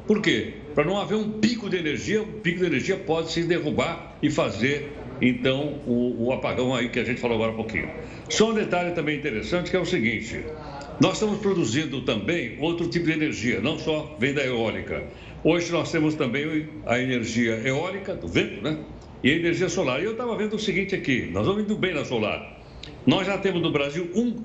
Por 0.07 0.21
quê? 0.21 0.55
Para 0.75 0.85
não 0.85 0.99
haver 0.99 1.17
um 1.17 1.33
pico 1.33 1.69
de 1.69 1.77
energia, 1.77 2.23
o 2.23 2.27
pico 2.27 2.61
de 2.61 2.67
energia 2.67 2.97
pode 2.97 3.31
se 3.31 3.43
derrubar 3.45 4.17
e 4.23 4.31
fazer, 4.31 4.93
então, 5.21 5.81
o, 5.87 6.27
o 6.27 6.33
apagão 6.33 6.75
aí 6.75 6.89
que 6.89 6.99
a 6.99 7.05
gente 7.05 7.21
falou 7.21 7.37
agora 7.37 7.53
há 7.53 7.55
pouquinho. 7.55 7.89
Só 8.29 8.51
um 8.51 8.55
detalhe 8.55 8.93
também 8.93 9.19
interessante 9.19 9.71
que 9.71 9.77
é 9.77 9.81
o 9.81 9.85
seguinte: 9.85 10.41
nós 11.01 11.15
estamos 11.15 11.39
produzindo 11.39 12.01
também 12.03 12.57
outro 12.61 12.89
tipo 12.89 13.07
de 13.07 13.13
energia, 13.13 13.61
não 13.61 13.79
só 13.79 14.17
vem 14.19 14.35
da 14.35 14.45
eólica. 14.45 15.05
Hoje 15.45 15.73
nós 15.73 15.91
temos 15.91 16.15
também 16.15 16.69
a 16.87 17.01
energia 17.01 17.61
eólica, 17.67 18.15
do 18.15 18.29
vento, 18.29 18.63
né? 18.63 18.79
e 19.25 19.31
a 19.31 19.35
energia 19.35 19.69
solar. 19.69 20.01
E 20.01 20.05
eu 20.05 20.13
estava 20.13 20.37
vendo 20.37 20.55
o 20.55 20.59
seguinte 20.59 20.95
aqui: 20.95 21.29
nós 21.33 21.45
vamos 21.47 21.65
indo 21.65 21.77
bem 21.77 21.93
na 21.93 22.05
solar. 22.05 22.61
Nós 23.05 23.27
já 23.27 23.37
temos 23.39 23.61
no 23.61 23.73
Brasil 23.73 24.09
um, 24.15 24.41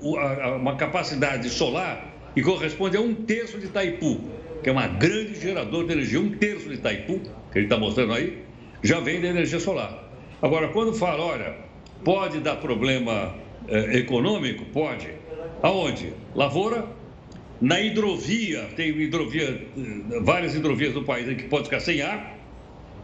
uma 0.56 0.74
capacidade 0.74 1.48
solar 1.50 2.14
que 2.34 2.42
corresponde 2.42 2.96
a 2.96 3.00
um 3.00 3.14
terço 3.14 3.58
de 3.58 3.66
Itaipu, 3.66 4.20
que 4.62 4.68
é 4.68 4.72
uma 4.72 4.88
grande 4.88 5.40
gerador 5.40 5.86
de 5.86 5.92
energia. 5.92 6.20
Um 6.20 6.30
terço 6.30 6.68
de 6.68 6.74
Itaipu, 6.74 7.20
que 7.52 7.58
ele 7.58 7.66
está 7.66 7.76
mostrando 7.76 8.12
aí, 8.12 8.42
já 8.82 8.98
vem 8.98 9.20
da 9.20 9.28
energia 9.28 9.60
solar. 9.60 10.10
Agora, 10.42 10.68
quando 10.68 10.92
fala, 10.92 11.24
olha, 11.24 11.56
pode 12.04 12.40
dar 12.40 12.56
problema 12.56 13.34
eh, 13.68 13.98
econômico? 13.98 14.64
Pode. 14.66 15.08
Aonde? 15.62 16.12
Lavoura, 16.34 16.86
na 17.60 17.80
hidrovia, 17.80 18.68
tem 18.76 18.88
hidrovia, 18.90 19.68
eh, 19.76 20.20
várias 20.20 20.54
hidrovias 20.54 20.94
no 20.94 21.04
país 21.04 21.26
que 21.36 21.44
pode 21.44 21.64
ficar 21.64 21.80
sem 21.80 22.00
ar, 22.00 22.38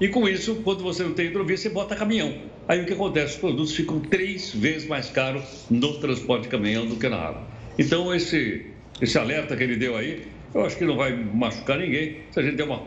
e 0.00 0.08
com 0.08 0.28
isso, 0.28 0.56
quando 0.56 0.82
você 0.82 1.02
não 1.04 1.12
tem 1.12 1.26
hidrovia, 1.26 1.56
você 1.56 1.68
bota 1.68 1.94
caminhão. 1.94 2.34
Aí 2.66 2.82
o 2.82 2.86
que 2.86 2.92
acontece? 2.92 3.34
Os 3.34 3.40
produtos 3.40 3.74
ficam 3.74 4.00
três 4.00 4.52
vezes 4.52 4.88
mais 4.88 5.08
caros 5.08 5.66
no 5.70 5.98
transporte 5.98 6.44
de 6.44 6.48
caminhão 6.48 6.86
do 6.86 6.96
que 6.96 7.08
na 7.08 7.16
água. 7.16 7.42
Então, 7.78 8.14
esse, 8.14 8.66
esse 9.00 9.18
alerta 9.18 9.56
que 9.56 9.62
ele 9.62 9.76
deu 9.76 9.96
aí, 9.96 10.26
eu 10.52 10.64
acho 10.64 10.76
que 10.76 10.84
não 10.84 10.96
vai 10.96 11.12
machucar 11.14 11.78
ninguém 11.78 12.18
se 12.30 12.40
a 12.40 12.42
gente 12.42 12.56
der 12.56 12.64
uma 12.64 12.82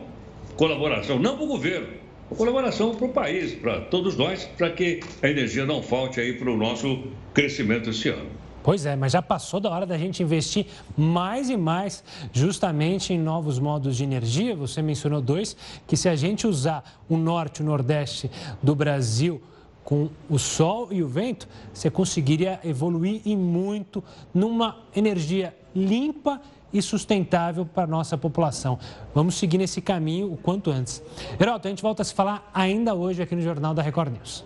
colaboração, 0.56 1.18
não 1.18 1.36
para 1.36 1.44
o 1.44 1.48
governo, 1.48 1.88
uma 2.30 2.36
colaboração 2.36 2.94
para 2.96 3.06
o 3.06 3.12
país, 3.12 3.52
para 3.52 3.80
todos 3.82 4.16
nós, 4.16 4.44
para 4.44 4.70
que 4.70 5.00
a 5.22 5.28
energia 5.28 5.64
não 5.64 5.82
falte 5.82 6.20
aí 6.20 6.34
para 6.34 6.50
o 6.50 6.56
nosso 6.56 7.04
crescimento 7.32 7.90
esse 7.90 8.08
ano. 8.08 8.30
Pois 8.68 8.84
é, 8.84 8.94
mas 8.94 9.12
já 9.12 9.22
passou 9.22 9.60
da 9.60 9.70
hora 9.70 9.86
da 9.86 9.96
gente 9.96 10.22
investir 10.22 10.66
mais 10.94 11.48
e 11.48 11.56
mais 11.56 12.04
justamente 12.34 13.14
em 13.14 13.18
novos 13.18 13.58
modos 13.58 13.96
de 13.96 14.04
energia. 14.04 14.54
Você 14.54 14.82
mencionou 14.82 15.22
dois, 15.22 15.56
que 15.86 15.96
se 15.96 16.06
a 16.06 16.14
gente 16.14 16.46
usar 16.46 16.84
o 17.08 17.16
norte 17.16 17.60
e 17.60 17.62
o 17.62 17.64
nordeste 17.64 18.30
do 18.62 18.74
Brasil 18.74 19.40
com 19.82 20.10
o 20.28 20.38
sol 20.38 20.88
e 20.90 21.02
o 21.02 21.08
vento, 21.08 21.48
você 21.72 21.90
conseguiria 21.90 22.60
evoluir 22.62 23.22
e 23.24 23.34
muito 23.34 24.04
numa 24.34 24.76
energia 24.94 25.56
limpa 25.74 26.38
e 26.70 26.82
sustentável 26.82 27.64
para 27.64 27.84
a 27.84 27.86
nossa 27.86 28.18
população. 28.18 28.78
Vamos 29.14 29.36
seguir 29.36 29.56
nesse 29.56 29.80
caminho 29.80 30.30
o 30.30 30.36
quanto 30.36 30.70
antes. 30.70 31.02
Heroto, 31.40 31.68
a 31.68 31.70
gente 31.70 31.80
volta 31.80 32.02
a 32.02 32.04
se 32.04 32.12
falar 32.12 32.50
ainda 32.52 32.94
hoje 32.94 33.22
aqui 33.22 33.34
no 33.34 33.40
Jornal 33.40 33.72
da 33.72 33.80
Record 33.80 34.12
News. 34.12 34.44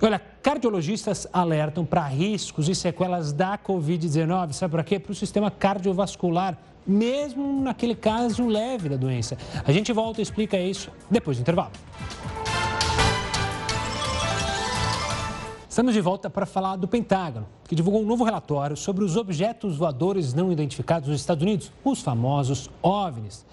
Olha, 0.00 0.20
cardiologistas 0.42 1.26
alertam 1.32 1.84
para 1.84 2.06
riscos 2.06 2.68
e 2.68 2.74
sequelas 2.74 3.32
da 3.32 3.56
Covid-19. 3.56 4.52
Sabe 4.52 4.72
para 4.72 4.84
quê? 4.84 4.98
Para 4.98 5.12
o 5.12 5.14
sistema 5.14 5.50
cardiovascular, 5.50 6.58
mesmo 6.86 7.62
naquele 7.62 7.94
caso 7.94 8.46
leve 8.46 8.90
da 8.90 8.96
doença. 8.96 9.38
A 9.64 9.72
gente 9.72 9.92
volta 9.92 10.20
e 10.20 10.22
explica 10.22 10.58
isso 10.58 10.90
depois 11.10 11.38
do 11.38 11.40
intervalo. 11.40 11.72
Estamos 15.66 15.94
de 15.94 16.00
volta 16.00 16.30
para 16.30 16.46
falar 16.46 16.76
do 16.76 16.88
Pentágono, 16.88 17.46
que 17.66 17.74
divulgou 17.74 18.02
um 18.02 18.06
novo 18.06 18.24
relatório 18.24 18.76
sobre 18.76 19.04
os 19.04 19.16
objetos 19.16 19.76
voadores 19.76 20.32
não 20.32 20.52
identificados 20.52 21.08
nos 21.08 21.20
Estados 21.20 21.42
Unidos, 21.42 21.72
os 21.84 22.00
famosos 22.02 22.70
OVNIs. 22.82 23.44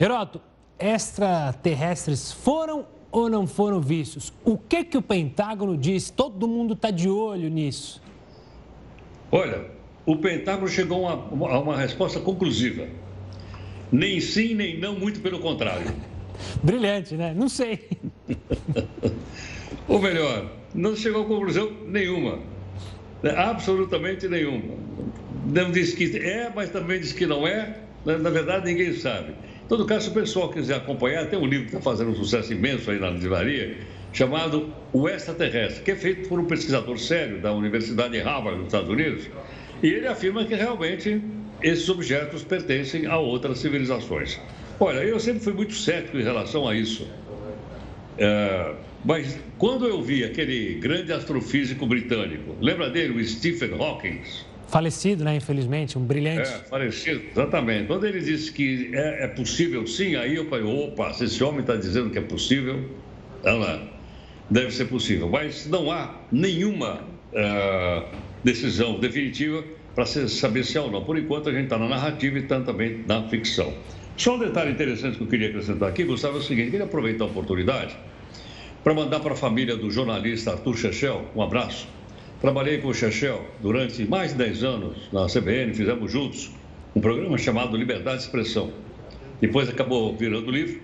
Heroto, 0.00 0.40
extraterrestres 0.78 2.30
foram 2.30 2.86
ou 3.10 3.28
não 3.28 3.46
foram 3.46 3.80
vistos? 3.80 4.32
O 4.44 4.56
que, 4.56 4.84
que 4.84 4.96
o 4.96 5.02
Pentágono 5.02 5.76
diz? 5.76 6.10
Todo 6.10 6.46
mundo 6.46 6.74
está 6.74 6.90
de 6.90 7.08
olho 7.08 7.48
nisso. 7.48 8.02
Olha, 9.30 9.66
o 10.04 10.16
Pentágono 10.16 10.68
chegou 10.68 11.08
a 11.08 11.14
uma, 11.14 11.50
a 11.50 11.60
uma 11.60 11.76
resposta 11.76 12.20
conclusiva. 12.20 12.86
Nem 13.90 14.20
sim, 14.20 14.54
nem 14.54 14.78
não, 14.78 14.98
muito 14.98 15.20
pelo 15.20 15.38
contrário. 15.38 15.92
Brilhante, 16.62 17.16
né? 17.16 17.34
Não 17.34 17.48
sei. 17.48 17.88
Ou 19.88 20.00
melhor, 20.00 20.50
não 20.74 20.94
chegou 20.96 21.22
a 21.22 21.26
conclusão 21.26 21.70
nenhuma. 21.86 22.40
Né? 23.22 23.30
Absolutamente 23.36 24.28
nenhuma. 24.28 24.74
Não 25.46 25.70
diz 25.70 25.94
que 25.94 26.16
é, 26.18 26.50
mas 26.54 26.70
também 26.70 27.00
diz 27.00 27.12
que 27.12 27.26
não 27.26 27.46
é. 27.46 27.78
Na 28.04 28.30
verdade, 28.30 28.66
ninguém 28.66 28.92
sabe. 28.94 29.34
Todo 29.68 29.84
caso, 29.84 30.04
se 30.04 30.10
o 30.10 30.14
pessoal 30.14 30.48
quiser 30.48 30.76
acompanhar, 30.76 31.26
tem 31.26 31.38
um 31.38 31.46
livro 31.46 31.66
que 31.66 31.76
está 31.76 31.80
fazendo 31.80 32.10
um 32.10 32.14
sucesso 32.14 32.52
imenso 32.52 32.90
aí 32.90 33.00
na 33.00 33.10
livraria, 33.10 33.78
chamado 34.12 34.72
O 34.92 35.08
Extraterrestre, 35.08 35.82
que 35.82 35.90
é 35.90 35.96
feito 35.96 36.28
por 36.28 36.38
um 36.38 36.44
pesquisador 36.44 36.96
sério 36.98 37.40
da 37.40 37.52
Universidade 37.52 38.12
de 38.12 38.20
Harvard, 38.20 38.58
nos 38.58 38.66
Estados 38.68 38.88
Unidos, 38.88 39.28
e 39.82 39.88
ele 39.88 40.06
afirma 40.06 40.44
que 40.44 40.54
realmente 40.54 41.20
esses 41.62 41.88
objetos 41.88 42.44
pertencem 42.44 43.06
a 43.06 43.18
outras 43.18 43.58
civilizações. 43.58 44.38
Olha, 44.78 44.98
eu 44.98 45.18
sempre 45.18 45.40
fui 45.40 45.52
muito 45.52 45.74
cético 45.74 46.16
em 46.16 46.22
relação 46.22 46.68
a 46.68 46.74
isso. 46.74 47.08
É, 48.18 48.72
mas 49.04 49.38
quando 49.58 49.86
eu 49.86 50.00
vi 50.00 50.24
aquele 50.24 50.74
grande 50.74 51.12
astrofísico 51.12 51.86
britânico, 51.86 52.56
lembra 52.60 52.88
dele, 52.88 53.20
o 53.20 53.24
Stephen 53.24 53.72
Hawking? 53.72 54.20
Falecido, 54.68 55.24
né? 55.24 55.36
Infelizmente, 55.36 55.96
um 55.96 56.04
brilhante. 56.04 56.48
É, 56.48 56.58
falecido, 56.68 57.22
exatamente. 57.30 57.86
Quando 57.86 58.04
ele 58.04 58.20
disse 58.20 58.50
que 58.52 58.90
é, 58.92 59.24
é 59.24 59.28
possível 59.28 59.86
sim, 59.86 60.16
aí 60.16 60.34
eu 60.34 60.48
falei, 60.48 60.64
opa, 60.64 61.12
se 61.12 61.24
esse 61.24 61.42
homem 61.42 61.60
está 61.60 61.76
dizendo 61.76 62.10
que 62.10 62.18
é 62.18 62.22
possível, 62.22 62.84
ela 63.44 63.88
deve 64.50 64.72
ser 64.72 64.86
possível. 64.86 65.28
Mas 65.28 65.66
não 65.66 65.90
há 65.90 66.14
nenhuma 66.32 67.00
uh, 67.32 68.04
decisão 68.42 68.98
definitiva 68.98 69.62
para 69.94 70.04
saber 70.04 70.64
se 70.64 70.76
é 70.76 70.80
ou 70.80 70.90
não. 70.90 71.04
Por 71.04 71.16
enquanto, 71.16 71.48
a 71.48 71.52
gente 71.52 71.64
está 71.64 71.78
na 71.78 71.88
narrativa 71.88 72.38
e 72.38 72.42
está 72.42 72.60
também 72.60 73.04
na 73.06 73.28
ficção. 73.28 73.72
Só 74.16 74.34
um 74.34 74.38
detalhe 74.38 74.72
interessante 74.72 75.16
que 75.16 75.22
eu 75.22 75.28
queria 75.28 75.48
acrescentar 75.48 75.88
aqui, 75.88 76.04
Gustavo, 76.04 76.38
é 76.38 76.40
o 76.40 76.42
seguinte: 76.42 76.70
queria 76.70 76.86
aproveitar 76.86 77.24
a 77.24 77.26
oportunidade 77.28 77.96
para 78.82 78.94
mandar 78.94 79.20
para 79.20 79.32
a 79.32 79.36
família 79.36 79.76
do 79.76 79.90
jornalista 79.90 80.52
Arthur 80.52 80.76
Chechel 80.76 81.24
um 81.34 81.42
abraço 81.42 81.88
Trabalhei 82.40 82.78
com 82.78 82.88
o 82.88 82.94
Chechel 82.94 83.42
durante 83.62 84.04
mais 84.04 84.32
de 84.32 84.36
10 84.36 84.62
anos 84.62 84.96
na 85.10 85.26
CBN, 85.26 85.72
fizemos 85.72 86.12
juntos 86.12 86.50
um 86.94 87.00
programa 87.00 87.38
chamado 87.38 87.74
Liberdade 87.78 88.18
de 88.18 88.24
Expressão. 88.24 88.70
Depois 89.40 89.70
acabou 89.70 90.14
virando 90.14 90.50
livro, 90.50 90.82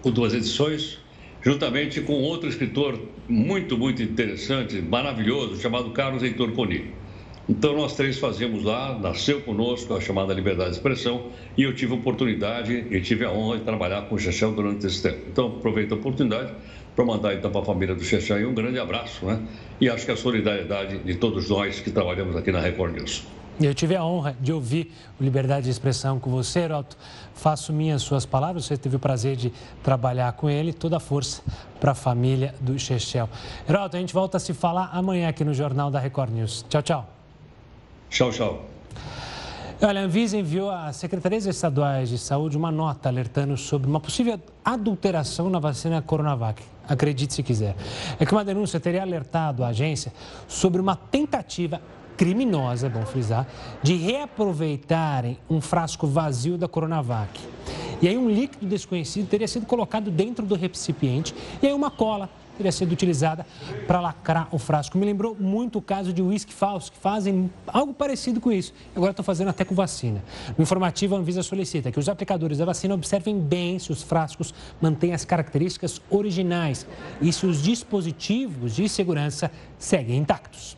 com 0.00 0.12
duas 0.12 0.32
edições, 0.32 1.00
juntamente 1.42 2.00
com 2.00 2.12
outro 2.12 2.48
escritor 2.48 3.00
muito, 3.28 3.76
muito 3.76 4.00
interessante, 4.00 4.80
maravilhoso, 4.80 5.60
chamado 5.60 5.90
Carlos 5.90 6.22
Heitor 6.22 6.52
Coni. 6.52 6.92
Então, 7.48 7.74
nós 7.74 7.96
três 7.96 8.16
fazíamos 8.20 8.62
lá, 8.62 8.96
nasceu 8.96 9.40
conosco 9.40 9.92
a 9.94 10.00
chamada 10.00 10.32
Liberdade 10.32 10.70
de 10.70 10.76
Expressão 10.76 11.32
e 11.58 11.64
eu 11.64 11.74
tive 11.74 11.94
a 11.94 11.96
oportunidade 11.96 12.86
e 12.90 13.00
tive 13.00 13.24
a 13.24 13.32
honra 13.32 13.58
de 13.58 13.64
trabalhar 13.64 14.02
com 14.02 14.14
o 14.14 14.18
Chechel 14.18 14.52
durante 14.52 14.86
esse 14.86 15.02
tempo. 15.02 15.18
Então, 15.32 15.48
aproveito 15.48 15.90
a 15.90 15.96
oportunidade 15.96 16.52
para 16.94 17.04
mandar 17.04 17.34
então 17.34 17.50
para 17.50 17.60
a 17.60 17.64
família 17.64 17.94
do 17.94 18.02
Chechel 18.02 18.48
um 18.48 18.54
grande 18.54 18.78
abraço, 18.78 19.24
né? 19.26 19.40
E 19.80 19.88
acho 19.88 20.04
que 20.04 20.12
a 20.12 20.16
solidariedade 20.16 20.98
de 20.98 21.14
todos 21.14 21.48
nós 21.48 21.80
que 21.80 21.90
trabalhamos 21.90 22.36
aqui 22.36 22.52
na 22.52 22.60
Record 22.60 22.94
News. 22.94 23.26
Eu 23.60 23.74
tive 23.74 23.94
a 23.94 24.02
honra 24.02 24.34
de 24.40 24.52
ouvir 24.52 24.90
o 25.20 25.22
Liberdade 25.22 25.64
de 25.64 25.70
Expressão 25.70 26.18
com 26.18 26.30
você, 26.30 26.60
Heroto. 26.60 26.96
Faço 27.34 27.74
minhas 27.74 28.00
suas 28.00 28.24
palavras, 28.24 28.64
você 28.64 28.76
teve 28.76 28.96
o 28.96 28.98
prazer 28.98 29.36
de 29.36 29.52
trabalhar 29.82 30.32
com 30.32 30.48
ele. 30.48 30.72
Toda 30.72 30.96
a 30.96 31.00
força 31.00 31.42
para 31.78 31.92
a 31.92 31.94
família 31.94 32.54
do 32.58 32.78
Chechel. 32.78 33.28
Heroto, 33.68 33.98
a 33.98 34.00
gente 34.00 34.14
volta 34.14 34.38
a 34.38 34.40
se 34.40 34.54
falar 34.54 34.88
amanhã 34.92 35.28
aqui 35.28 35.44
no 35.44 35.52
Jornal 35.52 35.90
da 35.90 35.98
Record 35.98 36.32
News. 36.32 36.64
Tchau, 36.70 36.82
tchau. 36.82 37.08
Tchau, 38.08 38.30
tchau. 38.30 38.64
Olha, 39.82 40.02
a 40.02 40.04
Anvisa 40.04 40.36
enviou 40.36 40.70
às 40.70 40.96
secretarias 40.96 41.46
estaduais 41.46 42.10
de 42.10 42.18
saúde 42.18 42.54
uma 42.54 42.70
nota 42.70 43.08
alertando 43.08 43.56
sobre 43.56 43.88
uma 43.88 43.98
possível 43.98 44.38
adulteração 44.62 45.48
na 45.48 45.58
vacina 45.58 46.02
Coronavac. 46.02 46.62
Acredite 46.86 47.32
se 47.32 47.42
quiser. 47.42 47.74
É 48.18 48.26
que 48.26 48.32
uma 48.32 48.44
denúncia 48.44 48.78
teria 48.78 49.00
alertado 49.00 49.64
a 49.64 49.68
agência 49.68 50.12
sobre 50.46 50.82
uma 50.82 50.94
tentativa 50.94 51.80
criminosa, 52.14 52.88
é 52.88 52.90
bom 52.90 53.06
frisar, 53.06 53.46
de 53.82 53.94
reaproveitarem 53.94 55.38
um 55.48 55.62
frasco 55.62 56.06
vazio 56.06 56.58
da 56.58 56.68
Coronavac. 56.68 57.40
E 58.02 58.08
aí 58.08 58.18
um 58.18 58.28
líquido 58.28 58.66
desconhecido 58.66 59.30
teria 59.30 59.48
sido 59.48 59.64
colocado 59.64 60.10
dentro 60.10 60.44
do 60.44 60.56
recipiente 60.56 61.34
e 61.62 61.66
aí 61.66 61.72
uma 61.72 61.90
cola 61.90 62.28
teria 62.56 62.72
sido 62.72 62.92
utilizada 62.92 63.46
para 63.86 64.00
lacrar 64.00 64.48
o 64.50 64.58
frasco. 64.58 64.98
Me 64.98 65.06
lembrou 65.06 65.36
muito 65.38 65.78
o 65.78 65.82
caso 65.82 66.12
de 66.12 66.22
uísque 66.22 66.52
falso, 66.52 66.92
que 66.92 66.98
fazem 66.98 67.50
algo 67.66 67.94
parecido 67.94 68.40
com 68.40 68.52
isso. 68.52 68.72
Agora 68.94 69.12
estão 69.12 69.24
fazendo 69.24 69.48
até 69.48 69.64
com 69.64 69.74
vacina. 69.74 70.22
No 70.56 70.62
informativo, 70.62 71.14
a 71.14 71.18
Anvisa 71.18 71.42
solicita 71.42 71.90
que 71.90 71.98
os 71.98 72.08
aplicadores 72.08 72.58
da 72.58 72.64
vacina 72.64 72.94
observem 72.94 73.38
bem 73.38 73.78
se 73.78 73.90
os 73.92 74.02
frascos 74.02 74.54
mantêm 74.80 75.12
as 75.12 75.24
características 75.24 76.00
originais 76.10 76.86
e 77.20 77.32
se 77.32 77.46
os 77.46 77.62
dispositivos 77.62 78.74
de 78.74 78.88
segurança 78.88 79.50
seguem 79.78 80.18
intactos. 80.18 80.76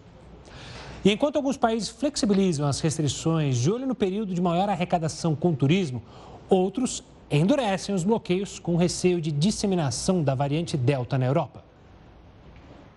E 1.05 1.11
enquanto 1.11 1.37
alguns 1.37 1.57
países 1.57 1.89
flexibilizam 1.89 2.67
as 2.67 2.81
restrições 2.81 3.57
de 3.59 3.71
olho 3.71 3.87
no 3.87 3.95
período 3.95 4.33
de 4.33 4.41
maior 4.41 4.69
arrecadação 4.69 5.35
com 5.35 5.53
turismo, 5.53 6.01
outros 6.49 7.03
endurecem 7.33 7.95
os 7.95 8.05
bloqueios 8.05 8.59
com 8.59 8.77
receio 8.77 9.21
de 9.21 9.33
disseminação 9.33 10.23
da 10.23 10.35
variante 10.35 10.77
Delta 10.77 11.17
na 11.17 11.27
Europa. 11.27 11.65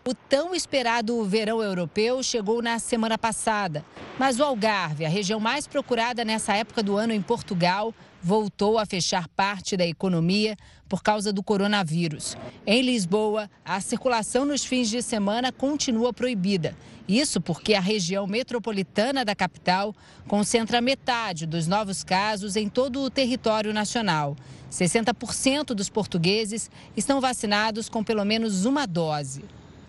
O 0.07 0.13
tão 0.13 0.53
esperado 0.53 1.23
verão 1.23 1.63
europeu 1.63 2.21
chegou 2.21 2.61
na 2.61 2.77
semana 2.77 3.17
passada, 3.17 3.83
mas 4.19 4.39
o 4.39 4.43
Algarve, 4.43 5.03
a 5.03 5.09
região 5.09 5.39
mais 5.39 5.65
procurada 5.65 6.23
nessa 6.23 6.53
época 6.53 6.83
do 6.83 6.95
ano 6.95 7.11
em 7.11 7.21
Portugal, 7.21 7.91
voltou 8.21 8.77
a 8.77 8.85
fechar 8.85 9.27
parte 9.29 9.75
da 9.75 9.85
economia 9.85 10.55
por 10.87 11.01
causa 11.03 11.33
do 11.33 11.43
coronavírus. 11.43 12.37
Em 12.65 12.81
Lisboa, 12.81 13.49
a 13.63 13.79
circulação 13.81 14.45
nos 14.45 14.63
fins 14.63 14.89
de 14.89 15.01
semana 15.01 15.51
continua 15.51 16.13
proibida. 16.13 16.75
Isso 17.07 17.39
porque 17.39 17.73
a 17.73 17.79
região 17.79 18.25
metropolitana 18.25 19.23
da 19.23 19.35
capital 19.35 19.95
concentra 20.27 20.81
metade 20.81 21.45
dos 21.45 21.67
novos 21.67 22.03
casos 22.03 22.55
em 22.55 22.67
todo 22.67 23.01
o 23.01 23.09
território 23.09 23.73
nacional. 23.73 24.35
60% 24.71 25.67
dos 25.67 25.89
portugueses 25.89 26.69
estão 26.97 27.21
vacinados 27.21 27.87
com 27.87 28.03
pelo 28.03 28.25
menos 28.25 28.65
uma 28.65 28.85
dose. 28.85 29.43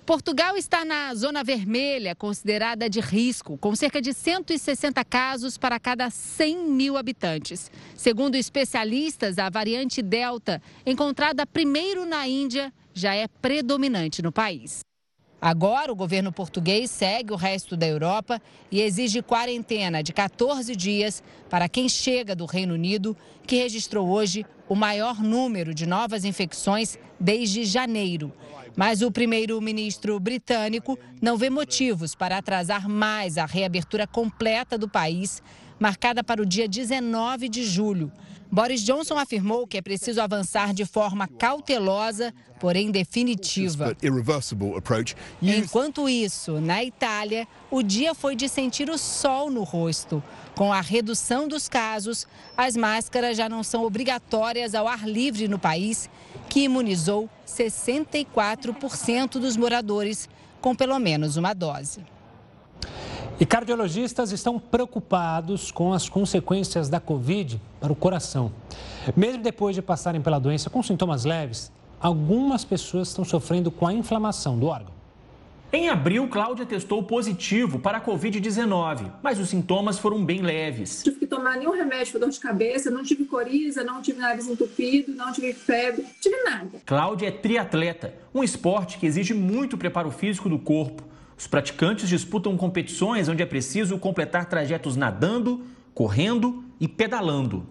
Portugal 0.07 0.57
está 0.57 0.85
na 0.85 1.13
zona 1.17 1.43
vermelha, 1.43 2.15
considerada 2.15 2.89
de 2.89 3.01
risco, 3.01 3.59
com 3.59 3.75
cerca 3.75 4.01
de 4.01 4.13
160 4.13 5.05
casos 5.05 5.59
para 5.59 5.81
cada 5.81 6.09
100 6.11 6.69
mil 6.69 6.97
habitantes. 6.97 7.73
Segundo 7.97 8.37
especialistas, 8.37 9.37
a 9.37 9.51
variante 9.51 10.01
Delta, 10.03 10.63
encontrada 10.87 11.45
primeiro 11.45 12.07
na 12.07 12.29
Índia, 12.29 12.73
já 12.95 13.17
é 13.17 13.27
predominante 13.27 14.23
no 14.23 14.31
país. 14.31 14.79
Agora, 15.43 15.91
o 15.91 15.97
governo 15.97 16.31
português 16.31 16.89
segue 16.89 17.33
o 17.33 17.37
resto 17.37 17.77
da 17.77 17.87
Europa 17.87 18.41
e 18.71 18.81
exige 18.81 19.23
quarentena 19.23 20.05
de 20.05 20.13
14 20.13 20.77
dias 20.77 21.21
para 21.51 21.69
quem 21.69 21.89
chega 21.89 22.37
do 22.37 22.47
Reino 22.47 22.75
Unido, 22.75 23.17
que 23.45 23.57
registrou 23.57 24.09
hoje 24.09 24.47
o 24.69 24.77
maior 24.77 25.21
número 25.21 25.75
de 25.75 25.85
novas 25.85 26.25
infecções 26.25 26.97
desde 27.19 27.65
janeiro. 27.65 28.33
Mas 28.77 29.01
o 29.01 29.11
primeiro-ministro 29.11 30.21
britânico 30.21 30.99
não 31.21 31.39
vê 31.39 31.49
motivos 31.49 32.15
para 32.15 32.37
atrasar 32.37 32.89
mais 32.89 33.39
a 33.39 33.47
reabertura 33.47 34.07
completa 34.07 34.77
do 34.77 34.87
país, 34.87 35.43
marcada 35.81 36.23
para 36.23 36.43
o 36.43 36.47
dia 36.47 36.69
19 36.69 37.49
de 37.49 37.65
julho. 37.65 38.13
Boris 38.51 38.83
Johnson 38.83 39.19
afirmou 39.19 39.67
que 39.67 39.77
é 39.77 39.83
preciso 39.83 40.21
avançar 40.21 40.73
de 40.73 40.85
forma 40.85 41.27
cautelosa, 41.27 42.33
porém 42.61 42.91
definitiva. 42.91 43.97
Enquanto 45.43 46.09
isso, 46.09 46.61
na 46.61 46.83
Itália, 46.83 47.47
o 47.71 47.83
dia 47.83 48.15
foi 48.15 48.37
de 48.37 48.49
sentir 48.49 48.89
o 48.89 48.97
sol 48.97 49.51
no 49.51 49.63
rosto. 49.63 50.23
Com 50.55 50.73
a 50.73 50.81
redução 50.81 51.47
dos 51.47 51.69
casos, 51.69 52.27
as 52.57 52.77
máscaras 52.77 53.37
já 53.37 53.49
não 53.49 53.63
são 53.63 53.85
obrigatórias 53.85 54.75
ao 54.75 54.89
ar 54.89 55.07
livre 55.07 55.49
no 55.49 55.59
país, 55.59 56.09
que 56.49 56.61
imunizou 56.61 57.29
64% 57.47 59.33
dos 59.33 59.57
moradores 59.57 60.29
com 60.61 60.75
pelo 60.75 60.99
menos 60.99 61.37
uma 61.37 61.53
dose. 61.53 62.01
E 63.39 63.45
cardiologistas 63.45 64.33
estão 64.33 64.59
preocupados 64.59 65.71
com 65.71 65.93
as 65.93 66.09
consequências 66.09 66.89
da 66.89 66.99
Covid 66.99 67.61
para 67.79 67.93
o 67.93 67.97
coração. 67.97 68.51
Mesmo 69.15 69.43
depois 69.43 69.75
de 69.75 69.83
passarem 69.83 70.23
pela 70.23 70.39
doença 70.39 70.71
com 70.71 70.83
sintomas 70.83 71.27
leves, 71.27 71.71
algumas 72.01 72.65
pessoas 72.65 73.09
estão 73.09 73.27
sofrendo 73.27 73.71
com 73.71 73.87
a 73.87 73.93
inflamação 73.93 74.59
do 74.59 74.69
órgão. 74.69 74.97
Em 75.71 75.91
abril, 75.91 76.27
Cláudia 76.29 76.65
testou 76.65 77.03
positivo 77.03 77.79
para 77.79 77.99
a 77.99 78.01
Covid-19, 78.01 79.13
mas 79.23 79.39
os 79.39 79.51
sintomas 79.51 79.99
foram 79.99 80.25
bem 80.25 80.41
leves. 80.41 80.99
Não 80.99 81.05
tive 81.05 81.19
que 81.19 81.27
tomar 81.27 81.59
nenhum 81.59 81.73
remédio 81.73 82.13
para 82.13 82.21
dor 82.21 82.31
de 82.31 82.41
cabeça, 82.41 82.91
não 82.91 83.03
tive 83.03 83.27
coriza, 83.27 83.85
não 83.85 84.01
tive 84.01 84.19
nariz 84.19 84.49
entupido, 84.49 85.13
não 85.13 85.31
tive 85.31 85.53
febre, 85.53 86.03
não 86.03 86.11
tive 86.19 86.43
nada. 86.45 86.71
Cláudia 86.87 87.27
é 87.27 87.31
triatleta, 87.31 88.15
um 88.35 88.43
esporte 88.43 88.97
que 88.97 89.05
exige 89.05 89.35
muito 89.35 89.77
preparo 89.77 90.11
físico 90.11 90.49
do 90.49 90.59
corpo. 90.59 91.03
Os 91.39 91.47
praticantes 91.47 92.09
disputam 92.09 92.57
competições 92.57 93.29
onde 93.29 93.43
é 93.43 93.47
preciso 93.47 93.99
completar 93.99 94.47
trajetos 94.47 94.97
nadando, 94.97 95.67
correndo 95.93 96.65
e 96.81 96.89
pedalando. 96.89 97.67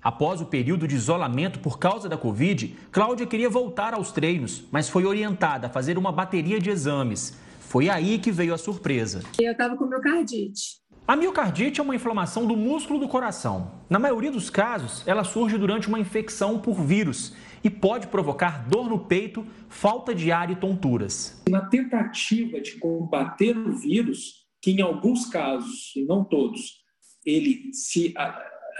Após 0.00 0.40
o 0.40 0.46
período 0.46 0.86
de 0.86 0.94
isolamento 0.94 1.58
por 1.58 1.78
causa 1.78 2.08
da 2.08 2.16
Covid, 2.16 2.76
Cláudia 2.92 3.26
queria 3.26 3.50
voltar 3.50 3.94
aos 3.94 4.12
treinos, 4.12 4.64
mas 4.70 4.88
foi 4.88 5.04
orientada 5.04 5.66
a 5.66 5.70
fazer 5.70 5.98
uma 5.98 6.12
bateria 6.12 6.60
de 6.60 6.70
exames. 6.70 7.36
Foi 7.58 7.88
aí 7.88 8.18
que 8.18 8.30
veio 8.30 8.54
a 8.54 8.58
surpresa. 8.58 9.22
Eu 9.40 9.50
estava 9.50 9.76
com 9.76 9.86
miocardite. 9.86 10.84
A 11.08 11.16
miocardite 11.16 11.80
é 11.80 11.82
uma 11.82 11.96
inflamação 11.96 12.46
do 12.46 12.56
músculo 12.56 12.98
do 13.00 13.08
coração. 13.08 13.72
Na 13.90 13.98
maioria 13.98 14.30
dos 14.30 14.48
casos, 14.48 15.02
ela 15.06 15.24
surge 15.24 15.58
durante 15.58 15.88
uma 15.88 15.98
infecção 15.98 16.58
por 16.58 16.80
vírus 16.80 17.34
e 17.64 17.70
pode 17.70 18.08
provocar 18.08 18.68
dor 18.68 18.90
no 18.90 19.06
peito, 19.06 19.44
falta 19.70 20.14
de 20.14 20.30
ar 20.30 20.50
e 20.50 20.56
tonturas. 20.56 21.42
Na 21.48 21.66
tentativa 21.66 22.60
de 22.60 22.78
combater 22.78 23.56
o 23.56 23.72
vírus, 23.72 24.44
que 24.62 24.70
em 24.70 24.82
alguns 24.82 25.26
casos, 25.26 25.92
e 25.96 26.04
não 26.04 26.22
todos, 26.22 26.84
ele 27.24 27.72
se 27.72 28.12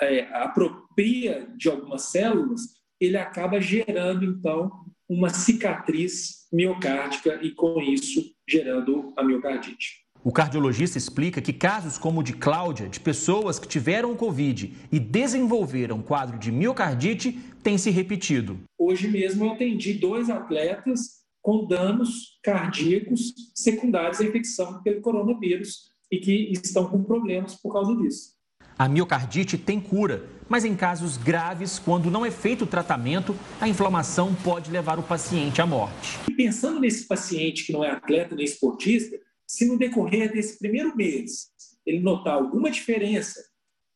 é, 0.02 0.28
apropria 0.34 1.48
de 1.56 1.70
algumas 1.70 2.02
células, 2.02 2.60
ele 3.00 3.16
acaba 3.16 3.60
gerando, 3.60 4.24
então, 4.24 4.70
uma 5.08 5.30
cicatriz 5.30 6.46
miocárdica 6.52 7.40
e, 7.42 7.50
com 7.50 7.80
isso, 7.80 8.22
gerando 8.48 9.12
a 9.16 9.24
miocardite. 9.24 10.03
O 10.26 10.32
cardiologista 10.32 10.96
explica 10.96 11.42
que 11.42 11.52
casos 11.52 11.98
como 11.98 12.20
o 12.20 12.22
de 12.22 12.32
Cláudia, 12.32 12.88
de 12.88 12.98
pessoas 12.98 13.58
que 13.58 13.68
tiveram 13.68 14.10
o 14.10 14.16
Covid 14.16 14.74
e 14.90 14.98
desenvolveram 14.98 16.00
quadro 16.00 16.38
de 16.38 16.50
miocardite, 16.50 17.32
têm 17.62 17.76
se 17.76 17.90
repetido. 17.90 18.58
Hoje 18.78 19.06
mesmo 19.06 19.44
eu 19.44 19.50
atendi 19.52 19.92
dois 19.92 20.30
atletas 20.30 21.22
com 21.42 21.66
danos 21.66 22.38
cardíacos 22.42 23.34
secundários 23.54 24.18
à 24.18 24.24
infecção 24.24 24.82
pelo 24.82 25.02
coronavírus 25.02 25.90
e 26.10 26.16
que 26.16 26.50
estão 26.52 26.88
com 26.88 27.04
problemas 27.04 27.56
por 27.56 27.74
causa 27.74 27.94
disso. 27.94 28.32
A 28.78 28.88
miocardite 28.88 29.58
tem 29.58 29.78
cura, 29.78 30.24
mas 30.48 30.64
em 30.64 30.74
casos 30.74 31.18
graves, 31.18 31.78
quando 31.78 32.10
não 32.10 32.24
é 32.24 32.30
feito 32.30 32.64
o 32.64 32.66
tratamento, 32.66 33.36
a 33.60 33.68
inflamação 33.68 34.34
pode 34.42 34.70
levar 34.70 34.98
o 34.98 35.02
paciente 35.02 35.60
à 35.60 35.66
morte. 35.66 36.18
Pensando 36.34 36.80
nesse 36.80 37.06
paciente 37.06 37.66
que 37.66 37.74
não 37.74 37.84
é 37.84 37.90
atleta 37.90 38.34
nem 38.34 38.46
esportista, 38.46 39.18
se 39.54 39.66
no 39.66 39.78
decorrer 39.78 40.32
desse 40.32 40.58
primeiro 40.58 40.96
mês 40.96 41.52
ele 41.86 42.00
notar 42.00 42.34
alguma 42.34 42.70
diferença 42.70 43.40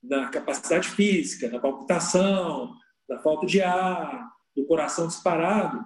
na 0.02 0.28
capacidade 0.28 0.88
física, 0.88 1.50
na 1.50 1.59
palpitação, 1.59 2.72
na 3.09 3.18
falta 3.18 3.46
de 3.46 3.61
ar, 3.61 4.30
do 4.56 4.64
coração 4.66 5.09
disparado, 5.09 5.84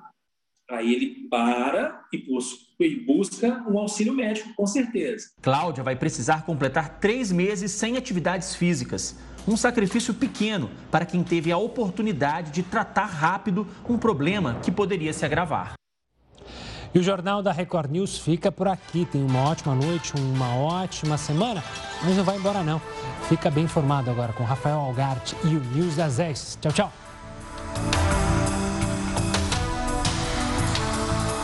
aí 0.71 0.93
ele 0.93 1.29
para 1.31 2.03
e 2.13 3.05
busca 3.07 3.65
um 3.69 3.79
auxílio 3.79 4.13
médico, 4.13 4.53
com 4.55 4.67
certeza. 4.67 5.31
Cláudia 5.41 5.83
vai 5.83 5.97
precisar 5.97 6.45
completar 6.45 6.99
três 6.99 7.33
meses 7.33 7.71
sem 7.71 7.97
atividades 7.97 8.55
físicas. 8.55 9.17
Um 9.49 9.57
sacrifício 9.57 10.13
pequeno 10.13 10.71
para 10.91 11.07
quem 11.07 11.25
teve 11.25 11.51
a 11.51 11.57
oportunidade 11.57 12.51
de 12.51 12.63
tratar 12.63 13.07
rápido 13.07 13.67
um 13.89 13.97
problema 13.97 14.61
que 14.61 14.71
poderia 14.71 15.13
se 15.13 15.25
agravar. 15.25 15.75
E 16.95 16.99
o 16.99 17.03
Jornal 17.03 17.43
da 17.43 17.53
Record 17.53 17.91
News 17.91 18.19
fica 18.19 18.53
por 18.53 18.69
aqui. 18.69 19.07
Tem 19.07 19.23
uma 19.25 19.51
ótima 19.51 19.75
noite, 19.75 20.13
uma 20.17 20.55
ótima 20.57 21.17
semana, 21.17 21.63
mas 22.03 22.17
não 22.17 22.25
vai 22.25 22.37
embora 22.37 22.63
não. 22.63 22.81
Fica 23.29 23.51
bem 23.51 23.65
informado 23.65 24.11
agora 24.11 24.33
com 24.33 24.45
Rafael 24.45 24.79
Algarte 24.79 25.37
e 25.45 25.57
o 25.57 25.61
News 25.61 25.97
das 25.97 26.17
10. 26.17 26.59
Tchau, 26.61 26.73
tchau. 26.73 26.93